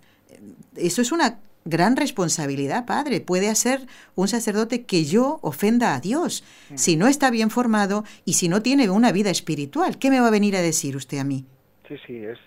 eso 0.76 1.02
es 1.02 1.12
una 1.12 1.40
gran 1.66 1.96
responsabilidad, 1.96 2.86
padre. 2.86 3.20
Puede 3.20 3.50
hacer 3.50 3.80
un 4.14 4.28
sacerdote 4.28 4.86
que 4.86 5.04
yo 5.04 5.38
ofenda 5.42 5.94
a 5.94 6.00
Dios 6.00 6.42
si 6.74 6.96
no 6.96 7.08
está 7.08 7.30
bien 7.30 7.50
formado 7.50 8.04
y 8.24 8.34
si 8.34 8.48
no 8.48 8.62
tiene 8.62 8.88
una 8.88 9.12
vida 9.12 9.30
espiritual. 9.30 9.98
¿Qué 9.98 10.10
me 10.10 10.20
va 10.20 10.28
a 10.28 10.30
venir 10.30 10.56
a 10.56 10.62
decir 10.62 10.96
usted 10.96 11.18
a 11.18 11.24
mí? 11.24 11.44
Sí, 11.88 11.96
sí, 12.06 12.24
es, 12.24 12.38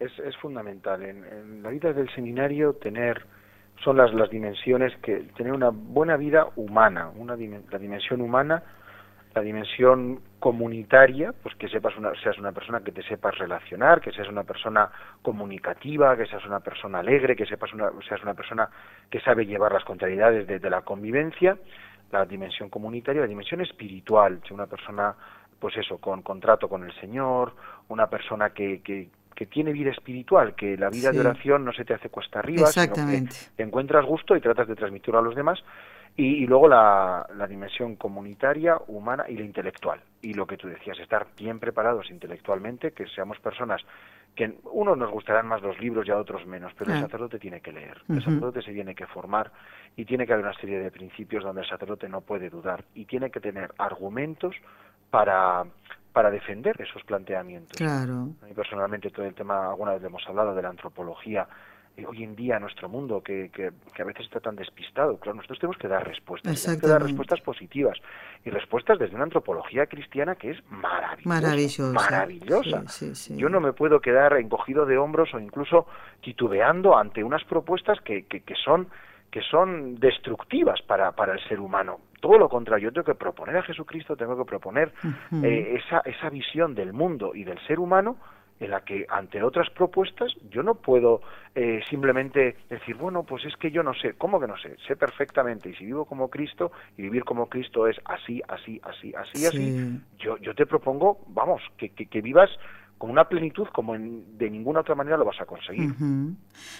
es, 0.00 0.12
es 0.18 0.36
fundamental. 0.36 1.02
En, 1.02 1.62
la 1.62 1.70
vida 1.70 1.92
del 1.92 2.12
seminario 2.14 2.74
tener 2.74 3.24
son 3.82 3.96
las, 3.96 4.12
las 4.12 4.30
dimensiones 4.30 4.92
que 5.02 5.16
tener 5.36 5.52
una 5.52 5.70
buena 5.70 6.16
vida 6.16 6.48
humana, 6.56 7.10
una 7.16 7.36
la 7.36 7.78
dimensión 7.78 8.20
humana 8.20 8.62
la 9.36 9.42
dimensión 9.42 10.20
comunitaria, 10.38 11.34
pues 11.42 11.54
que 11.56 11.68
sepas 11.68 11.94
una, 11.98 12.10
seas 12.22 12.38
una 12.38 12.52
persona 12.52 12.80
que 12.80 12.90
te 12.90 13.02
sepas 13.02 13.36
relacionar, 13.36 14.00
que 14.00 14.10
seas 14.10 14.28
una 14.28 14.44
persona 14.44 14.90
comunicativa, 15.20 16.16
que 16.16 16.24
seas 16.24 16.46
una 16.46 16.60
persona 16.60 17.00
alegre, 17.00 17.36
que 17.36 17.44
sepas 17.44 17.70
una, 17.74 17.90
seas 18.08 18.22
una 18.22 18.32
persona 18.32 18.70
que 19.10 19.20
sabe 19.20 19.44
llevar 19.44 19.72
las 19.72 19.84
contrariedades 19.84 20.46
de, 20.46 20.70
la 20.70 20.80
convivencia, 20.80 21.58
la 22.12 22.24
dimensión 22.24 22.70
comunitaria, 22.70 23.20
la 23.20 23.28
dimensión 23.28 23.60
espiritual, 23.60 24.40
una 24.50 24.66
persona, 24.66 25.14
pues 25.60 25.76
eso, 25.76 25.98
con 25.98 26.22
contrato 26.22 26.66
con 26.66 26.84
el 26.84 26.94
Señor, 26.98 27.52
una 27.88 28.06
persona 28.06 28.50
que, 28.50 28.80
que, 28.80 29.10
que 29.34 29.44
tiene 29.44 29.70
vida 29.72 29.90
espiritual, 29.90 30.54
que 30.54 30.78
la 30.78 30.88
vida 30.88 31.10
de 31.10 31.20
oración 31.20 31.62
no 31.62 31.74
se 31.74 31.84
te 31.84 31.92
hace 31.92 32.08
cuesta 32.08 32.38
arriba, 32.38 32.68
sino 32.68 32.94
que 32.94 33.28
te 33.54 33.62
encuentras 33.62 34.06
gusto 34.06 34.34
y 34.34 34.40
tratas 34.40 34.66
de 34.66 34.76
transmitirlo 34.76 35.18
a 35.18 35.22
los 35.22 35.34
demás 35.34 35.62
y, 36.16 36.46
luego 36.46 36.68
la, 36.68 37.26
la, 37.36 37.46
dimensión 37.46 37.96
comunitaria, 37.96 38.78
humana 38.86 39.26
y 39.28 39.36
la 39.36 39.44
intelectual. 39.44 40.00
Y 40.22 40.32
lo 40.32 40.46
que 40.46 40.56
tú 40.56 40.66
decías, 40.66 40.98
estar 40.98 41.26
bien 41.36 41.60
preparados 41.60 42.10
intelectualmente, 42.10 42.92
que 42.92 43.06
seamos 43.08 43.38
personas 43.40 43.82
que 44.36 44.58
unos 44.70 44.96
nos 44.98 45.10
gustarán 45.10 45.46
más 45.46 45.62
los 45.62 45.80
libros 45.80 46.06
y 46.06 46.10
a 46.10 46.18
otros 46.18 46.46
menos, 46.46 46.72
pero 46.78 46.92
el 46.92 47.00
sacerdote 47.00 47.38
tiene 47.38 47.60
que 47.60 47.72
leer, 47.72 48.02
el 48.08 48.22
sacerdote 48.22 48.60
se 48.60 48.72
tiene 48.72 48.94
que 48.94 49.06
formar 49.06 49.50
y 49.96 50.04
tiene 50.04 50.26
que 50.26 50.34
haber 50.34 50.44
una 50.44 50.54
serie 50.54 50.78
de 50.78 50.90
principios 50.90 51.42
donde 51.42 51.62
el 51.62 51.68
sacerdote 51.68 52.06
no 52.08 52.20
puede 52.20 52.50
dudar 52.50 52.84
y 52.94 53.06
tiene 53.06 53.30
que 53.30 53.40
tener 53.40 53.72
argumentos 53.78 54.54
para, 55.10 55.64
para 56.12 56.30
defender 56.30 56.78
esos 56.80 57.02
planteamientos. 57.04 57.78
Claro. 57.78 58.28
A 58.42 58.46
mí 58.46 58.52
personalmente 58.54 59.10
todo 59.10 59.24
el 59.24 59.34
tema, 59.34 59.70
alguna 59.70 59.94
vez 59.94 60.04
hemos 60.04 60.22
hablado 60.28 60.54
de 60.54 60.62
la 60.62 60.68
antropología, 60.68 61.48
hoy 62.04 62.22
en 62.22 62.36
día 62.36 62.58
nuestro 62.58 62.88
mundo 62.88 63.22
que, 63.22 63.50
que, 63.50 64.02
a 64.02 64.04
veces 64.04 64.26
está 64.26 64.40
tan 64.40 64.56
despistado. 64.56 65.18
Claro, 65.18 65.36
nosotros 65.36 65.58
tenemos 65.58 65.78
que 65.78 65.88
dar 65.88 66.06
respuestas, 66.06 66.62
tenemos 66.62 66.82
que 66.82 66.88
dar 66.88 67.02
respuestas 67.02 67.40
positivas 67.40 67.98
y 68.44 68.50
respuestas 68.50 68.98
desde 68.98 69.14
una 69.14 69.24
antropología 69.24 69.86
cristiana 69.86 70.34
que 70.34 70.50
es 70.50 70.58
maravillosa. 70.70 71.92
Maravillosa. 71.92 72.84
Yo 73.34 73.48
no 73.48 73.60
me 73.60 73.72
puedo 73.72 74.00
quedar 74.00 74.36
encogido 74.36 74.84
de 74.84 74.98
hombros 74.98 75.32
o 75.34 75.38
incluso 75.38 75.86
titubeando 76.20 76.96
ante 76.96 77.24
unas 77.24 77.44
propuestas 77.44 78.00
que, 78.02 78.24
que, 78.24 78.40
que 78.40 78.54
son 78.54 78.88
que 79.30 79.42
son 79.42 79.96
destructivas 79.96 80.80
para, 80.82 81.12
para 81.12 81.34
el 81.34 81.48
ser 81.48 81.60
humano. 81.60 82.00
Todo 82.20 82.38
lo 82.38 82.48
contrario, 82.48 82.88
yo 82.88 82.92
tengo 82.92 83.04
que 83.04 83.14
proponer 83.14 83.58
a 83.58 83.62
Jesucristo, 83.62 84.16
tengo 84.16 84.36
que 84.36 84.44
proponer 84.44 84.92
eh, 85.42 85.78
esa, 85.78 86.00
esa 86.06 86.30
visión 86.30 86.74
del 86.74 86.94
mundo 86.94 87.34
y 87.34 87.44
del 87.44 87.58
ser 87.66 87.78
humano 87.78 88.16
en 88.60 88.70
la 88.70 88.80
que 88.80 89.06
ante 89.08 89.42
otras 89.42 89.68
propuestas 89.70 90.32
yo 90.50 90.62
no 90.62 90.74
puedo 90.74 91.20
eh, 91.54 91.80
simplemente 91.88 92.56
decir, 92.68 92.96
bueno, 92.96 93.22
pues 93.22 93.44
es 93.44 93.56
que 93.56 93.70
yo 93.70 93.82
no 93.82 93.94
sé, 93.94 94.14
¿cómo 94.14 94.40
que 94.40 94.46
no 94.46 94.56
sé? 94.56 94.76
Sé 94.86 94.96
perfectamente 94.96 95.70
y 95.70 95.74
si 95.74 95.84
vivo 95.84 96.04
como 96.04 96.28
Cristo 96.28 96.72
y 96.96 97.02
vivir 97.02 97.24
como 97.24 97.48
Cristo 97.48 97.86
es 97.86 97.96
así, 98.04 98.42
así, 98.48 98.80
así, 98.82 99.12
así, 99.14 99.46
así, 99.46 100.00
yo, 100.18 100.36
yo 100.38 100.54
te 100.54 100.66
propongo, 100.66 101.20
vamos, 101.28 101.62
que, 101.76 101.90
que, 101.90 102.20
vivas 102.20 102.50
con 102.98 103.10
una 103.10 103.28
plenitud 103.28 103.66
como 103.74 103.94
de 103.94 104.50
ninguna 104.50 104.80
otra 104.80 104.94
manera 104.94 105.18
lo 105.18 105.26
vas 105.26 105.40
a 105.40 105.44
conseguir. 105.44 105.94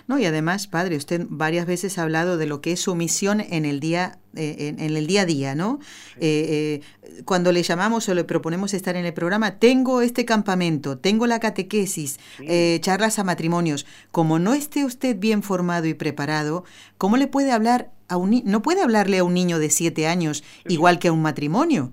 No, 0.06 0.18
y 0.18 0.24
además, 0.24 0.66
padre, 0.66 0.96
usted 0.96 1.26
varias 1.28 1.66
veces 1.66 1.98
ha 1.98 2.04
hablado 2.04 2.38
de 2.38 2.46
lo 2.46 2.62
que 2.62 2.72
es 2.72 2.80
su 2.80 2.94
misión 2.94 3.40
en 3.40 3.66
el 3.66 3.80
día, 3.80 4.18
eh, 4.34 4.74
en, 4.78 4.96
el 4.96 5.06
día 5.06 5.22
a 5.22 5.24
día, 5.26 5.54
¿no? 5.54 5.78
Eh, 6.18 6.80
eh, 7.02 7.22
cuando 7.26 7.52
le 7.52 7.62
llamamos 7.62 8.08
o 8.08 8.14
le 8.14 8.24
proponemos 8.24 8.72
estar 8.72 8.96
en 8.96 9.04
el 9.04 9.12
programa, 9.12 9.58
tengo 9.58 10.00
este 10.00 10.24
campamento, 10.24 10.98
tengo 10.98 11.26
la 11.26 11.38
catequesis, 11.38 12.18
charlas 12.80 13.18
a 13.18 13.24
matrimonios. 13.24 13.86
Como 14.10 14.38
no 14.38 14.54
esté 14.54 14.86
usted 14.86 15.16
bien 15.18 15.42
formado 15.42 15.86
y 15.86 15.92
preparado, 15.92 16.64
¿cómo 16.96 17.18
le 17.18 17.26
puede 17.26 17.52
hablar 17.52 17.90
a 18.08 18.16
un 18.16 18.42
no 18.44 18.62
puede 18.62 18.82
hablarle 18.82 19.18
a 19.18 19.24
un 19.24 19.34
niño 19.34 19.58
de 19.58 19.68
siete 19.68 20.06
años 20.06 20.44
igual 20.66 20.98
que 20.98 21.08
a 21.08 21.12
un 21.12 21.20
matrimonio? 21.20 21.92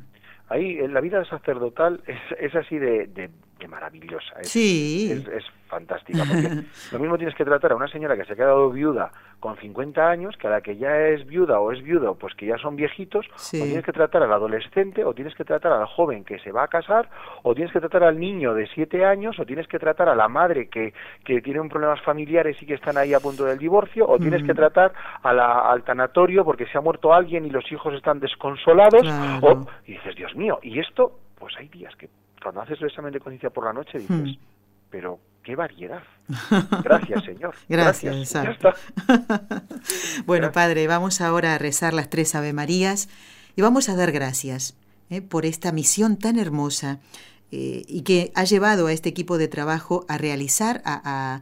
Ahí 0.50 0.76
la 0.88 1.02
vida 1.02 1.26
sacerdotal 1.26 2.04
es, 2.06 2.20
es 2.40 2.56
así 2.56 2.78
de, 2.78 3.08
de 3.08 3.32
maravillosa. 3.68 4.40
Es, 4.42 4.50
sí. 4.50 5.12
Es, 5.12 5.46
fantástica. 5.68 6.20
Porque 6.20 6.66
lo 6.92 7.00
mismo 7.00 7.18
tienes 7.18 7.36
que 7.36 7.44
tratar 7.44 7.72
a 7.72 7.76
una 7.76 7.88
señora 7.88 8.16
que 8.16 8.26
se 8.26 8.34
ha 8.34 8.36
quedado 8.36 8.70
viuda 8.70 9.12
con 9.40 9.58
50 9.58 10.08
años, 10.08 10.38
que 10.38 10.48
a 10.48 10.52
la 10.52 10.62
que 10.62 10.78
ya 10.78 10.96
es 11.08 11.26
viuda 11.26 11.60
o 11.60 11.72
es 11.72 11.82
viudo, 11.84 12.16
pues 12.16 12.34
que 12.36 12.46
ya 12.46 12.58
son 12.58 12.76
viejitos, 12.76 13.26
o 13.28 13.50
tienes 13.52 13.84
que 13.84 13.92
tratar 13.92 14.24
al 14.24 14.32
adolescente, 14.32 15.04
o 15.04 15.14
tienes 15.14 15.36
que 15.36 15.44
tratar 15.44 15.74
al 15.74 15.86
joven 15.88 16.24
que 16.24 16.40
se 16.40 16.52
va 16.52 16.64
a 16.64 16.68
casar, 16.68 17.10
o 17.42 17.54
tienes 17.54 17.74
que 17.74 17.80
tratar 17.80 18.04
al 18.04 18.20
niño 18.20 18.54
de 18.54 18.68
7 18.68 19.04
años, 19.04 19.38
o 19.40 19.46
tienes 19.46 19.68
que 19.68 19.80
tratar 19.80 20.08
a 20.08 20.16
la 20.16 20.30
madre 20.30 20.70
que, 20.70 20.94
que 21.26 21.42
tiene 21.42 21.68
problemas 21.68 22.02
familiares 22.02 22.56
y 22.62 22.66
que 22.66 22.76
están 22.76 22.98
ahí 22.98 23.14
a 23.14 23.20
punto 23.20 23.44
del 23.44 23.58
divorcio, 23.58 24.08
o 24.08 24.18
tienes 24.18 24.44
que 24.44 24.54
tratar 24.54 24.94
a 25.24 25.34
la, 25.34 25.72
al 25.72 25.84
tanatorio 25.84 26.46
porque 26.46 26.66
se 26.68 26.78
ha 26.78 26.82
muerto 26.82 27.14
alguien 27.14 27.46
y 27.46 27.50
los 27.50 27.70
hijos 27.72 27.94
están 27.96 28.20
desconsolados, 28.20 29.06
o, 29.42 29.66
y 29.86 29.94
dices, 29.94 30.16
Dios 30.16 30.36
mío, 30.36 30.60
y 30.62 30.80
esto, 30.80 31.20
pues 31.38 31.54
hay 31.58 31.68
días 31.68 31.94
que 31.98 32.08
cuando 32.44 32.62
haces 32.62 32.80
el 32.82 32.88
examen 32.88 33.14
de 33.14 33.20
conciencia 33.20 33.50
por 33.50 33.66
la 33.66 33.74
noche 33.74 33.98
dices, 33.98 34.16
hmm. 34.16 34.38
pero 34.90 35.20
qué 35.44 35.56
variedad. 35.56 36.04
Gracias, 36.84 37.24
Señor. 37.26 37.56
Gracias. 37.68 38.34
bueno, 40.26 40.52
Padre, 40.52 40.88
vamos 40.88 41.22
ahora 41.22 41.56
a 41.56 41.58
rezar 41.58 41.94
las 41.94 42.10
tres 42.10 42.36
Ave 42.36 42.54
Marías 42.54 43.10
y 43.56 43.62
vamos 43.62 43.90
a 43.90 43.96
dar 43.96 44.12
gracias 44.12 44.76
eh, 45.10 45.22
por 45.22 45.46
esta 45.46 45.72
misión 45.72 46.18
tan 46.18 46.40
hermosa 46.40 47.00
eh, 47.52 47.84
y 47.88 48.02
que 48.02 48.32
ha 48.36 48.46
llevado 48.46 48.88
a 48.88 48.94
este 48.94 49.10
equipo 49.10 49.38
de 49.38 49.48
trabajo 49.48 50.06
a 50.08 50.18
realizar, 50.18 50.82
a, 50.86 51.42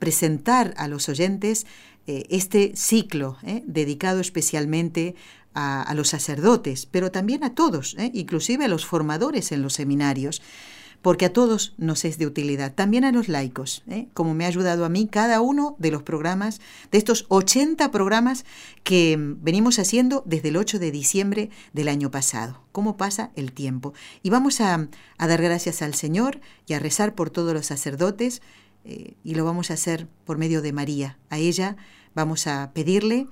presentar 0.00 0.74
a 0.76 0.88
los 0.88 1.08
oyentes 1.08 1.66
eh, 2.06 2.24
este 2.28 2.74
ciclo 2.74 3.38
dedicado 3.64 4.20
especialmente 4.20 5.14
a, 5.54 5.92
los 5.94 6.08
sacerdotes, 6.08 6.86
pero 6.86 7.10
también 7.10 7.44
a 7.44 7.54
todos, 7.54 7.94
¿eh? 7.98 8.10
inclusive 8.14 8.64
a 8.64 8.68
los 8.68 8.86
formadores 8.86 9.52
en 9.52 9.62
los 9.62 9.74
seminarios, 9.74 10.42
porque 11.04 11.26
a 11.26 11.32
todos 11.34 11.74
nos 11.76 12.06
es 12.06 12.16
de 12.16 12.26
utilidad, 12.26 12.74
también 12.74 13.04
a 13.04 13.12
los 13.12 13.28
laicos, 13.28 13.82
¿eh? 13.88 14.08
como 14.14 14.32
me 14.32 14.46
ha 14.46 14.48
ayudado 14.48 14.86
a 14.86 14.88
mí 14.88 15.06
cada 15.06 15.42
uno 15.42 15.76
de 15.78 15.90
los 15.90 16.02
programas, 16.02 16.62
de 16.90 16.98
estos 16.98 17.26
80 17.28 17.90
programas 17.90 18.46
que 18.84 19.16
venimos 19.18 19.78
haciendo 19.78 20.22
desde 20.26 20.48
el 20.48 20.56
8 20.56 20.78
de 20.78 20.90
diciembre 20.90 21.50
del 21.74 21.88
año 21.88 22.10
pasado. 22.10 22.62
¿Cómo 22.72 22.96
pasa 22.96 23.32
el 23.36 23.52
tiempo? 23.52 23.92
Y 24.22 24.30
vamos 24.30 24.62
a, 24.62 24.88
dar 25.18 25.42
gracias 25.42 25.82
al 25.82 25.94
Señor 25.94 26.40
y 26.66 26.72
a 26.72 26.78
rezar 26.78 27.14
por 27.14 27.28
todos 27.28 27.52
los 27.52 27.66
sacerdotes, 27.66 28.40
eh, 28.86 29.14
y 29.22 29.34
lo 29.34 29.44
vamos 29.44 29.70
a 29.70 29.74
hacer 29.74 30.08
por 30.24 30.38
medio 30.38 30.62
de 30.62 30.72
María. 30.72 31.18
A 31.28 31.38
ella 31.38 31.76
vamos 32.14 32.46
a 32.46 32.72
pedirle 32.72 33.28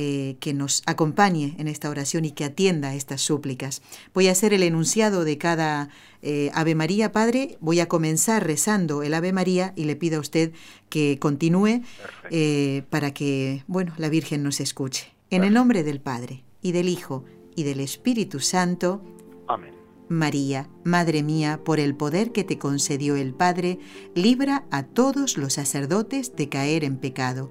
eh, 0.00 0.36
que 0.38 0.54
nos 0.54 0.84
acompañe 0.86 1.56
en 1.58 1.66
esta 1.66 1.90
oración 1.90 2.24
y 2.24 2.30
que 2.30 2.44
atienda 2.44 2.94
estas 2.94 3.20
súplicas. 3.20 3.82
Voy 4.14 4.28
a 4.28 4.30
hacer 4.30 4.54
el 4.54 4.62
enunciado 4.62 5.24
de 5.24 5.38
cada 5.38 5.88
eh, 6.22 6.52
Ave 6.54 6.76
María, 6.76 7.10
Padre. 7.10 7.58
Voy 7.58 7.80
a 7.80 7.88
comenzar 7.88 8.46
rezando 8.46 9.02
el 9.02 9.12
Ave 9.12 9.32
María 9.32 9.72
y 9.74 9.86
le 9.86 9.96
pido 9.96 10.18
a 10.18 10.20
usted 10.20 10.52
que 10.88 11.18
continúe 11.18 11.82
eh, 12.30 12.84
para 12.90 13.12
que, 13.12 13.64
bueno, 13.66 13.92
la 13.96 14.08
Virgen 14.08 14.44
nos 14.44 14.60
escuche. 14.60 15.12
En 15.30 15.42
el 15.42 15.52
nombre 15.52 15.82
del 15.82 16.00
Padre, 16.00 16.44
y 16.62 16.70
del 16.70 16.88
Hijo, 16.88 17.24
y 17.56 17.64
del 17.64 17.80
Espíritu 17.80 18.38
Santo. 18.38 19.02
Amén. 19.48 19.74
María, 20.08 20.70
Madre 20.84 21.24
mía, 21.24 21.58
por 21.64 21.80
el 21.80 21.96
poder 21.96 22.30
que 22.30 22.44
te 22.44 22.56
concedió 22.56 23.16
el 23.16 23.34
Padre, 23.34 23.80
libra 24.14 24.64
a 24.70 24.84
todos 24.84 25.36
los 25.36 25.54
sacerdotes 25.54 26.36
de 26.36 26.48
caer 26.48 26.84
en 26.84 26.98
pecado 26.98 27.50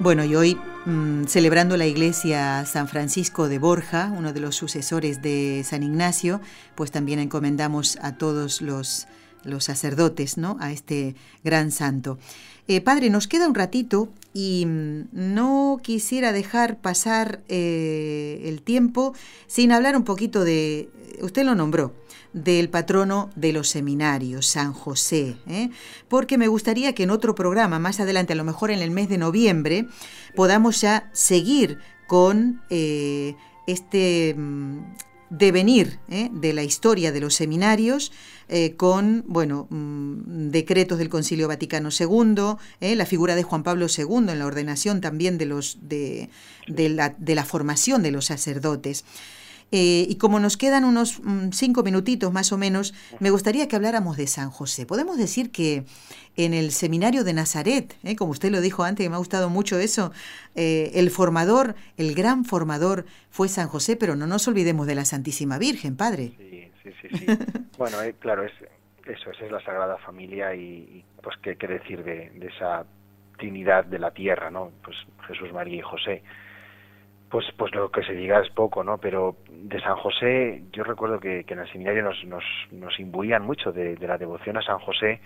Bueno, 0.00 0.24
y 0.24 0.36
hoy 0.36 0.58
Mm, 0.86 1.24
celebrando 1.24 1.76
la 1.76 1.86
iglesia 1.86 2.64
San 2.64 2.86
Francisco 2.86 3.48
de 3.48 3.58
Borja, 3.58 4.12
uno 4.16 4.32
de 4.32 4.38
los 4.38 4.54
sucesores 4.54 5.20
de 5.20 5.64
San 5.64 5.82
Ignacio, 5.82 6.40
pues 6.76 6.92
también 6.92 7.18
encomendamos 7.18 7.98
a 8.02 8.16
todos 8.16 8.62
los, 8.62 9.08
los 9.42 9.64
sacerdotes, 9.64 10.38
¿no? 10.38 10.56
A 10.60 10.70
este 10.70 11.16
gran 11.42 11.72
santo. 11.72 12.20
Eh, 12.68 12.80
padre, 12.80 13.10
nos 13.10 13.28
queda 13.28 13.46
un 13.46 13.54
ratito 13.54 14.08
y 14.34 14.64
mm, 14.66 15.08
no 15.12 15.78
quisiera 15.82 16.32
dejar 16.32 16.78
pasar 16.78 17.40
eh, 17.48 18.42
el 18.44 18.62
tiempo 18.62 19.14
sin 19.46 19.70
hablar 19.70 19.96
un 19.96 20.02
poquito 20.02 20.44
de, 20.44 20.88
usted 21.20 21.44
lo 21.44 21.54
nombró, 21.54 21.94
del 22.32 22.68
patrono 22.68 23.30
de 23.36 23.52
los 23.52 23.68
seminarios, 23.68 24.46
San 24.46 24.72
José, 24.72 25.36
¿eh? 25.46 25.70
porque 26.08 26.38
me 26.38 26.48
gustaría 26.48 26.92
que 26.92 27.04
en 27.04 27.10
otro 27.10 27.34
programa, 27.34 27.78
más 27.78 28.00
adelante, 28.00 28.32
a 28.32 28.36
lo 28.36 28.44
mejor 28.44 28.70
en 28.70 28.80
el 28.80 28.90
mes 28.90 29.08
de 29.08 29.16
noviembre, 29.16 29.86
podamos 30.34 30.80
ya 30.80 31.08
seguir 31.12 31.78
con 32.08 32.60
este 32.68 34.34
mm, 34.36 34.78
devenir 35.30 35.98
¿eh? 36.08 36.28
de 36.32 36.52
la 36.52 36.62
historia 36.62 37.12
de 37.12 37.20
los 37.20 37.34
seminarios 37.34 38.12
con 38.76 39.24
bueno 39.26 39.66
mm, 39.70 40.50
decretos 40.50 40.98
del 40.98 41.08
Concilio 41.08 41.48
Vaticano 41.48 41.88
II, 41.90 42.94
la 42.94 43.06
figura 43.06 43.34
de 43.34 43.42
Juan 43.42 43.64
Pablo 43.64 43.86
II 43.88 44.30
en 44.30 44.38
la 44.38 44.46
ordenación 44.46 45.00
también 45.00 45.36
de 45.36 45.46
los 45.46 45.78
de, 45.82 46.28
la, 46.68 47.16
de 47.18 47.34
la 47.34 47.44
formación 47.44 48.04
de 48.04 48.12
los 48.12 48.26
sacerdotes. 48.26 49.04
Eh, 49.72 50.06
y 50.08 50.16
como 50.18 50.38
nos 50.38 50.56
quedan 50.56 50.84
unos 50.84 51.20
mm, 51.22 51.50
cinco 51.50 51.82
minutitos 51.82 52.32
más 52.32 52.52
o 52.52 52.58
menos, 52.58 52.94
me 53.18 53.30
gustaría 53.30 53.66
que 53.66 53.74
habláramos 53.74 54.16
de 54.16 54.26
San 54.28 54.50
José. 54.50 54.86
Podemos 54.86 55.18
decir 55.18 55.50
que 55.50 55.84
en 56.36 56.54
el 56.54 56.70
seminario 56.70 57.24
de 57.24 57.32
Nazaret, 57.32 57.96
eh, 58.04 58.14
como 58.14 58.30
usted 58.30 58.50
lo 58.50 58.60
dijo 58.60 58.84
antes, 58.84 59.04
que 59.04 59.10
me 59.10 59.16
ha 59.16 59.18
gustado 59.18 59.50
mucho 59.50 59.78
eso, 59.78 60.12
eh, 60.54 60.92
el 60.94 61.10
formador, 61.10 61.74
el 61.96 62.14
gran 62.14 62.44
formador 62.44 63.06
fue 63.30 63.48
San 63.48 63.68
José, 63.68 63.96
pero 63.96 64.14
no 64.14 64.26
nos 64.26 64.46
olvidemos 64.46 64.86
de 64.86 64.94
la 64.94 65.04
Santísima 65.04 65.58
Virgen, 65.58 65.96
Padre. 65.96 66.32
Sí, 66.38 66.70
sí, 66.84 67.08
sí. 67.18 67.26
bueno, 67.78 67.96
claro, 68.20 68.44
es, 68.44 68.52
eso, 69.04 69.30
esa 69.30 69.44
es 69.44 69.50
la 69.50 69.64
Sagrada 69.64 69.98
Familia 69.98 70.54
y, 70.54 71.04
pues 71.22 71.36
qué, 71.42 71.56
qué 71.56 71.66
decir 71.66 72.04
de, 72.04 72.30
esa 72.54 72.84
Trinidad 73.36 73.84
de 73.84 73.98
la 73.98 74.12
tierra, 74.12 74.50
¿no? 74.50 74.70
Pues 74.82 74.96
Jesús, 75.26 75.52
María 75.52 75.76
y 75.76 75.82
José. 75.82 76.22
Pues, 77.30 77.44
pues 77.56 77.74
lo 77.74 77.90
que 77.90 78.04
se 78.04 78.12
diga 78.12 78.40
es 78.40 78.48
poco, 78.50 78.84
¿no? 78.84 78.98
Pero 78.98 79.36
de 79.50 79.80
San 79.80 79.96
José, 79.96 80.62
yo 80.72 80.84
recuerdo 80.84 81.18
que, 81.18 81.44
en 81.46 81.58
el 81.58 81.70
seminario 81.72 82.04
nos, 82.04 82.24
nos, 82.24 82.44
nos 82.70 83.00
imbuían 83.00 83.42
mucho 83.44 83.72
de, 83.72 83.96
la 83.98 84.16
devoción 84.16 84.56
a 84.56 84.62
San 84.62 84.78
José 84.78 85.20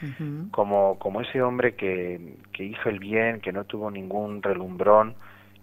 como, 0.51 0.98
como 0.98 1.20
ese 1.20 1.42
hombre 1.42 1.74
que, 1.74 2.36
que 2.53 2.64
hizo 2.64 2.88
el 2.88 2.98
bien, 2.98 3.40
que 3.40 3.53
no 3.53 3.64
tuvo 3.64 3.90
ningún 3.90 4.42
relumbrón 4.42 5.14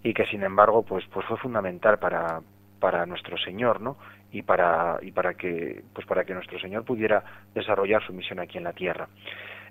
y 0.04 0.14
que 0.14 0.26
sin 0.26 0.44
embargo 0.44 0.84
pues, 0.84 1.04
pues 1.12 1.26
fue 1.26 1.36
fundamental 1.38 1.98
para, 1.98 2.40
para 2.78 3.06
nuestro 3.06 3.36
Señor, 3.38 3.80
¿no? 3.80 3.96
Y 4.30 4.42
para, 4.42 4.98
y 5.02 5.10
para 5.10 5.34
que, 5.34 5.82
pues 5.92 6.06
para 6.06 6.24
que 6.24 6.34
nuestro 6.34 6.58
Señor 6.58 6.84
pudiera 6.84 7.24
desarrollar 7.54 8.02
su 8.06 8.12
misión 8.12 8.38
aquí 8.38 8.58
en 8.58 8.64
la 8.64 8.72
tierra. 8.72 9.08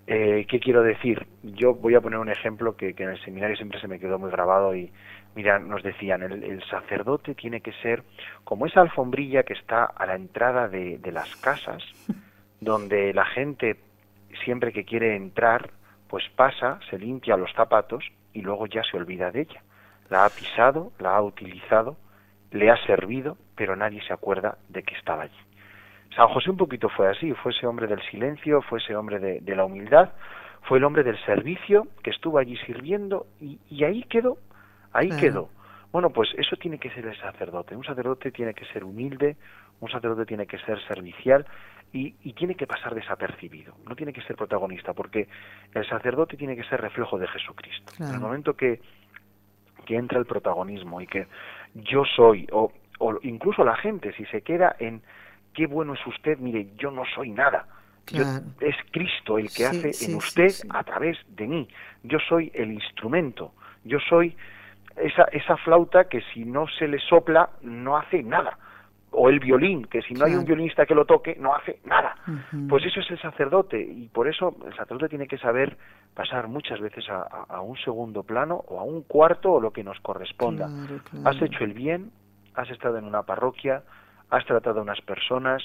Eh, 0.08 0.46
¿Qué 0.50 0.60
quiero 0.60 0.84
decir? 0.84 1.28
Yo 1.44 1.76
voy 1.76 1.96
a 1.96 2.02
poner 2.02 2.18
un 2.18 2.30
ejemplo 2.30 2.76
que, 2.76 2.96
en 2.98 3.10
el 3.10 3.22
seminario 3.24 3.58
siempre 3.58 3.80
se 3.80 3.90
me 3.90 4.00
quedó 4.00 4.18
muy 4.18 4.32
grabado 4.32 4.76
y, 4.76 4.92
mira, 5.38 5.60
nos 5.60 5.84
decían, 5.84 6.22
el, 6.24 6.62
sacerdote 6.64 7.36
tiene 7.36 7.62
que 7.62 7.72
ser 7.84 8.04
como 8.44 8.66
esa 8.66 8.82
alfombrilla 8.82 9.44
que 9.44 9.54
está 9.54 9.86
a 9.86 10.06
la 10.06 10.16
entrada 10.16 10.68
de, 10.68 10.98
de 10.98 11.12
las 11.12 11.34
casas, 11.38 11.84
donde 12.60 13.14
la 13.14 13.26
gente 13.26 13.78
siempre 14.44 14.74
que 14.74 14.84
quiere 14.84 15.16
entrar, 15.16 15.70
pues 16.10 16.24
pasa, 16.36 16.80
se 16.90 16.98
limpia 16.98 17.38
los 17.38 17.54
zapatos 17.54 18.04
y 18.34 18.42
luego 18.42 18.66
ya 18.66 18.82
se 18.84 18.98
olvida 18.98 19.32
de 19.32 19.42
ella. 19.42 19.62
La 20.10 20.26
ha 20.26 20.30
pisado, 20.30 20.92
la 21.00 21.16
ha 21.16 21.22
utilizado, 21.22 21.98
le 22.52 22.72
ha 22.72 22.78
servido, 22.86 23.38
pero 23.56 23.76
nadie 23.76 24.02
se 24.08 24.14
acuerda 24.14 24.58
de 24.70 24.82
que 24.82 24.96
estaba 24.96 25.24
allí. 25.24 25.40
San 26.16 26.30
José 26.30 26.50
un 26.50 26.58
poquito 26.58 26.90
fue 26.90 27.10
así, 27.10 27.32
fue 27.34 27.52
ese 27.52 27.68
hombre 27.68 27.86
del 27.86 28.02
silencio, 28.10 28.62
fue 28.64 28.80
ese 28.80 28.96
hombre 28.96 29.20
de, 29.20 29.56
la 29.56 29.66
humildad, 29.66 30.10
fue 30.64 30.80
el 30.80 30.84
hombre 30.84 31.04
del 31.04 31.24
servicio 31.26 31.88
que 32.04 32.10
estuvo 32.10 32.40
allí 32.40 32.58
sirviendo 32.66 33.28
y, 33.40 33.84
ahí 33.84 34.04
quedó, 34.04 34.38
ahí 34.98 35.10
quedó. 35.10 35.50
Bueno, 35.92 36.10
pues 36.10 36.30
eso 36.38 36.56
tiene 36.58 36.80
que 36.80 36.90
ser 36.90 37.06
el 37.06 37.18
sacerdote. 37.20 37.76
Un 37.76 37.84
sacerdote 37.84 38.32
tiene 38.32 38.54
que 38.54 38.66
ser 38.66 38.84
humilde, 38.84 39.38
un 39.80 39.90
sacerdote 39.90 40.26
tiene 40.26 40.46
que 40.48 40.58
ser 40.60 40.80
servicial 40.88 41.46
y, 41.94 42.12
tiene 42.34 42.56
que 42.56 42.68
pasar 42.68 42.94
desapercibido. 42.94 43.76
No 43.88 43.96
tiene 43.96 44.12
que 44.12 44.22
ser 44.22 44.36
protagonista, 44.36 44.94
porque 44.94 45.28
el 45.74 45.88
sacerdote 45.88 46.36
tiene 46.36 46.56
que 46.56 46.64
ser 46.64 46.82
reflejo 46.82 47.18
de 47.18 47.28
Jesucristo. 47.28 47.94
En 48.00 48.14
el 48.14 48.20
momento 48.20 48.56
que, 48.56 48.82
que 49.86 49.96
entra 49.96 50.20
el 50.20 50.26
protagonismo 50.26 51.00
y 51.00 51.08
que 51.08 51.28
yo 51.74 52.04
soy, 52.16 52.48
o, 52.52 52.72
o 53.00 53.18
incluso 53.24 53.64
la 53.64 53.76
gente, 53.78 54.14
si 54.14 54.26
se 54.26 54.42
queda 54.42 54.76
en 54.80 55.02
qué 55.54 55.68
bueno 55.68 55.94
es 55.94 56.06
usted, 56.06 56.38
mire, 56.40 56.68
yo 56.78 56.92
no 56.92 57.04
soy 57.16 57.30
nada. 57.30 57.68
es 58.60 58.76
Cristo 58.92 59.38
el 59.38 59.50
que 59.50 59.66
hace 59.66 59.92
en 60.06 60.16
usted 60.16 60.52
a 60.70 60.84
través 60.84 61.18
de 61.30 61.48
mí. 61.48 61.68
Yo 62.04 62.20
soy 62.28 62.52
el 62.54 62.72
instrumento. 62.72 63.54
Yo 63.84 64.00
soy 64.10 64.36
esa, 65.00 65.24
esa 65.32 65.58
flauta 65.58 66.06
que 66.06 66.22
si 66.34 66.46
no 66.46 66.68
se 66.68 66.88
le 66.88 67.00
sopla 67.00 67.50
no 67.62 67.98
hace 67.98 68.24
nada. 68.24 68.58
O 69.12 69.30
el 69.30 69.40
violín, 69.40 69.86
que 69.86 70.02
si 70.02 70.14
no 70.14 70.26
hay 70.26 70.36
un 70.36 70.44
violinista 70.44 70.86
que 70.86 70.94
lo 70.94 71.06
toque, 71.06 71.36
no 71.40 71.56
hace 71.56 71.80
nada. 71.86 72.16
Pues 72.70 72.86
eso 72.86 73.00
es 73.00 73.10
el 73.10 73.20
sacerdote. 73.20 73.82
Y 73.82 74.10
por 74.10 74.28
eso 74.28 74.56
el 74.66 74.76
sacerdote 74.76 75.10
tiene 75.10 75.28
que 75.28 75.38
saber 75.38 75.78
pasar 76.14 76.48
muchas 76.48 76.80
veces 76.82 77.06
a, 77.10 77.62
un 77.62 77.78
segundo 77.78 78.24
plano 78.24 78.64
o 78.68 78.80
a 78.80 78.84
un 78.84 79.04
cuarto 79.04 79.54
o 79.54 79.62
lo 79.62 79.72
que 79.72 79.84
nos 79.84 80.00
corresponda. 80.02 80.70
Has 81.24 81.42
hecho 81.42 81.64
el 81.64 81.74
bien, 81.74 82.12
has 82.54 82.70
estado 82.70 82.98
en 82.98 83.06
una 83.06 83.24
parroquia, 83.24 83.84
has 84.30 84.46
tratado 84.46 84.80
a 84.80 84.84
unas 84.84 85.02
personas, 85.02 85.64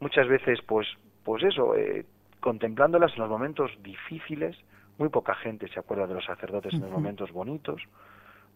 muchas 0.00 0.26
veces 0.26 0.60
pues, 0.66 0.88
pues 1.24 1.44
eso, 1.44 1.74
eh, 1.76 2.04
contemplándolas 2.40 3.12
en 3.14 3.20
los 3.20 3.30
momentos 3.30 3.70
difíciles, 3.82 4.56
muy 4.98 5.08
poca 5.08 5.34
gente 5.36 5.68
se 5.68 5.78
acuerda 5.78 6.06
de 6.06 6.14
los 6.14 6.24
sacerdotes 6.24 6.74
en 6.74 6.80
los 6.80 6.90
momentos 6.90 7.30
bonitos. 7.32 7.80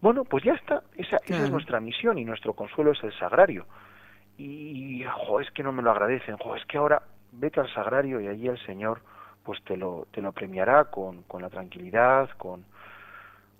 Bueno, 0.01 0.23
pues 0.23 0.43
ya 0.43 0.53
está, 0.53 0.83
esa, 0.95 1.17
es 1.25 1.49
nuestra 1.49 1.79
misión 1.79 2.17
y 2.17 2.25
nuestro 2.25 2.53
consuelo 2.53 2.91
es 2.91 3.03
el 3.03 3.13
sagrario. 3.17 3.65
Y, 4.37 5.03
jo, 5.03 5.39
es 5.39 5.49
que 5.51 5.63
no 5.63 5.71
me 5.71 5.81
lo 5.81 5.89
agradecen, 5.89 6.37
jo, 6.37 6.55
es 6.55 6.63
que 6.65 6.77
ahora 6.77 7.01
vete 7.31 7.59
al 7.59 7.73
sagrario 7.73 8.21
y 8.21 8.27
allí 8.27 8.47
el 8.47 8.59
Señor 8.65 9.01
pues 9.43 9.63
te 9.63 9.77
lo, 9.77 10.07
te 10.11 10.21
lo 10.21 10.33
premiará 10.33 10.85
con, 10.85 11.23
con 11.23 11.41
la 11.41 11.49
tranquilidad, 11.49 12.29
con, 12.37 12.65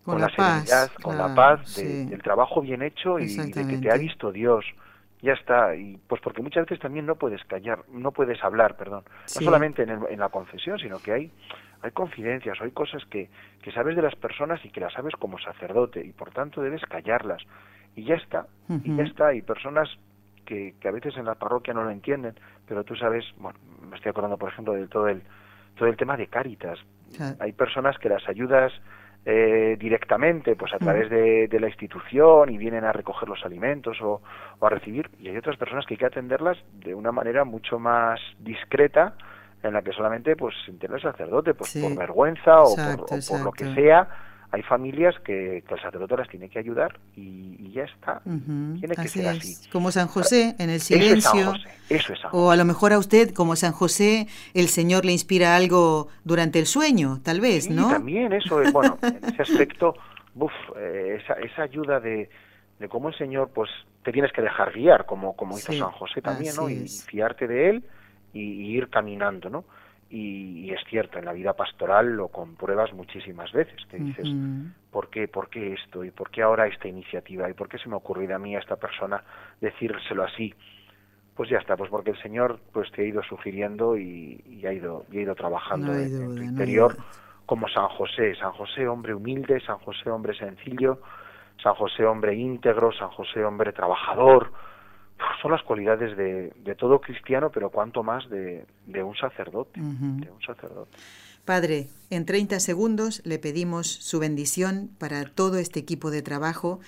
con, 0.03 0.19
la, 0.19 0.27
serenidad, 0.29 0.91
con 1.01 1.17
la 1.17 1.33
paz 1.33 1.77
del 1.77 2.21
trabajo 2.21 2.61
bien 2.61 2.81
hecho 2.81 3.17
y 3.19 3.33
de 3.35 3.67
que 3.67 3.77
te 3.77 3.91
ha 3.91 3.97
visto 3.97 4.31
Dios. 4.31 4.65
Ya 5.21 5.33
está. 5.33 5.75
Y 5.75 5.97
pues 6.07 6.21
porque 6.21 6.41
muchas 6.41 6.65
veces 6.65 6.79
también 6.79 7.05
no 7.05 7.15
puedes 7.15 7.43
callar 7.45 7.79
no 7.89 8.11
puedes 8.11 8.43
hablar 8.43 8.75
perdón. 8.77 9.03
No 9.35 9.41
solamente 9.41 9.83
en, 9.83 9.89
en, 10.09 10.19
la 10.19 10.29
confesión 10.29 10.77
sino 10.77 10.99
que 10.99 11.13
hay 11.13 11.31
hay 11.81 11.91
confidencias 11.91 12.59
hay 12.61 12.71
cosas 12.71 13.03
que, 13.05 13.29
que 13.67 13.73
sabes 13.73 13.97
de 13.97 14.01
las 14.01 14.15
personas 14.15 14.63
y 14.63 14.69
que 14.69 14.79
las 14.79 14.93
sabes 14.93 15.13
como 15.17 15.37
sacerdote 15.39 15.99
y 15.99 16.13
por 16.13 16.31
tanto 16.31 16.61
debes 16.61 16.81
callarlas. 16.83 17.43
Y 17.97 18.05
ya 18.05 18.15
está 18.15 18.47
y 18.69 18.95
ya 18.95 19.03
está. 19.03 19.27
Hay 19.27 19.41
personas 19.41 19.89
que, 20.45 20.75
que 20.79 20.87
a 20.87 20.91
veces 20.91 21.17
en 21.17 21.25
la 21.25 21.35
parroquia 21.35 21.73
no 21.73 21.83
lo 21.83 21.89
entienden 21.89 22.33
pero 22.65 22.85
tú 22.85 22.95
sabes 22.95 23.25
bueno 23.35 23.59
me 23.89 23.97
estoy 23.97 24.11
acordando 24.11 24.37
por 24.37 24.53
ejemplo 24.53 24.73
de 24.73 24.87
todo 24.87 25.09
el 25.09 25.21
todo 25.75 25.89
el 25.89 25.97
tema 25.97 26.15
de 26.15 26.27
Cáritas. 26.27 26.79
Hay 27.39 27.51
personas 27.51 27.97
que 27.97 28.07
las 28.07 28.25
ayudas 28.29 28.71
eh, 29.25 29.75
directamente, 29.77 30.55
pues 30.55 30.73
a 30.73 30.79
través 30.79 31.09
de, 31.09 31.59
la 31.59 31.67
institución 31.67 32.49
y 32.49 32.57
vienen 32.57 32.85
a 32.85 32.93
recoger 32.93 33.27
los 33.27 33.43
alimentos 33.45 33.97
o, 34.01 34.21
a 34.61 34.69
recibir. 34.69 35.09
Y 35.19 35.27
hay 35.27 35.35
otras 35.35 35.57
personas 35.57 35.85
que 35.85 35.95
hay 35.95 35.97
que 35.97 36.05
atenderlas 36.05 36.57
de 36.71 36.95
una 36.95 37.11
manera 37.11 37.43
mucho 37.43 37.79
más 37.79 38.21
discreta, 38.39 39.15
en 39.67 39.73
la 39.73 39.81
que 39.81 39.91
solamente 39.91 40.35
pues 40.35 40.55
entera 40.67 40.95
el 40.95 41.01
sacerdote, 41.01 41.53
pues 41.53 41.77
por 41.77 41.95
vergüenza 41.95 42.61
o, 42.61 42.75
por, 42.75 43.41
lo 43.41 43.51
que 43.51 43.73
sea, 43.75 44.07
hay 44.51 44.63
familias 44.63 45.15
que, 45.25 45.57
el 45.57 45.81
sacerdote 45.81 46.17
las 46.17 46.29
tiene 46.29 46.49
que 46.49 46.59
ayudar 46.59 46.99
y, 47.15 47.71
ya 47.71 47.83
está. 47.83 48.21
Tiene 48.23 48.95
que 48.95 49.07
ser 49.07 49.27
así. 49.27 49.69
Como 49.69 49.91
San 49.91 50.07
José, 50.07 50.55
en 50.57 50.69
el 50.69 50.79
silencio. 50.79 51.53
Eso 51.89 52.13
es 52.13 52.19
San 52.19 52.31
O 52.33 52.49
a 52.49 52.55
lo 52.55 52.65
mejor 52.65 52.91
a 52.91 52.97
usted, 52.97 53.33
como 53.33 53.55
San 53.55 53.71
José, 53.71 54.27
el 54.53 54.67
Señor 54.67 55.05
le 55.05 55.11
inspira 55.11 55.55
algo 55.55 56.07
durante 56.23 56.59
el 56.59 56.65
sueño, 56.65 57.19
tal 57.23 57.39
vez, 57.39 57.65
sí, 57.65 57.73
¿no? 57.73 57.89
también 57.89 58.33
eso 58.33 58.61
es, 58.61 58.73
bueno, 58.73 58.97
en 59.03 59.23
ese 59.25 59.43
aspecto, 59.43 59.93
uf, 60.35 60.51
eh, 60.75 61.19
esa, 61.21 61.33
esa 61.33 61.63
ayuda 61.63 61.99
de, 61.99 62.29
de 62.79 62.89
cómo 62.89 63.09
el 63.09 63.15
Señor, 63.15 63.51
pues, 63.53 63.69
te 64.03 64.11
tienes 64.11 64.31
que 64.31 64.41
dejar 64.41 64.73
guiar, 64.73 65.05
como, 65.05 65.35
como 65.35 65.57
hizo 65.57 65.71
San 65.73 65.91
José 65.91 66.21
también, 66.21 66.55
¿no? 66.55 66.69
Y 66.69 66.87
fiarte 66.87 67.47
de 67.47 67.69
Él 67.69 67.83
y, 68.37 68.61
y 68.61 68.77
ir 68.77 68.89
caminando, 68.89 69.49
¿no? 69.49 69.65
Y, 70.09 70.71
es 70.71 70.79
cierto, 70.89 71.19
en 71.19 71.25
la 71.25 71.33
vida 71.33 71.53
pastoral 71.53 72.15
lo 72.15 72.29
compruebas 72.29 72.93
muchísimas 72.93 73.51
veces, 73.51 73.85
que 73.89 73.97
dices, 73.97 74.27
¿por, 74.89 75.09
qué, 75.09 75.27
¿por 75.27 75.49
qué 75.49 75.73
esto? 75.73 76.03
¿Y 76.03 76.11
por 76.11 76.29
qué 76.31 76.43
ahora 76.43 76.67
esta 76.67 76.87
iniciativa? 76.87 77.49
¿Y 77.49 77.53
por 77.53 77.67
qué 77.67 77.77
se 77.77 77.89
me 77.89 77.95
ha 77.95 77.97
ocurrido 77.97 78.35
a 78.35 78.39
mí, 78.39 78.55
a 78.55 78.59
esta 78.59 78.77
persona, 78.77 79.21
decírselo 79.59 80.23
así? 80.23 80.53
Pues 81.35 81.49
ya 81.49 81.57
está, 81.57 81.75
pues 81.75 81.89
porque 81.89 82.11
el 82.11 82.21
Señor 82.21 82.59
pues 82.71 82.89
te 82.91 83.01
ha 83.01 83.05
ido 83.05 83.21
sugiriendo 83.23 83.97
y, 83.97 84.63
ha, 84.65 84.71
ido, 84.71 85.05
y 85.11 85.19
ha 85.19 85.21
ido 85.21 85.35
trabajando 85.35 85.93
en, 85.93 86.35
tu 86.35 86.41
interior, 86.41 86.95
como 87.45 87.67
San 87.67 87.89
José, 87.89 88.33
San 88.35 88.53
José 88.53 88.87
hombre 88.87 89.13
humilde, 89.13 89.59
San 89.59 89.77
José 89.79 90.09
hombre 90.09 90.37
sencillo, 90.37 91.01
San 91.61 91.75
José 91.75 92.05
hombre 92.05 92.33
íntegro, 92.33 92.93
San 92.93 93.09
José 93.09 93.43
hombre 93.43 93.73
trabajador, 93.73 94.51
son 95.41 95.51
las 95.51 95.63
cualidades 95.63 96.15
de, 96.17 96.75
todo 96.75 96.99
cristiano, 96.99 97.49
pero 97.51 97.69
cuanto 97.69 98.03
más 98.03 98.29
de, 98.29 98.65
un 99.03 99.15
sacerdote, 99.15 99.79
de 99.79 100.31
un 100.31 100.41
sacerdote. 100.45 100.97
Padre, 101.45 101.87
en 102.09 102.25
30 102.25 102.59
segundos 102.59 103.21
le 103.25 103.39
pedimos 103.39 103.87
su 103.87 104.19
bendición 104.19 104.89
para 104.99 105.23
todo 105.23 105.57
este 105.57 105.79
equipo 105.79 106.11
de 106.11 106.21
trabajo 106.21 106.81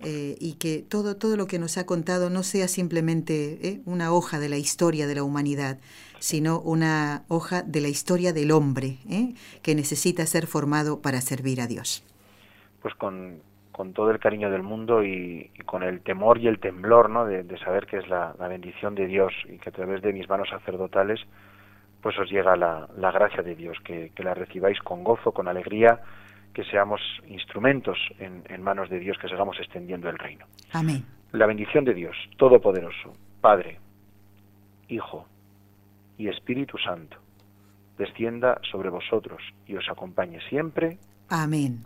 eh, 0.00 0.36
y 0.38 0.54
que 0.54 0.84
todo, 0.88 1.16
todo 1.16 1.36
lo 1.36 1.46
que 1.46 1.58
nos 1.58 1.78
ha 1.78 1.86
contado 1.86 2.30
no 2.30 2.42
sea 2.42 2.68
simplemente 2.68 3.58
eh, 3.66 3.80
una 3.86 4.12
hoja 4.12 4.38
de 4.38 4.48
la 4.48 4.56
historia 4.56 5.06
de 5.06 5.16
la 5.16 5.24
humanidad, 5.24 5.78
sino 6.20 6.60
una 6.60 7.24
hoja 7.28 7.62
de 7.62 7.80
la 7.80 7.88
historia 7.88 8.32
del 8.32 8.52
hombre 8.52 8.98
eh, 9.10 9.34
que 9.62 9.74
necesita 9.74 10.26
ser 10.26 10.46
formado 10.46 11.00
para 11.00 11.20
servir 11.20 11.60
a 11.60 11.66
Dios. 11.66 12.04
Pues 12.82 12.94
con, 12.94 13.40
con 13.74 13.92
todo 13.92 14.12
el 14.12 14.20
cariño 14.20 14.52
del 14.52 14.62
mundo 14.62 15.02
y, 15.02 15.50
con 15.66 15.82
el 15.82 16.00
temor 16.00 16.38
y 16.38 16.46
el 16.46 16.60
temblor 16.60 17.10
¿no? 17.10 17.26
de, 17.26 17.58
saber 17.58 17.86
que 17.86 17.96
es 17.96 18.08
la, 18.08 18.32
bendición 18.48 18.94
de 18.94 19.08
Dios 19.08 19.32
y 19.46 19.58
que 19.58 19.70
a 19.70 19.72
través 19.72 20.00
de 20.00 20.12
mis 20.12 20.28
manos 20.28 20.48
sacerdotales 20.48 21.20
pues 22.00 22.16
os 22.16 22.30
llega 22.30 22.54
la, 22.54 22.86
gracia 23.10 23.42
de 23.42 23.56
Dios, 23.56 23.76
que, 23.84 24.12
la 24.18 24.32
recibáis 24.32 24.78
con 24.78 25.02
gozo, 25.02 25.32
con 25.32 25.48
alegría, 25.48 25.98
que 26.52 26.62
seamos 26.62 27.00
instrumentos 27.26 27.98
en, 28.20 28.44
en 28.48 28.62
manos 28.62 28.88
de 28.90 29.00
Dios, 29.00 29.18
que 29.18 29.26
sigamos 29.26 29.58
extendiendo 29.58 30.08
el 30.08 30.18
reino. 30.18 30.46
Amén. 30.72 31.04
La 31.32 31.46
bendición 31.46 31.84
de 31.84 31.94
Dios, 31.94 32.14
Todopoderoso, 32.36 33.14
Padre, 33.40 33.80
Hijo 34.86 35.26
y 36.16 36.28
Espíritu 36.28 36.78
Santo, 36.78 37.16
descienda 37.98 38.60
sobre 38.70 38.90
vosotros 38.90 39.42
y 39.66 39.74
os 39.74 39.88
acompañe 39.88 40.38
siempre. 40.48 40.98
Amén. 41.28 41.80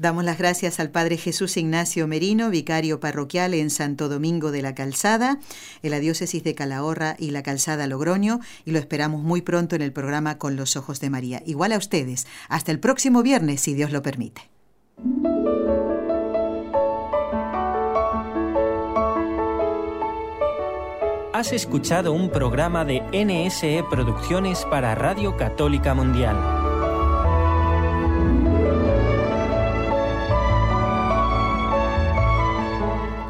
Damos 0.00 0.24
las 0.24 0.38
gracias 0.38 0.80
al 0.80 0.90
Padre 0.90 1.18
Jesús 1.18 1.58
Ignacio 1.58 2.08
Merino, 2.08 2.48
vicario 2.48 3.00
parroquial 3.00 3.52
en 3.52 3.68
Santo 3.68 4.08
Domingo 4.08 4.50
de 4.50 4.62
la 4.62 4.74
Calzada, 4.74 5.38
en 5.82 5.90
la 5.90 6.00
diócesis 6.00 6.42
de 6.42 6.54
Calahorra 6.54 7.16
y 7.18 7.32
la 7.32 7.42
Calzada 7.42 7.86
Logroño, 7.86 8.40
y 8.64 8.70
lo 8.70 8.78
esperamos 8.78 9.22
muy 9.22 9.42
pronto 9.42 9.76
en 9.76 9.82
el 9.82 9.92
programa 9.92 10.38
Con 10.38 10.56
los 10.56 10.74
Ojos 10.76 11.00
de 11.00 11.10
María. 11.10 11.42
Igual 11.44 11.72
a 11.72 11.76
ustedes. 11.76 12.26
Hasta 12.48 12.72
el 12.72 12.80
próximo 12.80 13.22
viernes, 13.22 13.60
si 13.60 13.74
Dios 13.74 13.92
lo 13.92 14.00
permite. 14.00 14.40
Has 21.34 21.52
escuchado 21.52 22.14
un 22.14 22.30
programa 22.30 22.86
de 22.86 23.02
NSE 23.12 23.84
Producciones 23.90 24.64
para 24.70 24.94
Radio 24.94 25.36
Católica 25.36 25.92
Mundial. 25.92 26.59